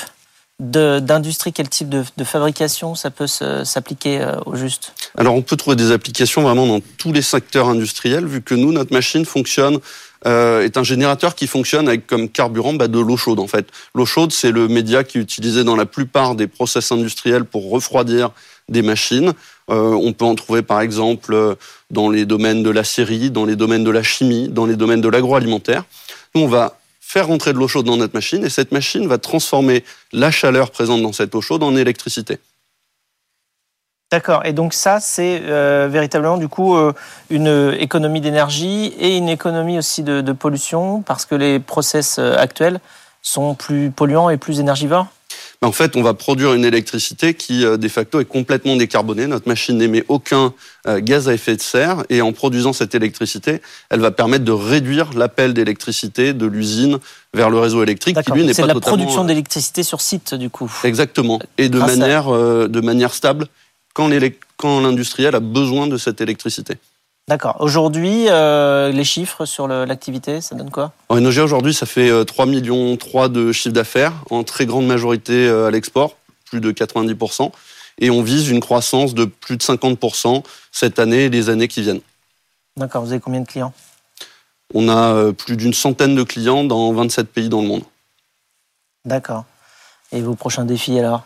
d'industrie, 0.60 1.54
quel 1.54 1.70
type 1.70 1.88
de, 1.88 2.04
fabrication 2.26 2.94
ça 2.94 3.12
peut 3.12 3.28
s'appliquer 3.28 4.30
au 4.46 4.58
juste? 4.58 4.92
Alors 5.18 5.34
on 5.34 5.42
peut 5.42 5.56
trouver 5.56 5.78
des 5.78 5.94
applications 5.94 6.42
vraiment 6.42 6.68
dans 6.68 6.82
tous 6.98 7.14
les 7.14 7.22
secteurs 7.22 7.70
industriels, 7.70 8.26
vu 8.26 8.42
que 8.42 8.56
nous, 8.56 8.74
notre 8.74 8.92
machine 8.92 9.24
fonctionne 9.24 9.80
est 10.26 10.76
un 10.76 10.84
générateur 10.84 11.36
qui 11.36 11.48
fonctionne 11.48 11.88
avec 11.88 12.08
comme 12.08 12.28
carburant 12.28 12.74
bah, 12.74 12.90
de 12.90 13.00
l'eau 13.00 13.16
chaude 13.16 13.40
en 13.40 13.48
fait. 13.48 13.68
L'eau 13.96 14.06
chaude, 14.06 14.34
c'est 14.34 14.52
le 14.52 14.68
média 14.68 15.06
qui 15.06 15.18
est 15.18 15.22
utilisé 15.22 15.64
dans 15.64 15.78
la 15.78 15.86
plupart 15.86 16.36
des 16.36 16.48
process 16.48 16.92
industriels 16.92 17.46
pour 17.46 17.70
refroidir 17.70 18.32
des 18.70 18.82
machines. 18.82 19.34
Euh, 19.70 19.92
on 19.94 20.14
peut 20.14 20.26
en 20.26 20.36
trouver 20.36 20.62
par 20.62 20.82
exemple 20.82 21.34
euh, 21.34 21.56
dans 21.92 22.10
les 22.10 22.26
domaines 22.26 22.64
de 22.64 22.70
la 22.70 22.84
scierie, 22.84 23.30
dans 23.30 23.46
les 23.46 23.56
domaines 23.56 23.84
de 23.84 23.92
la 23.92 24.04
chimie, 24.04 24.50
dans 24.50 24.66
les 24.66 24.76
domaines 24.76 25.02
de 25.02 25.10
l'agroalimentaire. 25.10 25.84
Nous, 26.34 26.42
on 26.42 26.48
va 26.48 26.78
faire 27.00 27.28
rentrer 27.28 27.54
de 27.54 27.58
l'eau 27.58 27.68
chaude 27.68 27.86
dans 27.86 27.98
notre 27.98 28.14
machine 28.14 28.44
et 28.44 28.50
cette 28.50 28.72
machine 28.72 29.08
va 29.08 29.18
transformer 29.18 29.84
la 30.12 30.32
chaleur 30.32 30.72
présente 30.72 31.02
dans 31.02 31.14
cette 31.14 31.36
eau 31.36 31.42
chaude 31.42 31.64
en 31.64 31.76
électricité. 31.76 32.40
D'accord. 34.12 34.44
Et 34.46 34.54
donc 34.54 34.74
ça, 34.74 35.00
c'est 35.00 35.42
euh, 35.44 35.88
véritablement 35.90 36.38
du 36.38 36.48
coup 36.48 36.76
une 37.30 37.76
économie 37.80 38.22
d'énergie 38.22 38.88
et 39.00 39.18
une 39.18 39.30
économie 39.30 39.78
aussi 39.78 40.02
de, 40.02 40.22
de, 40.22 40.32
pollution 40.32 41.04
parce 41.04 41.26
que 41.26 41.36
les 41.36 41.60
process 41.60 42.18
actuels 42.18 42.80
sont 43.22 43.54
plus 43.54 43.92
polluants 43.92 44.32
et 44.32 44.38
plus 44.38 44.60
énergivores? 44.60 45.08
En 45.62 45.74
fait, 45.74 45.98
on 45.98 46.02
va 46.02 46.14
produire 46.14 46.54
une 46.54 46.64
électricité 46.64 47.34
qui, 47.34 47.64
de 47.64 47.88
facto, 47.90 48.22
est 48.22 48.26
complètement 48.26 48.78
décarbonée. 48.78 49.28
Notre 49.28 49.48
machine 49.48 49.78
n'émet 49.78 50.06
aucun 50.08 50.54
gaz 50.88 51.28
à 51.28 51.34
effet 51.34 51.58
de 51.58 51.62
serre 51.62 52.06
et 52.10 52.22
en 52.22 52.32
produisant 52.32 52.72
cette 52.72 52.96
électricité, 52.96 53.62
elle 53.90 54.00
va 54.00 54.12
permettre 54.12 54.46
de 54.46 54.54
réduire 54.54 55.12
l'appel 55.14 55.54
d'électricité 55.54 56.34
de 56.34 56.46
l'usine 56.46 57.00
vers 57.34 57.50
le 57.50 57.60
réseau 57.60 57.84
électrique 57.84 58.18
qui 58.22 58.32
lui 58.32 58.44
n'est 58.44 58.48
pas 58.48 58.54
C'est 58.54 58.68
la 58.68 58.76
production 58.76 59.26
d'électricité 59.26 59.84
sur 59.84 60.00
site, 60.00 60.34
du 60.34 60.50
coup. 60.50 60.72
Exactement, 60.86 61.40
et 61.58 61.68
de 61.68 61.80
manière, 61.80 62.32
de 62.32 62.80
manière 62.80 63.14
stable 63.14 63.48
quand 63.94 64.08
l'industriel 64.80 65.36
a 65.36 65.42
besoin 65.42 65.88
de 65.88 65.98
cette 65.98 66.22
électricité. 66.22 66.76
D'accord. 67.30 67.58
Aujourd'hui, 67.60 68.26
euh, 68.28 68.92
les 68.92 69.04
chiffres 69.04 69.46
sur 69.46 69.68
l'activité, 69.68 70.42
ça 70.42 70.56
donne 70.56 70.72
quoi? 70.72 70.94
En 71.10 71.24
aujourd'hui, 71.24 71.76
ça 71.76 71.86
fait 71.86 72.10
3,3 72.10 72.42
euh, 72.42 72.46
millions 72.48 72.98
de 73.28 73.52
chiffre 73.52 73.72
d'affaires, 73.72 74.14
en 74.32 74.44
très 74.44 74.66
grande 74.66 74.88
majorité 74.88 75.48
euh, 75.48 75.68
à 75.68 75.72
l'export, 75.72 76.16
plus 76.46 76.60
de 76.60 76.72
90%. 76.72 77.52
Et 78.00 78.10
on 78.10 78.24
vise 78.24 78.50
une 78.50 78.60
croissance 78.60 79.14
de 79.14 79.26
plus 79.26 79.58
de 79.58 79.62
50% 79.62 80.44
cette 80.72 80.98
année 80.98 81.26
et 81.26 81.30
les 81.30 81.52
années 81.52 81.68
qui 81.68 81.84
viennent. 81.84 82.02
D'accord. 82.78 83.04
Vous 83.04 83.12
avez 83.12 83.22
combien 83.22 83.42
de 83.42 83.48
clients? 83.48 83.74
On 84.74 84.90
a 84.90 85.32
plus 85.32 85.56
d'une 85.56 85.76
centaine 85.76 86.16
de 86.16 86.24
clients 86.24 86.64
dans 86.64 86.92
27 86.94 87.28
pays 87.28 87.50
dans 87.50 87.62
le 87.62 87.68
monde. 87.68 87.84
D'accord. 89.06 89.46
Et 90.12 90.22
vos 90.22 90.34
prochains 90.34 90.66
défis 90.66 90.98
alors? 90.98 91.22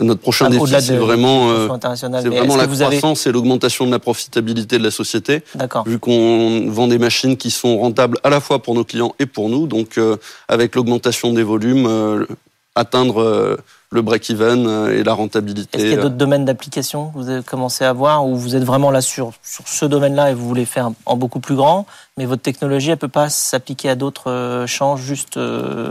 Notre 0.00 0.20
prochain 0.20 0.48
défi, 0.48 0.74
c'est 0.80 0.96
vraiment, 0.96 1.50
euh, 1.50 1.66
vraiment 1.66 2.56
la 2.56 2.66
croissance 2.66 3.26
et 3.26 3.32
l'augmentation 3.32 3.86
de 3.86 3.90
la 3.90 3.98
profitabilité 3.98 4.78
de 4.78 4.84
la 4.84 4.90
société. 4.90 5.42
Vu 5.86 5.98
qu'on 5.98 6.70
vend 6.70 6.88
des 6.88 6.98
machines 6.98 7.36
qui 7.36 7.50
sont 7.50 7.78
rentables 7.78 8.18
à 8.24 8.30
la 8.30 8.40
fois 8.40 8.62
pour 8.62 8.74
nos 8.74 8.84
clients 8.84 9.14
et 9.18 9.26
pour 9.26 9.48
nous. 9.48 9.66
Donc, 9.66 9.98
euh, 9.98 10.16
avec 10.48 10.74
l'augmentation 10.74 11.32
des 11.32 11.42
volumes, 11.42 11.86
euh, 11.86 12.26
atteindre 12.74 13.58
le 13.90 14.00
break-even 14.00 14.88
et 14.90 15.04
la 15.04 15.12
rentabilité. 15.12 15.76
Est-ce 15.76 15.84
qu'il 15.84 15.94
y 15.94 15.98
a 15.98 16.02
d'autres 16.02 16.14
domaines 16.14 16.46
d'application 16.46 17.10
que 17.10 17.18
vous 17.18 17.28
avez 17.28 17.42
commencé 17.42 17.84
à 17.84 17.92
voir 17.92 18.26
ou 18.26 18.34
vous 18.34 18.56
êtes 18.56 18.64
vraiment 18.64 18.90
là 18.90 19.02
sur, 19.02 19.32
sur 19.42 19.68
ce 19.68 19.84
domaine-là 19.84 20.30
et 20.30 20.34
vous 20.34 20.48
voulez 20.48 20.64
faire 20.64 20.90
en 21.04 21.16
beaucoup 21.18 21.40
plus 21.40 21.54
grand, 21.54 21.84
mais 22.16 22.24
votre 22.24 22.40
technologie, 22.40 22.90
elle 22.90 22.96
peut 22.96 23.08
pas 23.08 23.28
s'appliquer 23.28 23.90
à 23.90 23.94
d'autres 23.94 24.64
champs 24.66 24.96
juste 24.96 25.38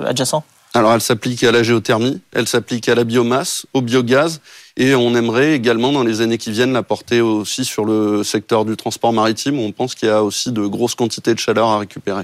adjacents? 0.08 0.44
Alors 0.74 0.94
elle 0.94 1.02
s'applique 1.02 1.44
à 1.44 1.52
la 1.52 1.64
géothermie, 1.64 2.22
elle 2.34 2.48
s'applique 2.48 2.88
à 2.88 2.96
la 2.96 3.04
biomasse, 3.04 3.66
au 3.74 3.82
biogaz, 3.82 4.40
et 4.78 4.96
on 4.96 5.16
aimerait 5.16 5.54
également 5.54 5.92
dans 5.92 6.04
les 6.04 6.22
années 6.22 6.38
qui 6.38 6.52
viennent 6.52 6.74
la 6.74 6.84
porter 6.84 7.22
aussi 7.22 7.66
sur 7.66 7.86
le 7.86 8.24
secteur 8.24 8.64
du 8.64 8.78
transport 8.78 9.12
maritime 9.12 9.60
où 9.60 9.64
on 9.64 9.72
pense 9.72 9.96
qu'il 9.96 10.08
y 10.08 10.12
a 10.12 10.24
aussi 10.24 10.52
de 10.52 10.66
grosses 10.66 10.96
quantités 10.96 11.34
de 11.34 11.40
chaleur 11.40 11.68
à 11.68 11.80
récupérer. 11.80 12.24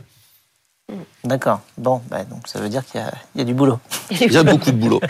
D'accord. 1.24 1.60
Bon, 1.78 2.02
bah, 2.10 2.24
donc 2.24 2.48
ça 2.48 2.60
veut 2.60 2.70
dire 2.70 2.86
qu'il 2.86 3.02
y, 3.36 3.42
a 3.42 3.44
du 3.44 3.54
boulot. 3.54 3.80
Il 4.12 4.32
y 4.32 4.38
a 4.38 4.44
beaucoup 4.44 4.72
de 4.72 4.78
boulot. 4.78 5.02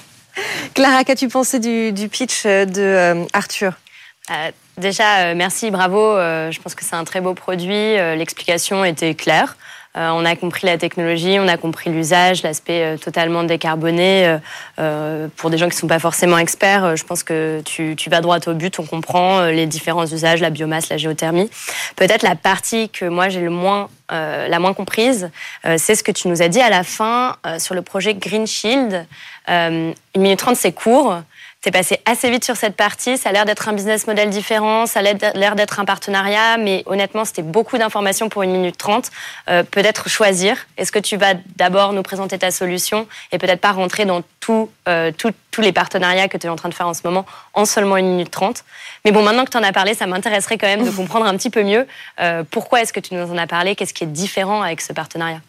Clara, 0.74 1.04
qu'as-tu 1.04 1.28
pensé 1.28 1.60
du, 1.60 2.08
pitch 2.08 2.44
de 2.44 2.72
euh, 2.78 3.24
Arthur? 3.32 3.74
Euh, 4.30 4.50
Déjà, 4.78 5.26
euh, 5.26 5.34
merci, 5.36 5.70
bravo. 5.70 6.16
je 6.16 6.58
pense 6.60 6.74
que 6.74 6.82
c'est 6.82 6.96
un 6.96 7.04
très 7.04 7.20
beau 7.20 7.34
produit. 7.34 7.94
L'explication 8.16 8.84
était 8.84 9.14
claire. 9.14 9.56
Euh, 9.94 10.08
on 10.10 10.24
a 10.24 10.36
compris 10.36 10.66
la 10.66 10.78
technologie, 10.78 11.36
on 11.38 11.48
a 11.48 11.58
compris 11.58 11.90
l'usage, 11.90 12.42
l'aspect 12.42 12.82
euh, 12.82 12.96
totalement 12.96 13.44
décarboné. 13.44 14.38
Euh, 14.78 15.28
pour 15.36 15.50
des 15.50 15.58
gens 15.58 15.66
qui 15.68 15.76
ne 15.76 15.80
sont 15.80 15.86
pas 15.86 15.98
forcément 15.98 16.38
experts, 16.38 16.96
je 16.96 17.04
pense 17.04 17.22
que 17.22 17.60
tu, 17.64 17.94
vas 18.08 18.22
droit 18.22 18.38
au 18.46 18.54
but, 18.54 18.78
on 18.78 18.86
comprend 18.86 19.44
les 19.46 19.66
différents 19.66 20.06
usages, 20.06 20.40
la 20.40 20.50
biomasse, 20.50 20.88
la 20.88 20.96
géothermie. 20.96 21.50
Peut-être 21.96 22.22
la 22.22 22.36
partie 22.36 22.88
que 22.88 23.04
moi 23.04 23.28
j'ai 23.28 23.40
le 23.40 23.50
moins, 23.50 23.88
la 24.10 24.58
moins 24.58 24.74
comprise, 24.74 25.30
c'est 25.76 25.94
ce 25.94 26.02
que 26.02 26.12
tu 26.12 26.28
nous 26.28 26.42
as 26.42 26.48
dit 26.48 26.60
à 26.60 26.70
la 26.70 26.82
fin 26.84 27.36
sur 27.58 27.74
le 27.74 27.82
projet 27.82 28.14
Green 28.14 28.46
Shield. 28.46 29.06
une 29.48 29.94
minute 30.16 30.38
trente, 30.38 30.56
c'est 30.56 30.72
court. 30.72 31.22
T'es 31.62 31.70
passé 31.70 32.00
assez 32.06 32.28
vite 32.28 32.44
sur 32.44 32.56
cette 32.56 32.74
partie. 32.74 33.16
Ça 33.16 33.28
a 33.28 33.32
l'air 33.32 33.44
d'être 33.44 33.68
un 33.68 33.72
business 33.72 34.08
model 34.08 34.30
différent, 34.30 34.86
ça 34.86 34.98
a 34.98 35.02
l'air 35.02 35.54
d'être 35.54 35.78
un 35.78 35.84
partenariat, 35.84 36.56
mais 36.58 36.82
honnêtement, 36.86 37.24
c'était 37.24 37.42
beaucoup 37.42 37.78
d'informations 37.78 38.28
pour 38.28 38.42
une 38.42 38.50
minute 38.50 38.76
trente. 38.76 39.12
Euh, 39.48 39.62
peut-être 39.62 40.08
choisir. 40.08 40.56
Est-ce 40.76 40.90
que 40.90 40.98
tu 40.98 41.16
vas 41.16 41.34
d'abord 41.54 41.92
nous 41.92 42.02
présenter 42.02 42.36
ta 42.36 42.50
solution 42.50 43.06
et 43.30 43.38
peut-être 43.38 43.60
pas 43.60 43.70
rentrer 43.70 44.04
dans 44.06 44.24
euh, 44.88 45.12
tous 45.16 45.60
les 45.60 45.70
partenariats 45.70 46.26
que 46.26 46.36
tu 46.36 46.48
es 46.48 46.50
en 46.50 46.56
train 46.56 46.68
de 46.68 46.74
faire 46.74 46.88
en 46.88 46.94
ce 46.94 47.02
moment 47.04 47.24
en 47.54 47.64
seulement 47.64 47.96
une 47.96 48.08
minute 48.08 48.32
trente? 48.32 48.64
Mais 49.04 49.12
bon, 49.12 49.22
maintenant 49.22 49.44
que 49.44 49.50
tu 49.50 49.56
en 49.56 49.62
as 49.62 49.72
parlé, 49.72 49.94
ça 49.94 50.08
m'intéresserait 50.08 50.58
quand 50.58 50.66
même 50.66 50.84
de 50.84 50.90
comprendre 50.96 51.26
un 51.26 51.36
petit 51.36 51.50
peu 51.50 51.62
mieux 51.62 51.86
euh, 52.20 52.42
pourquoi 52.50 52.82
est-ce 52.82 52.92
que 52.92 52.98
tu 52.98 53.14
nous 53.14 53.30
en 53.30 53.38
as 53.38 53.46
parlé, 53.46 53.76
qu'est-ce 53.76 53.94
qui 53.94 54.02
est 54.02 54.08
différent 54.08 54.62
avec 54.62 54.80
ce 54.80 54.92
partenariat? 54.92 55.40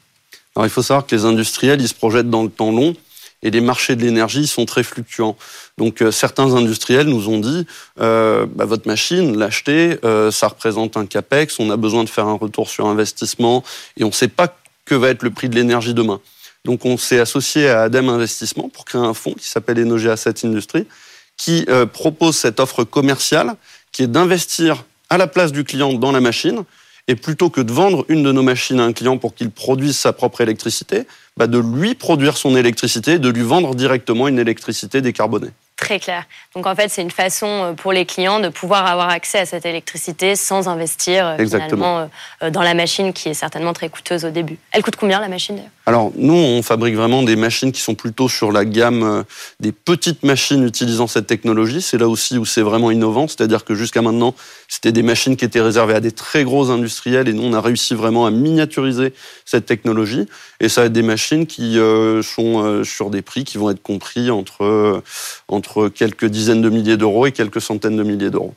Alors, 0.56 0.68
il 0.68 0.70
faut 0.70 0.84
savoir 0.84 1.08
que 1.08 1.16
les 1.16 1.26
industriels, 1.26 1.82
ils 1.82 1.88
se 1.88 1.96
projettent 1.96 2.30
dans 2.30 2.44
le 2.44 2.50
temps 2.50 2.72
long 2.72 2.96
et 3.44 3.52
les 3.52 3.62
marchés 3.62 3.96
de 3.96 4.02
l'énergie 4.02 4.48
sont 4.48 4.66
très 4.66 4.84
fluctuants. 4.84 5.36
Donc 5.78 6.02
euh, 6.02 6.12
certains 6.12 6.56
industriels 6.56 7.08
nous 7.08 7.30
ont 7.30 7.40
dit 7.40 7.68
euh, 8.00 8.48
bah, 8.50 8.66
votre 8.66 8.88
machine, 8.88 9.38
l'acheter, 9.38 10.00
euh, 10.04 10.32
ça 10.32 10.48
représente 10.48 10.98
un 10.98 11.06
capex, 11.06 11.60
on 11.60 11.70
a 11.70 11.78
besoin 11.78 12.04
de 12.04 12.10
faire 12.10 12.28
un 12.28 12.38
retour 12.38 12.70
sur 12.70 12.88
investissement 12.88 13.64
et 13.98 14.04
on 14.04 14.08
ne 14.08 14.14
sait 14.14 14.30
pas 14.30 14.58
que 14.86 14.96
va 14.96 15.10
être 15.10 15.24
le 15.24 15.30
prix 15.30 15.50
de 15.50 15.56
l'énergie 15.56 15.94
demain. 15.94 16.20
Donc 16.66 16.86
on 16.86 16.98
s'est 16.98 17.20
associé 17.20 17.70
à 17.70 17.84
Adem 17.84 18.10
Investissement 18.10 18.70
pour 18.70 18.86
créer 18.86 19.02
un 19.02 19.14
fonds 19.14 19.34
qui 19.34 19.48
s'appelle 19.48 19.80
Energy 19.80 20.10
Asset 20.10 20.46
Industry, 20.46 20.88
qui 21.36 21.66
propose 21.92 22.38
cette 22.38 22.60
offre 22.62 22.86
commerciale 22.86 23.56
qui 23.92 24.04
est 24.04 24.08
d'investir 24.08 24.86
à 25.10 25.18
la 25.18 25.28
place 25.28 25.52
du 25.52 25.66
client 25.66 25.94
dans 25.94 26.12
la 26.12 26.22
machine 26.22 26.64
Et 27.08 27.16
plutôt 27.16 27.50
que 27.50 27.60
de 27.62 27.72
vendre 27.72 28.06
une 28.08 28.24
de 28.24 28.32
nos 28.32 28.44
machines 28.44 28.80
à 28.80 28.84
un 28.84 28.94
client 28.94 29.18
pour 29.18 29.36
qu'il 29.36 29.52
produise 29.52 29.98
sa 29.98 30.14
propre 30.14 30.42
électricité, 30.42 31.06
bah 31.36 31.48
de 31.48 31.60
lui 31.60 31.96
produire 31.96 32.38
son 32.38 32.56
électricité, 32.56 33.20
de 33.20 33.30
lui 33.30 33.42
vendre 33.42 33.76
directement 33.76 34.28
une 34.28 34.40
électricité 34.40 35.02
décarbonée 35.02 35.52
très 35.84 36.00
clair. 36.00 36.24
Donc 36.56 36.66
en 36.66 36.76
fait, 36.76 36.90
c'est 36.90 37.02
une 37.02 37.12
façon 37.12 37.48
euh, 37.48 37.74
pour 37.74 37.92
les 37.92 38.06
clients 38.06 38.40
de 38.40 38.50
pouvoir 38.50 38.86
avoir 38.88 39.10
accès 39.10 39.40
à 39.40 39.46
cette 39.46 39.66
électricité 39.66 40.36
sans 40.36 40.70
investir 40.70 41.28
euh, 41.28 41.38
finalement 41.38 42.10
euh, 42.42 42.50
dans 42.50 42.62
la 42.62 42.74
machine 42.74 43.12
qui 43.12 43.30
est 43.30 43.34
certainement 43.34 43.74
très 43.74 43.90
coûteuse 43.90 44.24
au 44.24 44.30
début. 44.30 44.58
Elle 44.72 44.82
coûte 44.82 44.96
combien 44.96 45.20
la 45.20 45.28
machine 45.28 45.60
Alors 45.86 46.12
nous, 46.16 46.34
on 46.34 46.64
fabrique 46.64 46.96
vraiment 46.96 47.24
des 47.24 47.36
machines 47.36 47.72
qui 47.72 47.82
sont 47.82 47.96
plutôt 47.96 48.30
sur 48.30 48.52
la 48.52 48.64
gamme 48.64 49.26
des 49.60 49.72
petites 49.72 50.24
machines 50.24 50.66
utilisant 50.66 51.08
cette 51.08 51.28
technologie. 51.28 51.82
C'est 51.82 51.98
là 51.98 52.08
aussi 52.08 52.38
où 52.38 52.46
c'est 52.46 52.62
vraiment 52.62 52.90
innovant, 52.90 53.28
c'est-à-dire 53.28 53.66
que 53.66 53.76
jusqu'à 53.76 54.02
maintenant, 54.02 54.34
c'était 54.70 54.94
des 54.94 55.04
machines 55.04 55.36
qui 55.36 55.44
étaient 55.44 55.62
réservées 55.62 55.96
à 55.96 56.00
des 56.00 56.14
très 56.14 56.46
gros 56.46 56.70
industriels 56.70 57.28
et 57.28 57.34
nous, 57.34 57.44
on 57.44 57.54
a 57.54 57.60
réussi 57.60 57.96
vraiment 57.96 58.26
à 58.26 58.32
miniaturiser 58.32 59.14
cette 59.46 59.66
technologie. 59.66 60.26
Et 60.62 60.70
ça 60.70 60.82
va 60.82 60.88
être 60.88 60.94
des 60.94 61.04
machines 61.04 61.46
qui 61.46 61.78
sont 62.24 62.84
sur 62.86 63.10
des 63.10 63.22
prix 63.22 63.44
qui 63.44 63.58
vont 63.58 63.70
être 63.70 63.84
compris 63.84 64.32
entre 64.32 65.04
entre 65.50 65.90
quelques 65.90 66.26
dizaines 66.26 66.62
de 66.62 66.70
milliers 66.70 66.98
d'euros 66.98 67.26
et 67.26 67.32
quelques 67.32 67.62
centaines 67.62 67.98
de 67.98 68.04
milliers 68.04 68.30
d'euros. 68.30 68.54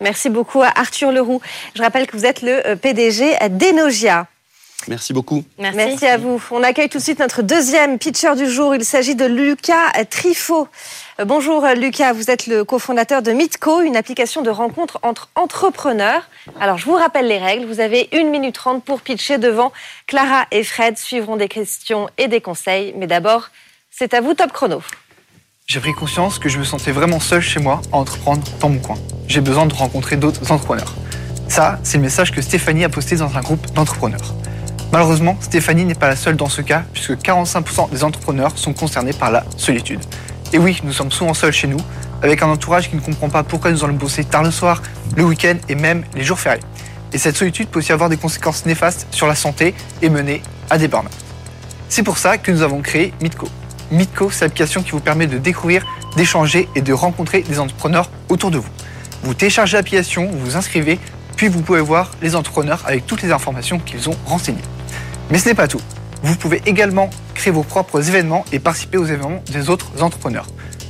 Merci 0.00 0.28
beaucoup 0.28 0.62
à 0.62 0.70
Arthur 0.74 1.10
Leroux. 1.10 1.40
Je 1.74 1.82
rappelle 1.82 2.06
que 2.06 2.16
vous 2.16 2.26
êtes 2.26 2.42
le 2.42 2.66
euh, 2.66 2.76
PDG 2.76 3.34
d'Enogia. 3.50 4.26
Merci 4.88 5.12
beaucoup. 5.12 5.44
Merci. 5.58 6.06
à 6.06 6.16
vous. 6.16 6.42
On 6.50 6.62
accueille 6.62 6.88
tout 6.88 6.98
de 6.98 7.02
suite 7.02 7.18
notre 7.18 7.42
deuxième 7.42 7.98
pitcher 7.98 8.34
du 8.36 8.48
jour. 8.48 8.74
Il 8.74 8.84
s'agit 8.84 9.14
de 9.14 9.24
Lucas 9.24 9.92
Trifot. 10.10 10.68
Euh, 11.18 11.24
bonjour 11.24 11.64
euh, 11.64 11.74
Lucas, 11.74 12.12
vous 12.12 12.30
êtes 12.30 12.46
le 12.46 12.64
cofondateur 12.64 13.22
de 13.22 13.32
Mitco, 13.32 13.80
une 13.80 13.96
application 13.96 14.42
de 14.42 14.50
rencontre 14.50 14.98
entre 15.02 15.28
entrepreneurs. 15.34 16.28
Alors 16.60 16.78
je 16.78 16.84
vous 16.84 16.94
rappelle 16.94 17.26
les 17.26 17.38
règles. 17.38 17.66
Vous 17.66 17.80
avez 17.80 18.08
une 18.12 18.30
minute 18.30 18.54
trente 18.54 18.84
pour 18.84 19.00
pitcher 19.00 19.38
devant 19.38 19.72
Clara 20.06 20.46
et 20.50 20.62
Fred. 20.62 20.98
Suivront 20.98 21.36
des 21.36 21.48
questions 21.48 22.08
et 22.18 22.28
des 22.28 22.40
conseils. 22.40 22.94
Mais 22.96 23.06
d'abord, 23.06 23.50
c'est 23.90 24.14
à 24.14 24.20
vous 24.20 24.34
top 24.34 24.52
chrono 24.52 24.80
j'ai 25.66 25.80
pris 25.80 25.94
conscience 25.94 26.38
que 26.38 26.48
je 26.48 26.60
me 26.60 26.64
sentais 26.64 26.92
vraiment 26.92 27.18
seul 27.18 27.40
chez 27.40 27.58
moi 27.58 27.82
à 27.92 27.96
entreprendre 27.96 28.42
dans 28.60 28.68
mon 28.68 28.78
coin. 28.78 28.94
J'ai 29.26 29.40
besoin 29.40 29.66
de 29.66 29.74
rencontrer 29.74 30.16
d'autres 30.16 30.52
entrepreneurs. 30.52 30.94
Ça, 31.48 31.80
c'est 31.82 31.98
le 31.98 32.04
message 32.04 32.30
que 32.30 32.40
Stéphanie 32.40 32.84
a 32.84 32.88
posté 32.88 33.16
dans 33.16 33.36
un 33.36 33.40
groupe 33.40 33.66
d'entrepreneurs. 33.74 34.34
Malheureusement, 34.92 35.36
Stéphanie 35.40 35.84
n'est 35.84 35.94
pas 35.94 36.08
la 36.08 36.16
seule 36.16 36.36
dans 36.36 36.48
ce 36.48 36.62
cas, 36.62 36.84
puisque 36.92 37.12
45% 37.12 37.90
des 37.90 38.04
entrepreneurs 38.04 38.56
sont 38.56 38.72
concernés 38.72 39.12
par 39.12 39.30
la 39.30 39.44
solitude. 39.56 40.00
Et 40.52 40.58
oui, 40.58 40.80
nous 40.84 40.92
sommes 40.92 41.10
souvent 41.10 41.34
seuls 41.34 41.52
chez 41.52 41.66
nous, 41.66 41.80
avec 42.22 42.42
un 42.42 42.48
entourage 42.48 42.88
qui 42.88 42.96
ne 42.96 43.00
comprend 43.00 43.28
pas 43.28 43.42
pourquoi 43.42 43.70
nous 43.70 43.84
allons 43.84 43.94
bosser 43.94 44.24
tard 44.24 44.42
le 44.42 44.50
soir, 44.50 44.82
le 45.16 45.24
week-end 45.24 45.56
et 45.68 45.74
même 45.74 46.04
les 46.14 46.22
jours 46.22 46.38
fériés. 46.38 46.62
Et 47.12 47.18
cette 47.18 47.36
solitude 47.36 47.68
peut 47.68 47.80
aussi 47.80 47.92
avoir 47.92 48.08
des 48.08 48.16
conséquences 48.16 48.64
néfastes 48.64 49.06
sur 49.10 49.26
la 49.26 49.34
santé 49.34 49.74
et 50.02 50.08
mener 50.08 50.42
à 50.70 50.78
des 50.78 50.88
burn-out. 50.88 51.12
C'est 51.88 52.02
pour 52.02 52.18
ça 52.18 52.38
que 52.38 52.50
nous 52.50 52.62
avons 52.62 52.80
créé 52.80 53.12
Mitco, 53.20 53.48
Mitco, 53.90 54.30
c'est 54.30 54.44
l'application 54.44 54.82
qui 54.82 54.90
vous 54.90 55.00
permet 55.00 55.26
de 55.26 55.38
découvrir, 55.38 55.86
d'échanger 56.16 56.68
et 56.74 56.80
de 56.80 56.92
rencontrer 56.92 57.42
des 57.42 57.60
entrepreneurs 57.60 58.10
autour 58.28 58.50
de 58.50 58.58
vous. 58.58 58.68
Vous 59.22 59.34
téléchargez 59.34 59.76
l'application, 59.76 60.26
vous 60.26 60.38
vous 60.38 60.56
inscrivez, 60.56 60.98
puis 61.36 61.48
vous 61.48 61.62
pouvez 61.62 61.80
voir 61.80 62.10
les 62.22 62.34
entrepreneurs 62.34 62.82
avec 62.86 63.06
toutes 63.06 63.22
les 63.22 63.30
informations 63.30 63.78
qu'ils 63.78 64.08
ont 64.08 64.16
renseignées. 64.26 64.62
Mais 65.30 65.38
ce 65.38 65.48
n'est 65.48 65.54
pas 65.54 65.68
tout. 65.68 65.80
Vous 66.22 66.36
pouvez 66.36 66.62
également 66.66 67.10
créer 67.34 67.52
vos 67.52 67.62
propres 67.62 68.08
événements 68.08 68.44
et 68.52 68.58
participer 68.58 68.98
aux 68.98 69.04
événements 69.04 69.42
des 69.52 69.70
autres 69.70 70.02
entrepreneurs. 70.02 70.46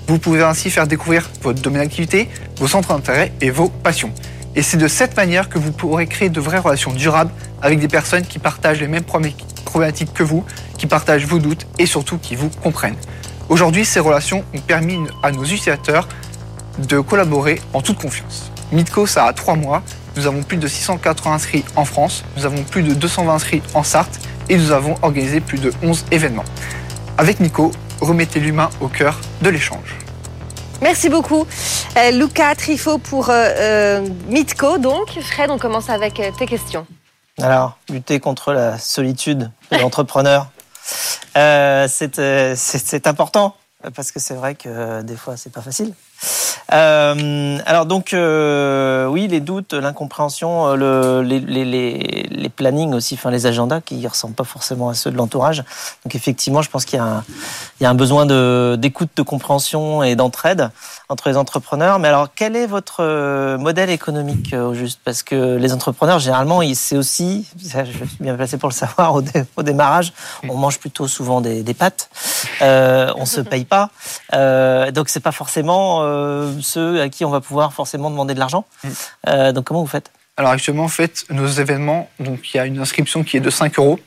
Vous 0.08 0.18
pouvez 0.18 0.42
ainsi 0.42 0.70
faire 0.70 0.86
découvrir 0.86 1.28
votre 1.42 1.60
domaine 1.60 1.82
d'activité, 1.82 2.28
vos 2.58 2.68
centres 2.68 2.88
d'intérêt 2.88 3.32
et 3.40 3.50
vos 3.50 3.68
passions. 3.68 4.12
Et 4.54 4.62
c'est 4.62 4.76
de 4.76 4.88
cette 4.88 5.16
manière 5.16 5.48
que 5.48 5.58
vous 5.58 5.72
pourrez 5.72 6.06
créer 6.06 6.28
de 6.28 6.40
vraies 6.40 6.58
relations 6.58 6.92
durables 6.92 7.30
avec 7.60 7.78
des 7.78 7.88
personnes 7.88 8.24
qui 8.24 8.38
partagent 8.38 8.80
les 8.80 8.88
mêmes 8.88 9.04
problématiques 9.04 10.14
que 10.14 10.22
vous, 10.22 10.44
qui 10.78 10.86
partagent 10.86 11.26
vos 11.26 11.38
doutes 11.38 11.66
et 11.78 11.86
surtout 11.86 12.18
qui 12.18 12.36
vous 12.36 12.50
comprennent. 12.62 12.96
Aujourd'hui, 13.48 13.84
ces 13.84 14.00
relations 14.00 14.44
ont 14.54 14.60
permis 14.60 14.98
à 15.22 15.32
nos 15.32 15.44
utilisateurs 15.44 16.08
de 16.78 17.00
collaborer 17.00 17.60
en 17.72 17.80
toute 17.80 17.98
confiance. 17.98 18.50
Midco, 18.72 19.06
ça 19.06 19.26
a 19.26 19.32
trois 19.32 19.56
mois. 19.56 19.82
Nous 20.16 20.26
avons 20.26 20.42
plus 20.42 20.56
de 20.56 20.66
680 20.66 21.32
inscrits 21.34 21.64
en 21.76 21.84
France, 21.84 22.24
nous 22.38 22.46
avons 22.46 22.62
plus 22.62 22.82
de 22.82 22.94
220 22.94 23.34
inscrits 23.34 23.62
en 23.74 23.82
Sarthe 23.82 24.18
et 24.48 24.56
nous 24.56 24.72
avons 24.72 24.94
organisé 25.02 25.40
plus 25.40 25.58
de 25.58 25.72
11 25.82 26.06
événements. 26.10 26.44
Avec 27.18 27.38
Midco, 27.38 27.70
remettez 28.00 28.40
l'humain 28.40 28.70
au 28.80 28.88
cœur 28.88 29.20
de 29.42 29.50
l'échange. 29.50 29.96
Merci 30.80 31.10
beaucoup, 31.10 31.46
euh, 31.98 32.10
Luca 32.12 32.54
Trifo 32.54 32.96
pour 32.96 33.28
euh, 33.28 33.34
euh, 33.34 34.08
Mitco. 34.28 34.78
Donc, 34.78 35.08
Fred, 35.20 35.50
on 35.50 35.58
commence 35.58 35.90
avec 35.90 36.14
tes 36.38 36.46
questions. 36.46 36.86
Alors, 37.40 37.76
lutter 37.90 38.18
contre 38.18 38.54
la 38.54 38.78
solitude 38.78 39.50
de 39.70 39.76
l'entrepreneur, 39.80 40.48
c'est 41.34 43.06
important 43.06 43.54
parce 43.94 44.12
que 44.12 44.20
c'est 44.20 44.34
vrai 44.34 44.54
que 44.54 45.02
des 45.02 45.16
fois, 45.16 45.36
c'est 45.36 45.52
pas 45.52 45.62
facile. 45.62 45.92
Euh, 46.72 47.58
alors 47.64 47.86
donc 47.86 48.12
euh, 48.12 49.06
oui, 49.06 49.28
les 49.28 49.40
doutes, 49.40 49.72
l'incompréhension, 49.72 50.66
euh, 50.66 50.76
le, 50.76 51.22
les, 51.22 51.38
les, 51.38 52.24
les, 52.28 52.48
plannings 52.48 52.92
aussi, 52.92 53.14
enfin 53.14 53.30
les 53.30 53.46
agendas 53.46 53.80
qui 53.80 54.04
ressemblent 54.06 54.34
pas 54.34 54.44
forcément 54.44 54.88
à 54.88 54.94
ceux 54.94 55.12
de 55.12 55.16
l'entourage. 55.16 55.62
Donc 56.04 56.14
effectivement, 56.14 56.62
je 56.62 56.70
pense 56.70 56.84
qu'il 56.84 56.98
y, 56.98 57.82
y, 57.82 57.86
a 57.86 57.90
un 57.90 57.94
besoin 57.94 58.26
d'écoute, 58.76 59.10
de, 59.16 59.22
compréhension 59.22 60.02
et 60.02 60.16
d'entraide 60.16 60.70
entre 61.08 61.28
les 61.28 61.36
entrepreneurs. 61.36 61.98
Mais 61.98 62.08
alors, 62.08 62.28
quel 62.34 62.56
est 62.56 62.66
votre 62.66 63.00
euh, 63.00 63.58
modèle 63.58 63.90
économique 63.90 64.54
au 64.54 64.74
juste? 64.74 65.00
Parce 65.04 65.22
que 65.22 65.56
les 65.56 65.72
entrepreneurs, 65.72 66.18
généralement, 66.18 66.60
c'est 66.74 66.96
aussi, 66.96 67.46
je 67.56 67.68
suis 67.68 68.18
bien 68.20 68.34
placé 68.34 68.58
pour 68.58 68.68
le 68.68 68.74
savoir, 68.74 69.14
au, 69.14 69.22
au 69.56 69.62
démarrage, 69.62 70.12
on 70.48 70.56
mange 70.56 70.78
plutôt 70.78 71.08
souvent 71.08 71.40
des, 71.40 71.62
des 71.62 71.74
pâtes, 71.74 72.10
euh, 72.62 73.12
on 73.16 73.26
se 73.26 73.40
paye 73.52 73.64
pas, 73.64 73.90
euh, 74.34 74.90
donc 74.90 75.08
c'est 75.08 75.20
pas 75.20 75.32
forcément 75.32 76.02
ceux 76.60 77.00
à 77.00 77.08
qui 77.08 77.24
on 77.24 77.30
va 77.30 77.40
pouvoir 77.40 77.72
forcément 77.72 78.10
demander 78.10 78.34
de 78.34 78.38
l'argent. 78.38 78.64
Mm. 78.82 78.88
Euh, 79.28 79.52
donc 79.52 79.64
comment 79.64 79.80
vous 79.80 79.86
faites? 79.86 80.10
Alors 80.36 80.50
actuellement, 80.50 80.84
en 80.84 80.88
fait, 80.88 81.24
nos 81.30 81.46
événements, 81.46 82.10
donc 82.20 82.52
il 82.52 82.56
y 82.56 82.60
a 82.60 82.66
une 82.66 82.78
inscription 82.78 83.24
qui 83.24 83.36
est 83.36 83.40
de 83.40 83.50
5 83.50 83.78
euros. 83.78 83.98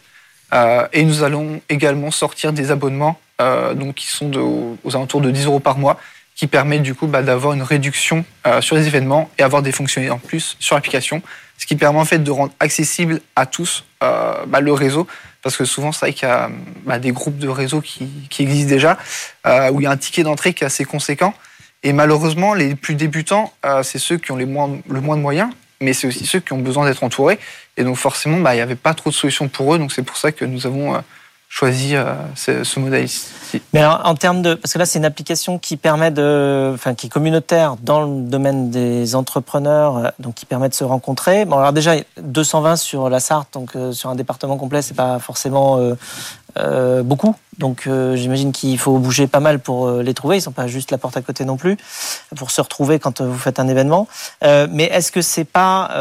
Euh, 0.51 0.87
et 0.93 1.03
nous 1.05 1.21
allons 1.21 1.61
également 1.69 2.09
sortir 2.09 2.53
des 2.53 2.71
abonnements 2.71 3.19
euh, 3.39 3.75
donc 3.75 3.93
qui 3.93 4.07
sont 4.07 4.31
aux 4.35 4.95
alentours 4.95 5.21
de 5.21 5.29
10 5.29 5.45
euros 5.45 5.59
par 5.59 5.77
mois, 5.77 5.99
qui 6.39 6.47
permet 6.47 6.79
du 6.79 6.95
coup 6.95 7.07
bah, 7.07 7.21
d'avoir 7.21 7.53
une 7.53 7.63
réduction 7.63 8.23
sur 8.61 8.77
les 8.77 8.87
événements 8.87 9.29
et 9.37 9.43
avoir 9.43 9.61
des 9.61 9.73
fonctionnalités 9.73 10.13
en 10.13 10.19
plus 10.19 10.55
sur 10.59 10.75
l'application, 10.75 11.21
ce 11.57 11.65
qui 11.65 11.75
permet 11.75 11.99
en 11.99 12.05
fait 12.05 12.19
de 12.19 12.31
rendre 12.31 12.53
accessible 12.61 13.19
à 13.35 13.45
tous 13.45 13.83
bah, 13.99 14.61
le 14.61 14.71
réseau, 14.71 15.05
parce 15.41 15.57
que 15.57 15.65
souvent 15.65 15.91
c'est 15.91 16.05
vrai 16.05 16.13
qu'il 16.13 16.29
y 16.29 16.31
a 16.31 16.49
bah, 16.85 16.97
des 16.97 17.11
groupes 17.11 17.39
de 17.39 17.49
réseaux 17.49 17.81
qui, 17.81 18.29
existent 18.39 18.69
déjà, 18.69 18.97
où 19.71 19.81
il 19.81 19.83
y 19.83 19.85
a 19.85 19.91
un 19.91 19.97
ticket 19.97 20.23
d'entrée 20.23 20.53
qui 20.53 20.63
est 20.63 20.67
assez 20.67 20.85
conséquent, 20.85 21.33
et 21.83 21.93
malheureusement, 21.93 22.53
les 22.53 22.75
plus 22.75 22.95
débutants, 22.95 23.53
euh, 23.65 23.83
c'est 23.83 23.99
ceux 23.99 24.17
qui 24.17 24.31
ont 24.31 24.35
les 24.35 24.45
le 24.45 25.01
moins 25.01 25.15
de 25.17 25.21
moyens, 25.21 25.49
mais 25.81 25.93
c'est 25.93 26.07
aussi 26.07 26.25
ceux 26.25 26.39
qui 26.39 26.51
ont 26.51 26.59
besoin 26.59 26.85
d'être 26.85 27.03
entourés. 27.03 27.39
Et 27.77 27.83
donc 27.83 27.95
forcément, 27.95 28.37
il 28.37 28.55
n'y 28.55 28.61
avait 28.61 28.75
pas 28.75 28.93
trop 28.93 29.09
de 29.09 29.15
solutions 29.15 29.47
pour 29.47 29.73
eux. 29.73 29.79
Donc 29.79 29.93
c'est 29.93 30.03
pour 30.03 30.17
ça 30.17 30.31
que 30.33 30.43
nous 30.43 30.67
avons 30.67 30.95
euh, 30.95 30.99
choisi 31.49 31.95
euh, 31.95 32.13
ce, 32.35 32.79
modèle 32.79 33.05
ici. 33.05 33.27
Mais 33.73 33.81
alors, 33.81 34.01
en 34.05 34.15
termes 34.15 34.43
de, 34.43 34.53
parce 34.53 34.71
que 34.73 34.79
là, 34.79 34.85
c'est 34.85 34.99
une 34.99 35.05
application 35.05 35.57
qui 35.57 35.75
permet 35.75 36.11
de, 36.11 36.71
enfin, 36.73 36.93
qui 36.93 37.07
est 37.07 37.09
communautaire 37.09 37.75
dans 37.81 38.01
le 38.01 38.21
domaine 38.21 38.69
des 38.69 39.15
entrepreneurs, 39.15 40.13
donc 40.19 40.35
qui 40.35 40.45
permet 40.45 40.69
de 40.69 40.75
se 40.75 40.83
rencontrer. 40.83 41.45
Bon, 41.45 41.57
alors 41.57 41.73
déjà, 41.73 41.95
220 42.21 42.75
sur 42.75 43.09
la 43.09 43.19
Sarthe, 43.19 43.49
donc 43.53 43.71
sur 43.91 44.09
un 44.09 44.15
département 44.15 44.57
complet, 44.57 44.83
c'est 44.83 44.93
pas 44.93 45.17
forcément 45.17 45.79
euh, 45.79 45.95
beaucoup. 47.03 47.35
Donc 47.59 47.87
euh, 47.87 48.15
j'imagine 48.15 48.53
qu'il 48.53 48.77
faut 48.79 48.97
bouger 48.97 49.27
pas 49.27 49.41
mal 49.41 49.59
pour 49.59 49.87
euh, 49.87 50.01
les 50.01 50.13
trouver. 50.13 50.37
Ils 50.37 50.41
sont 50.41 50.53
pas 50.53 50.67
juste 50.67 50.91
la 50.91 50.97
porte 50.97 51.17
à 51.17 51.21
côté 51.21 51.43
non 51.43 51.57
plus 51.57 51.77
pour 52.35 52.51
se 52.51 52.61
retrouver 52.61 52.99
quand 52.99 53.21
vous 53.21 53.37
faites 53.37 53.59
un 53.59 53.67
événement. 53.67 54.07
mais 54.41 54.85
est-ce 54.85 55.11
que 55.11 55.21
c'est 55.21 55.43
pas, 55.43 55.91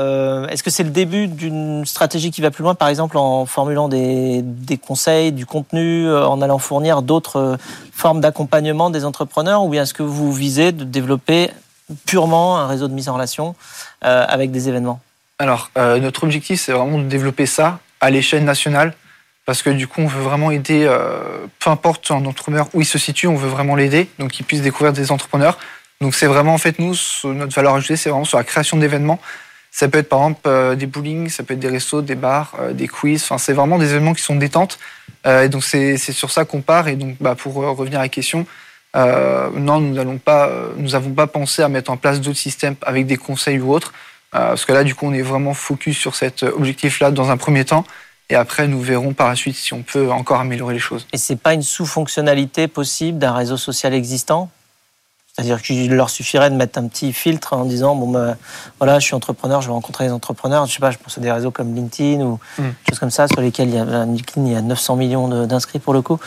est-ce 0.48 0.62
que 0.62 0.70
c'est 0.70 0.84
le 0.84 0.90
début 0.90 1.26
d'une 1.26 1.84
stratégie 1.84 2.30
qui 2.30 2.40
va 2.40 2.50
plus 2.50 2.62
loin, 2.62 2.74
par 2.74 2.88
exemple 2.88 3.18
en 3.18 3.44
formulant 3.44 3.88
des, 3.88 4.40
des 4.42 4.78
conseils, 4.78 5.32
du 5.32 5.46
contenu, 5.46 6.10
en 6.14 6.40
allant 6.40 6.58
fournir 6.58 7.02
d'autres 7.02 7.58
formes 7.92 8.20
d'accompagnement 8.20 8.90
des 8.90 9.04
entrepreneurs, 9.04 9.64
ou 9.64 9.68
bien 9.68 9.82
est-ce 9.82 9.94
que 9.94 10.04
vous 10.04 10.32
visez 10.32 10.70
de 10.70 10.84
développer 10.84 11.50
purement 12.06 12.58
un 12.58 12.68
réseau 12.68 12.86
de 12.86 12.94
mise 12.94 13.08
en 13.08 13.14
relation 13.14 13.56
avec 14.00 14.52
des 14.52 14.68
événements? 14.68 15.00
Alors 15.40 15.70
notre 15.76 16.22
objectif 16.22 16.60
c'est 16.60 16.72
vraiment 16.72 16.98
de 16.98 17.08
développer 17.08 17.46
ça 17.46 17.80
à 18.00 18.10
l'échelle 18.10 18.44
nationale 18.44 18.94
parce 19.48 19.62
que 19.62 19.70
du 19.70 19.88
coup, 19.88 20.02
on 20.02 20.06
veut 20.06 20.20
vraiment 20.20 20.50
aider, 20.50 20.84
euh, 20.86 21.46
peu 21.58 21.70
importe 21.70 22.10
un 22.10 22.26
entrepreneur 22.26 22.68
où 22.74 22.82
il 22.82 22.84
se 22.84 22.98
situe, 22.98 23.28
on 23.28 23.34
veut 23.34 23.48
vraiment 23.48 23.76
l'aider, 23.76 24.10
donc 24.18 24.32
qu'il 24.32 24.44
puisse 24.44 24.60
découvrir 24.60 24.92
des 24.92 25.10
entrepreneurs. 25.10 25.56
Donc 26.02 26.14
c'est 26.14 26.26
vraiment, 26.26 26.52
en 26.52 26.58
fait, 26.58 26.78
nous, 26.78 26.94
notre 27.24 27.54
valeur 27.54 27.74
ajoutée, 27.74 27.96
c'est 27.96 28.10
vraiment 28.10 28.26
sur 28.26 28.36
la 28.36 28.44
création 28.44 28.76
d'événements. 28.76 29.18
Ça 29.70 29.88
peut 29.88 30.00
être 30.00 30.10
par 30.10 30.18
exemple 30.18 30.40
euh, 30.48 30.74
des 30.74 30.84
bowling, 30.84 31.30
ça 31.30 31.44
peut 31.44 31.54
être 31.54 31.60
des 31.60 31.70
restos, 31.70 32.02
des 32.02 32.14
bars, 32.14 32.56
euh, 32.60 32.74
des 32.74 32.88
quiz. 32.88 33.22
Enfin, 33.22 33.38
c'est 33.38 33.54
vraiment 33.54 33.78
des 33.78 33.88
événements 33.88 34.12
qui 34.12 34.22
sont 34.22 34.36
détentes. 34.36 34.78
et 35.24 35.48
donc 35.48 35.64
c'est 35.64 35.96
sur 35.96 36.30
ça 36.30 36.44
qu'on 36.44 36.60
part. 36.60 36.88
Et 36.88 36.96
donc, 36.96 37.16
bah, 37.18 37.34
pour 37.34 37.54
revenir 37.54 38.00
à 38.00 38.02
la 38.02 38.10
question, 38.10 38.44
non, 38.94 39.80
nous 39.80 40.18
pas, 40.18 40.50
nous 40.76 40.90
n'avons 40.90 41.14
pas 41.14 41.26
pensé 41.26 41.62
à 41.62 41.70
mettre 41.70 41.90
en 41.90 41.96
place 41.96 42.20
d'autres 42.20 42.36
systèmes 42.36 42.76
avec 42.82 43.06
des 43.06 43.16
conseils 43.16 43.60
ou 43.60 43.72
autres. 43.72 43.94
parce 44.30 44.66
que 44.66 44.74
là, 44.74 44.84
du 44.84 44.94
coup, 44.94 45.06
on 45.06 45.14
est 45.14 45.22
vraiment 45.22 45.54
focus 45.54 45.96
sur 45.96 46.16
cet 46.16 46.42
objectif-là 46.42 47.12
dans 47.12 47.30
un 47.30 47.38
premier 47.38 47.64
temps. 47.64 47.86
Et 48.30 48.34
après, 48.34 48.68
nous 48.68 48.80
verrons 48.80 49.14
par 49.14 49.28
la 49.28 49.36
suite 49.36 49.56
si 49.56 49.72
on 49.72 49.82
peut 49.82 50.10
encore 50.10 50.40
améliorer 50.40 50.74
les 50.74 50.80
choses. 50.80 51.06
Et 51.12 51.18
c'est 51.18 51.36
pas 51.36 51.54
une 51.54 51.62
sous-fonctionnalité 51.62 52.68
possible 52.68 53.18
d'un 53.18 53.32
réseau 53.32 53.56
social 53.56 53.94
existant? 53.94 54.50
C'est-à-dire 55.38 55.62
qu'il 55.62 55.94
leur 55.94 56.10
suffirait 56.10 56.50
de 56.50 56.56
mettre 56.56 56.80
un 56.80 56.88
petit 56.88 57.12
filtre 57.12 57.52
en 57.52 57.64
disant 57.64 57.94
bon 57.94 58.10
ben 58.10 58.36
voilà 58.80 58.98
je 58.98 59.04
suis 59.04 59.14
entrepreneur, 59.14 59.62
je 59.62 59.68
vais 59.68 59.72
rencontrer 59.72 60.04
les 60.04 60.10
entrepreneurs. 60.10 60.66
Je 60.66 60.72
sais 60.72 60.80
pas, 60.80 60.90
je 60.90 60.98
pense 60.98 61.16
à 61.16 61.20
des 61.20 61.30
réseaux 61.30 61.52
comme 61.52 61.76
LinkedIn 61.76 62.22
ou 62.22 62.40
mm. 62.58 62.64
choses 62.88 62.98
comme 62.98 63.12
ça 63.12 63.28
sur 63.28 63.40
lesquels 63.40 63.68
il 63.68 63.76
y 63.76 63.78
a 63.78 64.04
LinkedIn 64.04 64.46
il 64.46 64.52
y 64.52 64.56
a 64.56 64.62
900 64.62 64.96
millions 64.96 65.46
d'inscrits 65.46 65.78
pour 65.78 65.94
le 65.94 66.02
coup. 66.02 66.18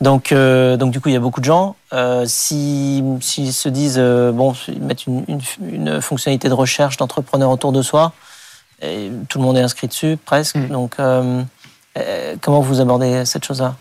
Donc 0.00 0.32
euh, 0.32 0.78
donc 0.78 0.92
du 0.92 1.00
coup 1.02 1.10
il 1.10 1.12
y 1.12 1.16
a 1.16 1.20
beaucoup 1.20 1.40
de 1.40 1.44
gens. 1.44 1.76
Euh, 1.92 2.24
si 2.26 3.04
s'ils 3.20 3.52
se 3.52 3.68
disent 3.68 3.98
euh, 3.98 4.32
bon 4.32 4.54
ils 4.68 4.80
mettent 4.80 5.06
une, 5.06 5.26
une, 5.28 5.40
une, 5.70 6.00
fonctionnalité 6.00 6.48
de 6.48 6.54
recherche 6.54 6.96
d'entrepreneur 6.96 7.50
autour 7.50 7.70
de 7.70 7.82
soi, 7.82 8.14
et 8.84 9.10
tout 9.28 9.38
le 9.38 9.44
monde 9.44 9.56
est 9.56 9.62
inscrit 9.62 9.88
dessus 9.88 10.16
presque. 10.24 10.56
Mm. 10.56 10.68
Donc 10.68 10.94
euh, 10.98 11.42
euh, 11.98 12.36
comment 12.40 12.60
vous 12.60 12.80
abordez 12.80 13.24
cette 13.24 13.44
chose-là 13.44 13.76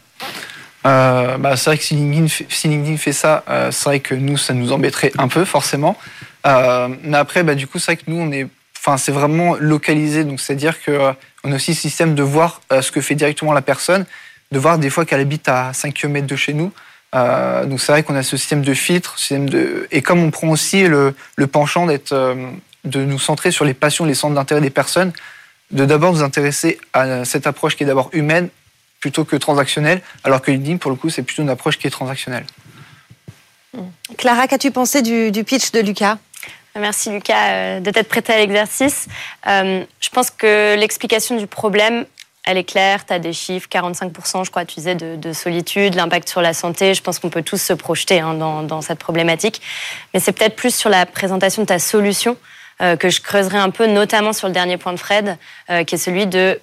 euh, 0.86 1.38
bah, 1.38 1.56
c'est 1.56 1.70
vrai 1.70 1.78
que 1.78 1.84
si 1.84 1.96
LinkedIn 1.96 2.28
fait, 2.28 2.46
si 2.50 2.68
LinkedIn 2.68 2.98
fait 2.98 3.14
ça, 3.14 3.44
euh, 3.50 3.72
c'est 3.72 3.86
vrai 3.86 4.00
que 4.00 4.16
nous, 4.16 4.38
ça 4.38 4.54
nous 4.54 4.72
embêterait 4.72 5.12
un 5.18 5.28
peu, 5.28 5.46
forcément. 5.46 5.98
Euh, 6.46 6.90
mais 7.04 7.18
après, 7.18 7.44
bah, 7.44 7.56
du 7.56 7.68
coup, 7.68 7.80
c'est 7.80 7.94
vrai 7.94 7.98
que 7.98 8.12
nous, 8.12 8.20
on 8.20 8.32
est, 8.32 8.48
enfin, 8.78 8.98
c'est 8.98 9.12
vraiment 9.12 9.56
localisé. 9.56 10.24
Donc, 10.24 10.42
c'est-à-dire 10.42 10.84
qu'on 10.84 11.52
a 11.52 11.56
aussi 11.56 11.72
le 11.72 11.78
système 11.78 12.16
de 12.16 12.24
voir 12.24 12.62
ce 12.70 12.92
que 12.92 13.02
fait 13.02 13.16
directement 13.16 13.54
la 13.54 13.62
personne, 13.62 14.06
de 14.52 14.60
voir 14.60 14.78
des 14.78 14.90
fois 14.90 15.06
qu'elle 15.06 15.22
habite 15.22 15.48
à 15.48 15.72
5 15.74 15.94
km 15.94 16.28
de 16.28 16.36
chez 16.36 16.54
nous. 16.54 16.72
Donc, 17.14 17.80
c'est 17.80 17.92
vrai 17.92 18.04
qu'on 18.04 18.16
a 18.16 18.24
ce 18.24 18.36
système 18.36 18.64
de 18.64 18.74
filtre, 18.74 19.18
système 19.18 19.48
de, 19.50 19.88
et 19.92 20.02
comme 20.02 20.20
on 20.20 20.32
prend 20.32 20.50
aussi 20.50 20.86
le, 20.88 21.16
le 21.38 21.48
penchant 21.48 21.86
d'être, 21.86 22.14
de 22.84 23.04
nous 23.04 23.20
centrer 23.20 23.52
sur 23.52 23.66
les 23.66 23.74
passions, 23.74 24.06
les 24.06 24.14
centres 24.14 24.36
d'intérêt 24.36 24.62
des 24.62 24.70
personnes, 24.70 25.14
de 25.72 25.86
d'abord 25.86 26.14
nous 26.14 26.24
intéresser 26.24 26.80
à 26.94 27.26
cette 27.26 27.48
approche 27.48 27.76
qui 27.76 27.84
est 27.84 27.88
d'abord 27.88 28.10
humaine 28.14 28.50
plutôt 29.00 29.26
que 29.26 29.36
transactionnel, 29.36 30.02
alors 30.24 30.42
que 30.42 30.52
LinkedIn, 30.52 30.78
pour 30.78 30.92
le 30.92 30.96
coup, 30.96 31.10
c'est 31.10 31.24
plutôt 31.24 31.42
une 31.42 31.50
approche 31.50 31.78
qui 31.78 31.88
est 31.88 31.90
transactionnelle. 31.90 32.46
Hmm. 33.74 33.82
Clara, 34.18 34.48
qu'as-tu 34.48 34.72
pensé 34.72 35.02
du, 35.02 35.44
pitch 35.44 35.72
de 35.72 35.82
Lucas? 35.82 36.18
Merci 36.76 37.12
Lucas 37.12 37.50
euh, 37.50 37.80
de 37.82 37.92
t'être 37.92 38.08
prêté 38.08 38.34
à 38.34 38.38
l'exercice. 38.38 39.08
Euh, 39.48 39.84
je 40.00 40.10
pense 40.10 40.32
que 40.32 40.76
l'explication 40.76 41.38
du 41.38 41.48
problème, 41.48 42.06
elle 42.46 42.58
est 42.58 42.64
claire. 42.64 43.06
Tu 43.06 43.14
as 43.14 43.20
des 43.20 43.34
chiffres, 43.34 43.68
45%, 43.70 44.46
je 44.46 44.52
crois, 44.52 44.66
tu 44.66 44.76
disais, 44.76 44.96
de, 44.96 45.34
solitude, 45.34 45.96
l'impact 45.96 46.30
sur 46.30 46.42
la 46.42 46.54
santé. 46.54 46.94
Je 46.94 47.02
pense 47.02 47.20
qu'on 47.20 47.30
peut 47.30 47.44
tous 47.44 47.62
se 47.62 47.74
projeter 47.74 48.22
hein, 48.22 48.34
dans, 48.34 48.82
cette 48.82 49.00
problématique. 49.00 49.62
Mais 50.14 50.20
c'est 50.20 50.32
peut-être 50.32 50.56
plus 50.56 50.74
sur 50.74 50.90
la 50.90 51.06
présentation 51.06 51.62
de 51.62 51.68
ta 51.68 51.80
solution 51.80 52.32
euh, 52.32 52.54
que 52.80 53.10
je 53.10 53.22
creuserai 53.22 53.58
un 53.58 53.70
peu, 53.70 53.88
notamment 53.88 54.34
sur 54.34 54.48
le 54.48 54.54
dernier 54.54 54.78
point 54.78 54.94
de 54.94 55.00
Fred, 55.00 55.38
qui 55.86 55.96
est 55.96 55.98
celui 55.98 56.28
de 56.28 56.60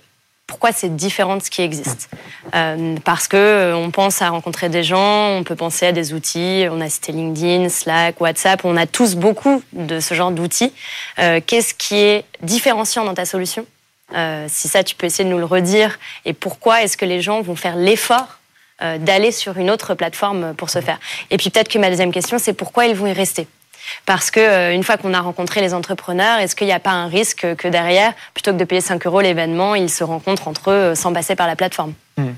pourquoi 0.51 0.73
c'est 0.73 0.97
différent 0.97 1.37
de 1.37 1.43
ce 1.45 1.49
qui 1.49 1.63
existe 1.63 2.11
euh, 2.57 2.97
Parce 3.05 3.29
que 3.29 3.37
euh, 3.37 3.77
on 3.77 3.93
pense 3.93 4.21
à 4.21 4.31
rencontrer 4.31 4.69
des 4.69 4.83
gens, 4.83 5.29
on 5.37 5.45
peut 5.45 5.55
penser 5.55 5.87
à 5.87 5.93
des 5.93 6.13
outils. 6.13 6.67
On 6.73 6.81
a 6.81 6.89
cité 6.89 7.13
LinkedIn, 7.13 7.69
Slack, 7.69 8.21
WhatsApp. 8.21 8.65
On 8.65 8.77
a 8.77 8.85
tous 8.87 9.15
beaucoup 9.15 9.63
de 9.73 10.01
ce 10.01 10.13
genre 10.13 10.33
d'outils. 10.33 10.73
Euh, 11.21 11.41
qu'est-ce 11.47 11.73
qui 11.73 11.95
est 11.99 12.25
différenciant 12.43 13.05
dans 13.05 13.15
ta 13.15 13.25
solution? 13.25 13.65
Si 14.49 14.67
ça, 14.67 14.83
tu 14.83 14.97
peux 14.97 15.07
essayer 15.07 15.23
de 15.23 15.33
nous 15.33 15.39
le 15.39 15.45
redire. 15.45 16.01
Et 16.25 16.33
pourquoi 16.33 16.83
est-ce 16.83 16.97
que 16.97 17.05
les 17.05 17.23
gens 17.23 17.43
vont 17.43 17.55
faire 17.55 17.77
l'effort 17.77 18.41
d'aller 18.81 19.31
sur 19.31 19.57
une 19.57 19.71
autre 19.71 19.95
plateforme 19.95 20.53
pour 20.55 20.69
se 20.69 20.81
faire? 20.81 20.99
Et 21.31 21.37
puis 21.37 21.51
peut-être 21.51 21.69
que 21.69 21.79
ma 21.79 21.91
deuxième 21.91 22.11
question, 22.11 22.37
c'est 22.41 22.53
pourquoi 22.53 22.87
ils 22.87 22.97
vont 22.97 23.07
y 23.07 23.13
rester? 23.13 23.47
Parce 24.07 24.31
que 24.31 24.41
euh, 24.41 24.75
une 24.75 24.83
fois 24.83 24.97
qu'on 24.97 25.15
a 25.15 25.21
rencontré 25.21 25.61
les 25.61 25.75
entrepreneurs, 25.75 26.39
est-ce 26.39 26.57
qu'il 26.57 26.67
n'y 26.67 26.73
a 26.73 26.81
pas 26.81 26.91
un 26.91 27.07
risque 27.07 27.47
que 27.57 27.69
derrière, 27.69 28.15
plutôt 28.35 28.53
que 28.53 28.57
de 28.57 28.65
payer 28.65 28.81
5 28.81 29.07
euros 29.07 29.21
l'événement, 29.21 29.75
ils 29.75 29.91
se 29.91 30.05
rencontrent 30.05 30.49
entre 30.49 30.71
eux 30.71 30.75
euh, 30.75 30.95
sans 30.95 31.13
passer 31.13 31.37
par 31.37 31.47
la 31.47 31.57
plateforme? 31.57 31.95
Hmm. 32.17 32.33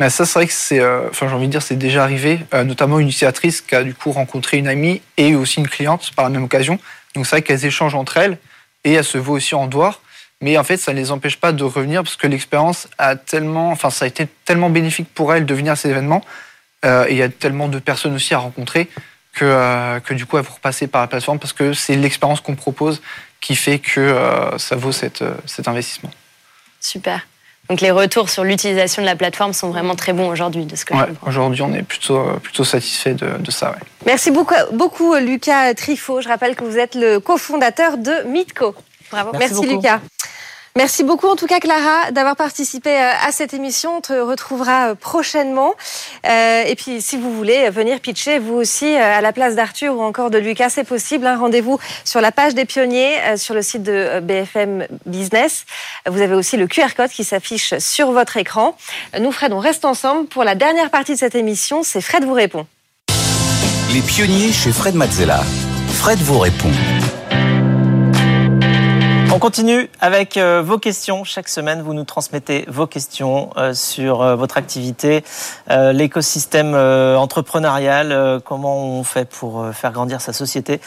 Mais 0.00 0.10
ça, 0.10 0.26
c'est 0.26 0.38
vrai 0.38 0.46
que 0.46 0.52
c'est, 0.52 0.80
euh, 0.80 1.10
j'ai 1.12 1.26
envie 1.26 1.46
de 1.46 1.52
dire, 1.52 1.62
c'est 1.62 1.76
déjà 1.76 2.02
arrivé, 2.02 2.40
notamment 2.52 2.98
une 2.98 3.08
utilisatrice 3.08 3.60
qui 3.60 3.74
a 3.74 3.84
du 3.84 3.94
coup 3.94 4.10
rencontré 4.10 4.56
une 4.56 4.68
amie 4.68 5.00
et 5.16 5.34
aussi 5.34 5.60
une 5.60 5.68
cliente 5.68 6.10
par 6.14 6.24
la 6.24 6.30
même 6.30 6.44
occasion. 6.44 6.78
Donc 7.14 7.26
c'est 7.26 7.36
vrai 7.36 7.42
qu'elles 7.42 7.64
échangent 7.64 7.94
entre 7.94 8.16
elles 8.16 8.38
et 8.84 8.94
elles 8.94 9.04
se 9.04 9.16
voient 9.16 9.36
aussi 9.36 9.54
en 9.54 9.66
dehors. 9.66 10.00
Mais 10.40 10.58
en 10.58 10.64
fait, 10.64 10.76
ça 10.76 10.92
ne 10.92 10.98
les 10.98 11.12
empêche 11.12 11.36
pas 11.36 11.52
de 11.52 11.62
revenir 11.62 12.02
parce 12.02 12.16
que 12.16 12.26
l'expérience 12.26 12.88
a 12.98 13.16
tellement, 13.16 13.70
enfin, 13.70 13.90
ça 13.90 14.06
a 14.06 14.08
été 14.08 14.26
tellement 14.44 14.70
bénéfique 14.70 15.08
pour 15.14 15.32
elles 15.32 15.46
de 15.46 15.54
venir 15.54 15.72
à 15.72 15.76
ces 15.76 15.90
événements. 15.90 16.22
et 16.84 17.10
il 17.10 17.16
y 17.16 17.22
a 17.22 17.28
tellement 17.28 17.68
de 17.68 17.78
personnes 17.78 18.14
aussi 18.14 18.34
à 18.34 18.38
rencontrer 18.38 18.88
que, 19.36 19.44
euh, 19.44 20.00
que 20.00 20.14
du 20.14 20.26
coup, 20.26 20.38
elles 20.38 20.44
vont 20.44 20.54
repasser 20.54 20.86
par 20.86 21.02
la 21.02 21.06
plateforme 21.06 21.38
parce 21.38 21.52
que 21.52 21.74
c'est 21.74 21.94
l'expérience 21.94 22.40
qu'on 22.40 22.56
propose 22.56 23.02
qui 23.40 23.54
fait 23.54 23.78
que 23.78 24.00
euh, 24.00 24.56
ça 24.58 24.76
vaut 24.76 24.92
cette, 24.92 25.22
euh, 25.22 25.34
cet 25.44 25.68
investissement. 25.68 26.10
Super. 26.80 27.20
Donc 27.68 27.80
les 27.80 27.90
retours 27.90 28.30
sur 28.30 28.44
l'utilisation 28.44 29.02
de 29.02 29.06
la 29.06 29.16
plateforme 29.16 29.52
sont 29.52 29.70
vraiment 29.70 29.94
très 29.94 30.12
bons 30.12 30.28
aujourd'hui, 30.28 30.64
de 30.64 30.74
ce 30.74 30.84
que 30.84 30.94
ouais, 30.94 31.08
Aujourd'hui, 31.26 31.62
on 31.62 31.74
est 31.74 31.82
plutôt, 31.82 32.22
plutôt 32.42 32.64
satisfait 32.64 33.12
de, 33.12 33.38
de 33.38 33.50
ça. 33.50 33.72
Ouais. 33.72 33.78
Merci 34.06 34.30
beaucoup, 34.30 34.54
beaucoup, 34.72 35.14
Lucas 35.16 35.74
Trifot. 35.74 36.20
Je 36.20 36.28
rappelle 36.28 36.54
que 36.54 36.64
vous 36.64 36.78
êtes 36.78 36.94
le 36.94 37.18
cofondateur 37.18 37.98
de 37.98 38.22
Mitco. 38.28 38.74
Bravo. 39.10 39.32
Merci, 39.32 39.54
Merci 39.54 39.74
Lucas. 39.74 40.00
Merci 40.76 41.04
beaucoup 41.04 41.26
en 41.26 41.36
tout 41.36 41.46
cas 41.46 41.58
Clara 41.58 42.10
d'avoir 42.10 42.36
participé 42.36 42.90
euh, 42.90 43.10
à 43.26 43.32
cette 43.32 43.54
émission. 43.54 43.96
On 43.96 44.00
te 44.02 44.12
retrouvera 44.12 44.90
euh, 44.90 44.94
prochainement. 44.94 45.74
Euh, 46.26 46.64
et 46.66 46.74
puis 46.74 47.00
si 47.00 47.16
vous 47.16 47.34
voulez 47.34 47.70
venir 47.70 47.98
pitcher 47.98 48.38
vous 48.38 48.52
aussi 48.52 48.94
à 48.94 49.22
la 49.22 49.32
place 49.32 49.54
d'Arthur 49.54 49.96
ou 49.96 50.02
encore 50.02 50.28
de 50.28 50.36
Lucas, 50.36 50.68
c'est 50.68 50.84
possible. 50.84 51.26
Hein. 51.26 51.38
Rendez-vous 51.38 51.78
sur 52.04 52.20
la 52.20 52.30
page 52.30 52.54
des 52.54 52.66
pionniers 52.66 53.16
sur 53.38 53.54
le 53.54 53.62
site 53.62 53.84
de 53.84 54.20
BFM 54.20 54.86
Business. 55.06 55.64
Vous 56.06 56.20
avez 56.20 56.34
aussi 56.34 56.58
le 56.58 56.66
QR 56.66 56.94
code 56.94 57.08
qui 57.08 57.24
s'affiche 57.24 57.72
sur 57.78 58.12
votre 58.12 58.36
écran. 58.36 58.76
Nous 59.18 59.32
Fred, 59.32 59.54
on 59.54 59.58
reste 59.58 59.86
ensemble 59.86 60.26
pour 60.28 60.44
la 60.44 60.54
dernière 60.54 60.90
partie 60.90 61.14
de 61.14 61.18
cette 61.18 61.36
émission. 61.36 61.84
C'est 61.84 62.02
Fred 62.02 62.24
vous 62.24 62.34
répond. 62.34 62.66
Les 63.94 64.02
pionniers 64.02 64.52
chez 64.52 64.72
Fred 64.72 64.94
Mazzella. 64.94 65.42
Fred 65.88 66.18
vous 66.18 66.38
répond. 66.38 66.70
On 69.36 69.38
continue 69.38 69.88
avec 70.00 70.38
euh, 70.38 70.62
vos 70.64 70.78
questions. 70.78 71.22
Chaque 71.22 71.50
semaine, 71.50 71.82
vous 71.82 71.92
nous 71.92 72.04
transmettez 72.04 72.64
vos 72.68 72.86
questions 72.86 73.50
euh, 73.58 73.74
sur 73.74 74.22
euh, 74.22 74.34
votre 74.34 74.56
activité, 74.56 75.22
l'écosystème 75.68 76.74
entrepreneurial, 76.74 78.40
comment 78.46 78.78
on 78.78 79.04
fait 79.04 79.28
pour 79.28 79.66
faire 79.74 79.92
grandir 79.92 80.22
sa 80.22 80.32
société. 80.32 80.80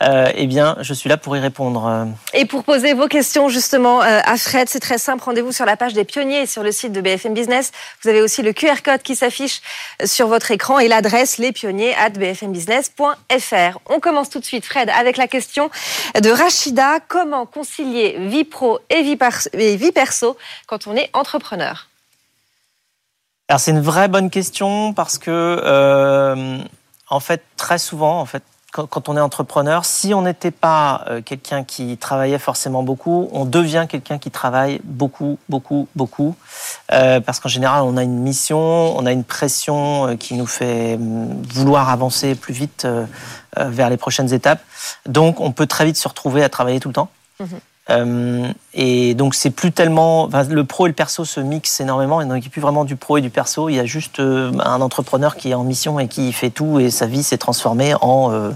Eh 0.00 0.46
bien, 0.46 0.76
je 0.80 0.94
suis 0.94 1.08
là 1.08 1.16
pour 1.16 1.36
y 1.36 1.40
répondre. 1.40 2.08
Et 2.34 2.44
pour 2.44 2.64
poser 2.64 2.92
vos 2.94 3.06
questions 3.06 3.48
justement 3.48 4.00
à 4.00 4.36
Fred, 4.36 4.68
c'est 4.68 4.80
très 4.80 4.98
simple. 4.98 5.22
Rendez-vous 5.22 5.52
sur 5.52 5.64
la 5.64 5.76
page 5.76 5.92
des 5.92 6.02
pionniers 6.04 6.46
sur 6.46 6.64
le 6.64 6.72
site 6.72 6.90
de 6.92 7.00
BFM 7.00 7.34
Business. 7.34 7.70
Vous 8.02 8.08
avez 8.08 8.22
aussi 8.22 8.42
le 8.42 8.52
QR 8.52 8.82
code 8.84 9.02
qui 9.02 9.14
s'affiche 9.14 9.60
sur 10.04 10.26
votre 10.26 10.50
écran 10.50 10.80
et 10.80 10.88
l'adresse 10.88 11.38
lespionniers@bfmbusiness.fr. 11.38 13.78
On 13.90 14.00
commence 14.00 14.28
tout 14.30 14.40
de 14.40 14.44
suite, 14.44 14.64
Fred, 14.64 14.90
avec 14.90 15.16
la 15.18 15.28
question 15.28 15.70
de 16.20 16.30
Rachida. 16.30 16.98
Comment 17.06 17.46
concilier 17.46 17.91
vie 17.92 18.44
pro 18.44 18.80
et 18.90 19.02
vie, 19.02 19.92
perso 19.92 20.36
quand 20.66 20.86
on 20.86 20.96
est 20.96 21.10
entrepreneur 21.12 21.88
Alors 23.48 23.60
c'est 23.60 23.70
une 23.70 23.80
vraie 23.80 24.08
bonne 24.08 24.30
question 24.30 24.92
parce 24.92 25.18
que 25.18 25.30
euh, 25.30 26.58
en 27.08 27.20
fait 27.20 27.42
très 27.56 27.78
souvent 27.78 28.20
en 28.20 28.26
fait 28.26 28.42
quand 28.74 29.10
on 29.10 29.18
est 29.18 29.20
entrepreneur, 29.20 29.84
si 29.84 30.14
on 30.14 30.22
n'était 30.22 30.50
pas 30.50 31.04
euh, 31.06 31.20
quelqu'un 31.20 31.62
qui 31.62 31.98
travaillait 31.98 32.38
forcément 32.38 32.82
beaucoup, 32.82 33.28
on 33.32 33.44
devient 33.44 33.84
quelqu'un 33.86 34.16
qui 34.16 34.30
travaille 34.30 34.80
beaucoup, 34.82 35.38
beaucoup, 35.50 35.88
beaucoup. 35.94 36.36
Euh, 36.90 37.20
parce 37.20 37.38
qu'en 37.38 37.50
général, 37.50 37.82
on 37.82 37.98
a 37.98 38.02
une 38.02 38.20
mission, 38.20 38.96
on 38.96 39.04
a 39.04 39.12
une 39.12 39.24
pression 39.24 40.16
qui 40.16 40.36
nous 40.36 40.46
fait 40.46 40.94
hum, 40.94 41.42
vouloir 41.42 41.90
avancer 41.90 42.34
plus 42.34 42.54
vite 42.54 42.88
vers 43.58 43.90
les 43.90 43.98
prochaines 43.98 44.32
étapes. 44.32 44.62
Donc, 45.04 45.40
on 45.40 45.52
peut 45.52 45.66
très 45.66 45.84
vite 45.84 45.98
se 45.98 46.08
retrouver 46.08 46.42
à 46.42 46.48
travailler 46.48 46.80
tout 46.80 46.88
le 46.88 46.94
temps. 46.94 47.10
Mmh 47.40 47.44
euh, 47.90 48.48
et 48.74 49.14
donc 49.14 49.34
c'est 49.34 49.50
plus 49.50 49.72
tellement, 49.72 50.28
le 50.48 50.64
pro 50.64 50.86
et 50.86 50.88
le 50.88 50.94
perso 50.94 51.24
se 51.24 51.40
mixent 51.40 51.80
énormément. 51.80 52.20
Et 52.20 52.24
donc 52.24 52.36
il 52.36 52.40
n'y 52.40 52.46
a 52.46 52.50
plus 52.50 52.60
vraiment 52.60 52.84
du 52.84 52.96
pro 52.96 53.18
et 53.18 53.20
du 53.20 53.30
perso. 53.30 53.68
Il 53.68 53.74
y 53.74 53.80
a 53.80 53.86
juste 53.86 54.20
euh, 54.20 54.52
un 54.60 54.80
entrepreneur 54.80 55.36
qui 55.36 55.50
est 55.50 55.54
en 55.54 55.64
mission 55.64 55.98
et 55.98 56.08
qui 56.08 56.32
fait 56.32 56.50
tout 56.50 56.78
et 56.78 56.90
sa 56.90 57.06
vie 57.06 57.22
s'est 57.22 57.38
transformée 57.38 57.94
en 58.00 58.32
euh, 58.32 58.50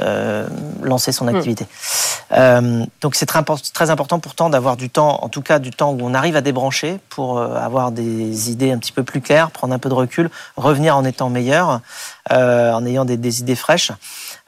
euh 0.00 0.46
lancer 0.82 1.10
son 1.10 1.26
hmm. 1.26 1.36
activité. 1.36 1.66
Donc 3.02 3.16
c'est 3.16 3.26
très, 3.26 3.42
très, 3.74 3.90
important 3.90 4.20
pourtant 4.20 4.50
d'avoir 4.50 4.76
du 4.76 4.88
temps, 4.88 5.18
en 5.22 5.28
tout 5.28 5.42
cas 5.42 5.58
du 5.58 5.72
temps 5.72 5.90
où 5.90 5.98
on 6.00 6.14
arrive 6.14 6.36
à 6.36 6.40
débrancher 6.40 7.00
pour 7.08 7.40
avoir 7.40 7.90
des 7.90 8.52
idées 8.52 8.70
un 8.70 8.78
petit 8.78 8.92
peu 8.92 9.02
plus 9.02 9.20
claires, 9.20 9.50
prendre 9.50 9.74
un 9.74 9.80
peu 9.80 9.88
de 9.88 9.94
recul, 9.94 10.30
revenir 10.56 10.96
en 10.96 11.04
étant 11.04 11.28
meilleur, 11.28 11.80
en 12.30 12.86
ayant 12.86 13.04
des, 13.04 13.16
des 13.16 13.40
idées 13.40 13.56
fraîches. 13.56 13.90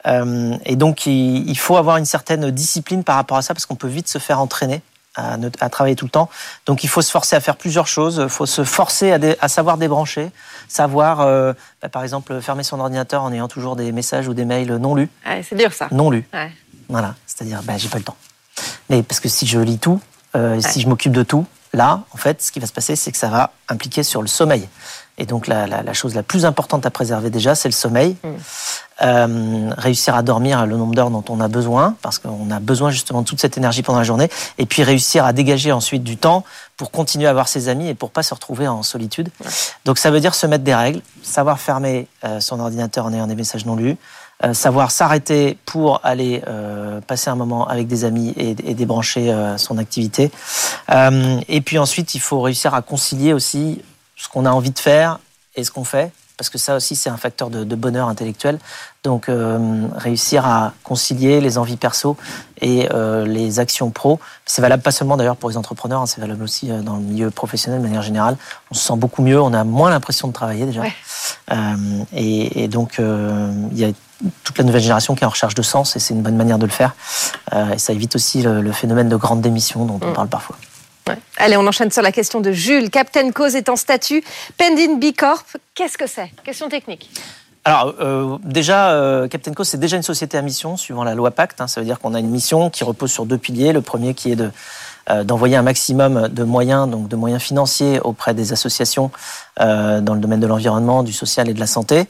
Euh, 0.07 0.55
et 0.65 0.75
donc, 0.75 1.05
il, 1.05 1.57
faut 1.57 1.77
avoir 1.77 1.97
une 1.97 2.05
certaine 2.05 2.51
discipline 2.51 3.03
par 3.03 3.15
rapport 3.15 3.37
à 3.37 3.41
ça, 3.41 3.53
parce 3.53 3.65
qu'on 3.65 3.75
peut 3.75 3.87
vite 3.87 4.07
se 4.07 4.17
faire 4.19 4.39
entraîner 4.39 4.81
à, 5.15 5.37
à, 5.59 5.69
travailler 5.69 5.95
tout 5.95 6.05
le 6.05 6.11
temps. 6.11 6.29
Donc, 6.65 6.83
il 6.83 6.89
faut 6.89 7.01
se 7.01 7.11
forcer 7.11 7.35
à 7.35 7.39
faire 7.39 7.55
plusieurs 7.55 7.87
choses. 7.87 8.19
Il 8.23 8.29
faut 8.29 8.45
se 8.45 8.63
forcer 8.63 9.11
à, 9.11 9.19
à 9.39 9.47
savoir 9.47 9.77
débrancher, 9.77 10.31
savoir, 10.67 11.21
euh, 11.21 11.53
bah, 11.81 11.89
par 11.89 12.03
exemple, 12.03 12.41
fermer 12.41 12.63
son 12.63 12.79
ordinateur 12.79 13.23
en 13.23 13.31
ayant 13.31 13.47
toujours 13.47 13.75
des 13.75 13.91
messages 13.91 14.27
ou 14.27 14.33
des 14.33 14.45
mails 14.45 14.75
non 14.77 14.95
lus. 14.95 15.09
c'est 15.47 15.55
dur 15.55 15.71
ça. 15.73 15.87
Non 15.91 16.09
lus. 16.09 16.27
Ouais. 16.33 16.51
Voilà, 16.89 17.15
c'est-à-dire, 17.25 17.61
bah, 17.63 17.77
j'ai 17.77 17.89
pas 17.89 17.97
le 17.97 18.03
temps. 18.03 18.17
Mais 18.89 19.03
parce 19.03 19.19
que 19.19 19.29
si 19.29 19.47
je 19.47 19.59
lis 19.59 19.79
tout, 19.79 20.01
euh, 20.35 20.59
si 20.61 20.81
je 20.81 20.87
m'occupe 20.87 21.13
de 21.13 21.23
tout, 21.23 21.45
là, 21.73 22.03
en 22.11 22.17
fait, 22.17 22.41
ce 22.41 22.51
qui 22.51 22.59
va 22.59 22.67
se 22.67 22.73
passer, 22.73 22.95
c'est 22.95 23.11
que 23.11 23.17
ça 23.17 23.29
va 23.29 23.51
impliquer 23.69 24.03
sur 24.03 24.21
le 24.21 24.27
sommeil. 24.27 24.67
Et 25.17 25.25
donc 25.25 25.47
la, 25.47 25.67
la, 25.67 25.83
la, 25.83 25.93
chose 25.93 26.15
la 26.15 26.23
plus 26.23 26.45
importante 26.45 26.85
à 26.85 26.89
préserver 26.89 27.29
déjà, 27.29 27.55
c'est 27.55 27.67
le 27.67 27.73
sommeil. 27.73 28.17
Mm. 28.23 28.29
Euh, 29.03 29.69
réussir 29.77 30.15
à 30.15 30.21
dormir 30.21 30.65
le 30.65 30.77
nombre 30.77 30.95
d'heures 30.95 31.09
dont 31.09 31.25
on 31.27 31.41
a 31.41 31.49
besoin, 31.49 31.95
parce 32.01 32.19
qu'on 32.19 32.49
a 32.51 32.59
besoin 32.59 32.89
justement 32.89 33.21
de 33.21 33.27
toute 33.27 33.41
cette 33.41 33.57
énergie 33.57 33.83
pendant 33.83 33.99
la 33.99 34.05
journée, 34.05 34.29
et 34.57 34.65
puis 34.65 34.81
réussir 34.83 35.25
à 35.25 35.33
dégager 35.33 35.73
ensuite 35.73 36.03
du 36.03 36.15
temps 36.15 36.45
pour 36.77 36.89
continuer 36.89 37.27
à 37.27 37.33
voir 37.33 37.49
ses 37.49 37.67
amis 37.67 37.89
et 37.89 37.95
pour 37.95 38.11
pas 38.11 38.23
se 38.23 38.33
retrouver 38.33 38.67
en 38.67 38.81
solitude. 38.81 39.29
Ouais. 39.43 39.51
Donc 39.83 39.97
ça 39.97 40.09
veut 40.09 40.21
dire 40.21 40.33
se 40.33 40.47
mettre 40.47 40.63
des 40.63 40.75
règles, 40.75 41.01
savoir 41.21 41.59
fermer 41.59 42.07
euh, 42.23 42.39
son 42.39 42.59
ordinateur 42.61 43.05
en 43.05 43.13
ayant 43.13 43.27
des 43.27 43.35
messages 43.35 43.65
non 43.65 43.75
lus, 43.75 43.97
euh, 44.43 44.53
savoir 44.53 44.91
s'arrêter 44.91 45.57
pour 45.65 46.01
aller 46.03 46.41
euh, 46.47 46.99
passer 47.01 47.29
un 47.29 47.35
moment 47.35 47.67
avec 47.67 47.87
des 47.87 48.03
amis 48.03 48.33
et, 48.35 48.51
et 48.51 48.73
débrancher 48.73 49.31
euh, 49.31 49.57
son 49.57 49.77
activité. 49.77 50.31
Et 51.47 51.61
puis 51.61 51.77
ensuite, 51.77 52.13
il 52.15 52.19
faut 52.19 52.41
réussir 52.41 52.73
à 52.73 52.81
concilier 52.81 53.33
aussi 53.33 53.81
ce 54.15 54.27
qu'on 54.27 54.45
a 54.45 54.51
envie 54.51 54.71
de 54.71 54.79
faire 54.79 55.19
et 55.55 55.63
ce 55.63 55.71
qu'on 55.71 55.83
fait, 55.83 56.11
parce 56.37 56.49
que 56.49 56.57
ça 56.57 56.75
aussi 56.75 56.95
c'est 56.95 57.09
un 57.09 57.17
facteur 57.17 57.49
de, 57.49 57.63
de, 57.63 57.75
bonheur 57.75 58.07
intellectuel. 58.07 58.59
Donc 59.03 59.29
euh, 59.29 59.87
réussir 59.95 60.45
à 60.45 60.73
concilier 60.83 61.41
les 61.41 61.57
envies 61.57 61.75
perso 61.75 62.17
et 62.61 62.87
euh, 62.91 63.25
les 63.25 63.59
actions 63.59 63.89
pro, 63.91 64.19
c'est 64.45 64.61
valable 64.61 64.81
pas 64.81 64.91
seulement 64.91 65.17
d'ailleurs 65.17 65.35
pour 65.35 65.49
les 65.49 65.57
entrepreneurs, 65.57 66.01
hein, 66.01 66.05
c'est 66.05 66.21
valable 66.21 66.43
aussi 66.43 66.71
euh, 66.71 66.81
dans 66.81 66.95
le 66.95 67.01
milieu 67.01 67.29
professionnel 67.29 67.81
de 67.81 67.85
manière 67.85 68.01
générale. 68.01 68.37
On 68.71 68.75
se 68.75 68.85
sent 68.85 68.95
beaucoup 68.97 69.21
mieux, 69.21 69.39
on 69.41 69.53
a 69.53 69.63
moins 69.63 69.89
l'impression 69.89 70.27
de 70.27 70.33
travailler 70.33 70.65
déjà. 70.65 70.81
Ouais. 70.81 70.93
Euh, 71.51 71.75
et, 72.13 72.63
et, 72.63 72.67
donc 72.67 72.99
il 72.99 73.77
y 73.77 73.85
a 73.85 73.89
toute 74.43 74.57
la 74.57 74.63
nouvelle 74.63 74.81
génération 74.81 75.15
qui 75.15 75.23
est 75.23 75.27
en 75.27 75.31
recherche 75.31 75.55
de 75.55 75.61
sens 75.61 75.95
et 75.95 75.99
c'est 75.99 76.13
une 76.13 76.21
bonne 76.21 76.37
manière 76.37 76.57
de 76.57 76.65
le 76.65 76.71
faire. 76.71 76.95
et 77.73 77.77
ça 77.77 77.91
évite 77.93 78.15
aussi 78.15 78.41
le, 78.41 78.61
le 78.61 78.71
phénomène 78.71 79.09
de 79.09 79.17
grande 79.17 79.41
démission 79.41 79.85
dont 79.85 79.99
on 80.01 80.09
mmh. 80.09 80.13
parle 80.13 80.29
parfois. 80.29 80.55
Allez, 81.37 81.57
on 81.57 81.67
enchaîne 81.67 81.91
sur 81.91 82.01
la 82.01 82.11
question 82.11 82.41
de 82.41 82.51
Jules. 82.51 82.89
Captain 82.89 83.31
Cause 83.31 83.55
est 83.55 83.69
en 83.69 83.75
statut 83.75 84.23
Pending 84.57 84.99
B 84.99 85.15
Corp. 85.15 85.57
Qu'est-ce 85.75 85.97
que 85.97 86.07
c'est? 86.07 86.31
Question 86.43 86.69
technique. 86.69 87.09
Alors 87.65 87.95
euh, 88.01 88.37
déjà, 88.43 88.91
euh, 88.91 89.27
Captain 89.27 89.53
Co, 89.53 89.63
c'est 89.63 89.77
déjà 89.77 89.95
une 89.95 90.03
société 90.03 90.37
à 90.37 90.41
mission 90.41 90.75
suivant 90.75 91.03
la 91.03 91.15
loi 91.15 91.31
Pacte. 91.31 91.61
Hein, 91.61 91.67
ça 91.67 91.79
veut 91.79 91.85
dire 91.85 91.99
qu'on 91.99 92.13
a 92.13 92.19
une 92.19 92.29
mission 92.29 92.69
qui 92.69 92.83
repose 92.83 93.11
sur 93.11 93.25
deux 93.25 93.37
piliers. 93.37 93.71
Le 93.71 93.81
premier 93.81 94.13
qui 94.13 94.31
est 94.31 94.35
de 94.35 94.51
d'envoyer 95.23 95.57
un 95.57 95.61
maximum 95.63 96.29
de 96.29 96.43
moyens, 96.43 96.89
donc 96.89 97.07
de 97.09 97.15
moyens 97.15 97.41
financiers 97.41 97.99
auprès 97.99 98.33
des 98.33 98.53
associations 98.53 99.11
euh, 99.59 100.01
dans 100.01 100.15
le 100.15 100.19
domaine 100.19 100.39
de 100.39 100.47
l'environnement, 100.47 101.03
du 101.03 101.13
social 101.13 101.47
et 101.47 101.53
de 101.53 101.59
la 101.59 101.67
santé. 101.67 102.07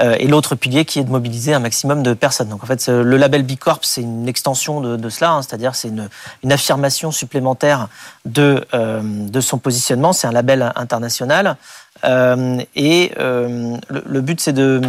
Euh, 0.00 0.16
et 0.18 0.28
l'autre 0.28 0.54
pilier 0.54 0.84
qui 0.84 0.98
est 0.98 1.04
de 1.04 1.10
mobiliser 1.10 1.52
un 1.52 1.58
maximum 1.58 2.02
de 2.02 2.14
personnes. 2.14 2.48
Donc 2.48 2.62
en 2.62 2.66
fait, 2.66 2.88
le 2.88 3.16
label 3.16 3.42
Bicorp, 3.42 3.80
c'est 3.82 4.00
une 4.00 4.28
extension 4.28 4.80
de, 4.80 5.08
cela, 5.10 5.32
hein, 5.32 5.42
c'est-à-dire 5.42 5.74
c'est 5.74 5.88
une, 5.88 6.52
affirmation 6.52 7.10
supplémentaire 7.10 7.88
de, 8.24 8.64
euh, 8.72 9.00
de 9.02 9.40
son 9.40 9.58
positionnement. 9.58 10.12
C'est 10.12 10.26
un 10.26 10.32
label 10.32 10.72
international. 10.76 11.56
Euh, 12.04 12.58
et 12.74 13.12
euh, 13.18 13.76
le, 13.88 14.20
but, 14.20 14.40
c'est 14.40 14.52
de 14.52 14.80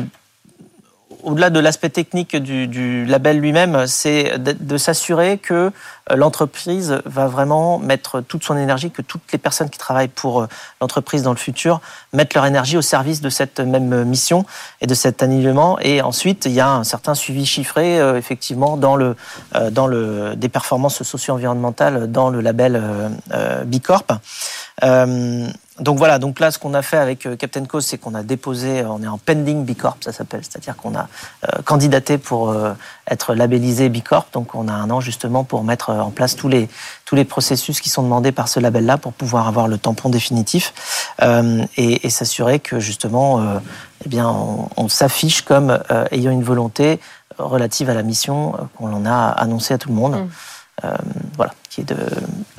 au-delà 1.24 1.50
de 1.50 1.60
l'aspect 1.60 1.90
technique 1.90 2.36
du, 2.36 3.06
label 3.06 3.40
lui-même, 3.40 3.88
c'est 3.88 4.38
de, 4.38 4.78
s'assurer 4.78 5.38
que 5.38 5.72
euh, 6.12 6.16
l'entreprise 6.16 7.02
va 7.06 7.28
vraiment 7.28 7.80
mettre 7.80 8.22
toute 8.22 8.44
son 8.44 8.58
énergie, 8.58 8.92
que 8.92 9.02
toutes 9.02 9.32
les 9.32 9.38
personnes 9.38 9.70
qui 9.70 9.80
travaillent 9.80 10.08
pour 10.08 10.42
euh, 10.42 10.48
l'entreprise 10.82 11.24
dans 11.24 11.32
le 11.32 11.38
futur 11.38 11.82
mettent 12.14 12.34
leur 12.34 12.46
énergie 12.46 12.78
au 12.78 12.82
service 12.82 13.22
de 13.22 13.30
cette 13.30 13.60
même 13.60 14.04
mission 14.04 14.46
et 14.82 14.88
de 14.88 14.94
cet 14.94 15.24
alignement. 15.24 15.80
Et 15.80 16.02
ensuite, 16.02 16.46
il 16.46 16.54
y 16.54 16.62
a 16.62 16.70
un 16.70 16.84
certain 16.84 17.16
suivi 17.16 17.46
chiffré, 17.46 18.00
euh, 18.00 18.18
effectivement, 18.18 18.78
dans 18.78 18.96
le, 18.96 19.16
dans 19.72 19.88
le, 19.88 20.36
des 20.36 20.50
performances 20.50 21.04
socio-environnementales 21.04 22.12
dans 22.12 22.30
le 22.30 22.42
label 22.42 22.82
Bicorp. 23.66 24.06
Euh, 25.80 25.84
donc 25.84 25.98
voilà, 25.98 26.20
donc 26.20 26.40
là, 26.40 26.52
ce 26.52 26.60
qu'on 26.60 26.74
a 26.74 26.82
fait 26.82 26.98
avec 26.98 27.28
Captain 27.38 27.66
Cause, 27.66 27.86
c'est 27.86 27.98
qu'on 27.98 28.16
a 28.16 28.24
déposé, 28.24 28.84
on 28.86 29.02
est 29.04 29.08
en 29.08 29.18
pending 29.18 29.66
B 29.66 29.76
Corp, 29.76 30.04
ça 30.04 30.12
s'appelle, 30.12 30.42
c'est-à-dire 30.44 30.76
qu'on 30.76 30.96
a 30.96 31.08
euh, 31.48 31.62
candidaté 31.64 32.18
pour 32.18 32.50
euh, 32.50 32.74
être 33.10 33.34
labellisé 33.34 33.90
B 33.90 34.02
Corp. 34.02 34.32
Donc 34.34 34.56
on 34.56 34.68
a 34.68 34.74
un 34.74 34.90
an 34.90 35.02
justement 35.02 35.44
pour 35.44 35.64
mettre 35.64 35.92
en 35.92 36.12
place 36.12 36.36
tous 36.36 36.48
les 36.48 36.70
tous 37.08 37.16
les 37.16 37.24
processus 37.24 37.80
qui 37.80 37.90
sont 37.90 38.04
demandés 38.04 38.34
par 38.34 38.50
ce 38.50 38.60
label-là 38.60 38.98
pour 38.98 39.14
pouvoir 39.14 39.48
avoir 39.48 39.70
le 39.70 39.78
tampon 39.78 40.10
définitif 40.10 40.74
euh, 41.22 41.66
et, 41.78 42.06
et 42.06 42.10
s'assurer 42.10 42.60
que 42.60 42.82
justement, 42.82 43.40
euh, 43.40 43.60
eh 44.06 44.10
bien, 44.10 44.30
on, 44.76 44.90
s'affiche 44.90 45.42
comme 45.42 45.80
euh, 45.90 46.06
ayant 46.12 46.32
une 46.32 46.44
volonté 46.44 47.00
relative 47.38 47.90
à 47.90 47.94
la 47.94 48.04
mission 48.04 48.56
qu'on 48.76 48.92
en 48.92 49.06
a 49.06 49.30
annoncé 49.30 49.74
à 49.74 49.78
tout 49.78 49.88
le 49.88 49.96
monde. 49.96 50.16
Mmh. 50.16 50.30
Euh, 50.86 50.96
voilà, 51.36 51.54
qui 51.72 51.82
est 51.82 51.94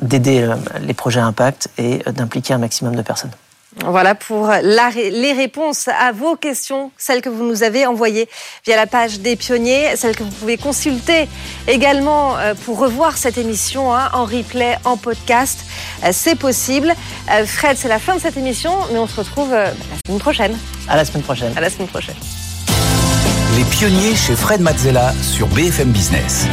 d'aider 0.03 0.43
euh, 0.43 0.57
les 0.81 0.95
projets 0.95 1.21
à 1.21 1.27
impact 1.27 1.69
et 1.79 1.99
d'impliquer 2.11 2.55
un 2.55 2.59
maximum 2.59 2.97
de 2.97 3.03
personnes. 3.03 3.31
Voilà 3.85 4.17
pour 4.17 4.49
la, 4.49 4.91
les 4.91 5.33
réponses 5.33 5.87
à 5.87 6.11
vos 6.11 6.35
questions, 6.35 6.91
celles 6.97 7.21
que 7.23 7.29
vous 7.29 7.45
nous 7.45 7.63
avez 7.63 7.87
envoyées 7.87 8.29
via 8.67 8.75
la 8.75 8.89
page 8.89 9.21
des 9.21 9.37
pionniers, 9.37 9.95
celles 9.95 10.17
que 10.17 10.25
vous 10.25 10.33
pouvez 10.33 10.57
consulter 10.57 11.29
également 11.69 12.37
euh, 12.39 12.55
pour 12.65 12.81
revoir 12.81 13.17
cette 13.17 13.39
émission 13.39 13.95
hein, 13.95 14.11
en 14.13 14.25
replay, 14.25 14.77
en 14.85 14.97
podcast. 14.97 15.61
C'est 16.11 16.37
possible. 16.37 16.93
Fred, 17.47 17.77
c'est 17.77 17.89
la 17.89 18.01
fin 18.01 18.17
de 18.17 18.21
cette 18.21 18.37
émission, 18.37 18.73
mais 18.93 18.99
on 18.99 19.07
se 19.07 19.17
retrouve 19.17 19.53
la 19.53 19.73
semaine 20.07 20.19
prochaine. 20.19 20.59
À 20.89 20.97
la 20.97 21.05
semaine 21.05 21.23
prochaine. 21.23 21.53
À 21.57 21.61
la 21.61 21.71
semaine 21.71 21.89
prochaine. 21.89 22.17
Les 23.57 23.65
pionniers 23.65 24.17
chez 24.17 24.35
Fred 24.35 24.61
Mazzella 24.61 25.13
sur 25.23 25.47
BFM 25.49 25.91
Business. 25.91 26.47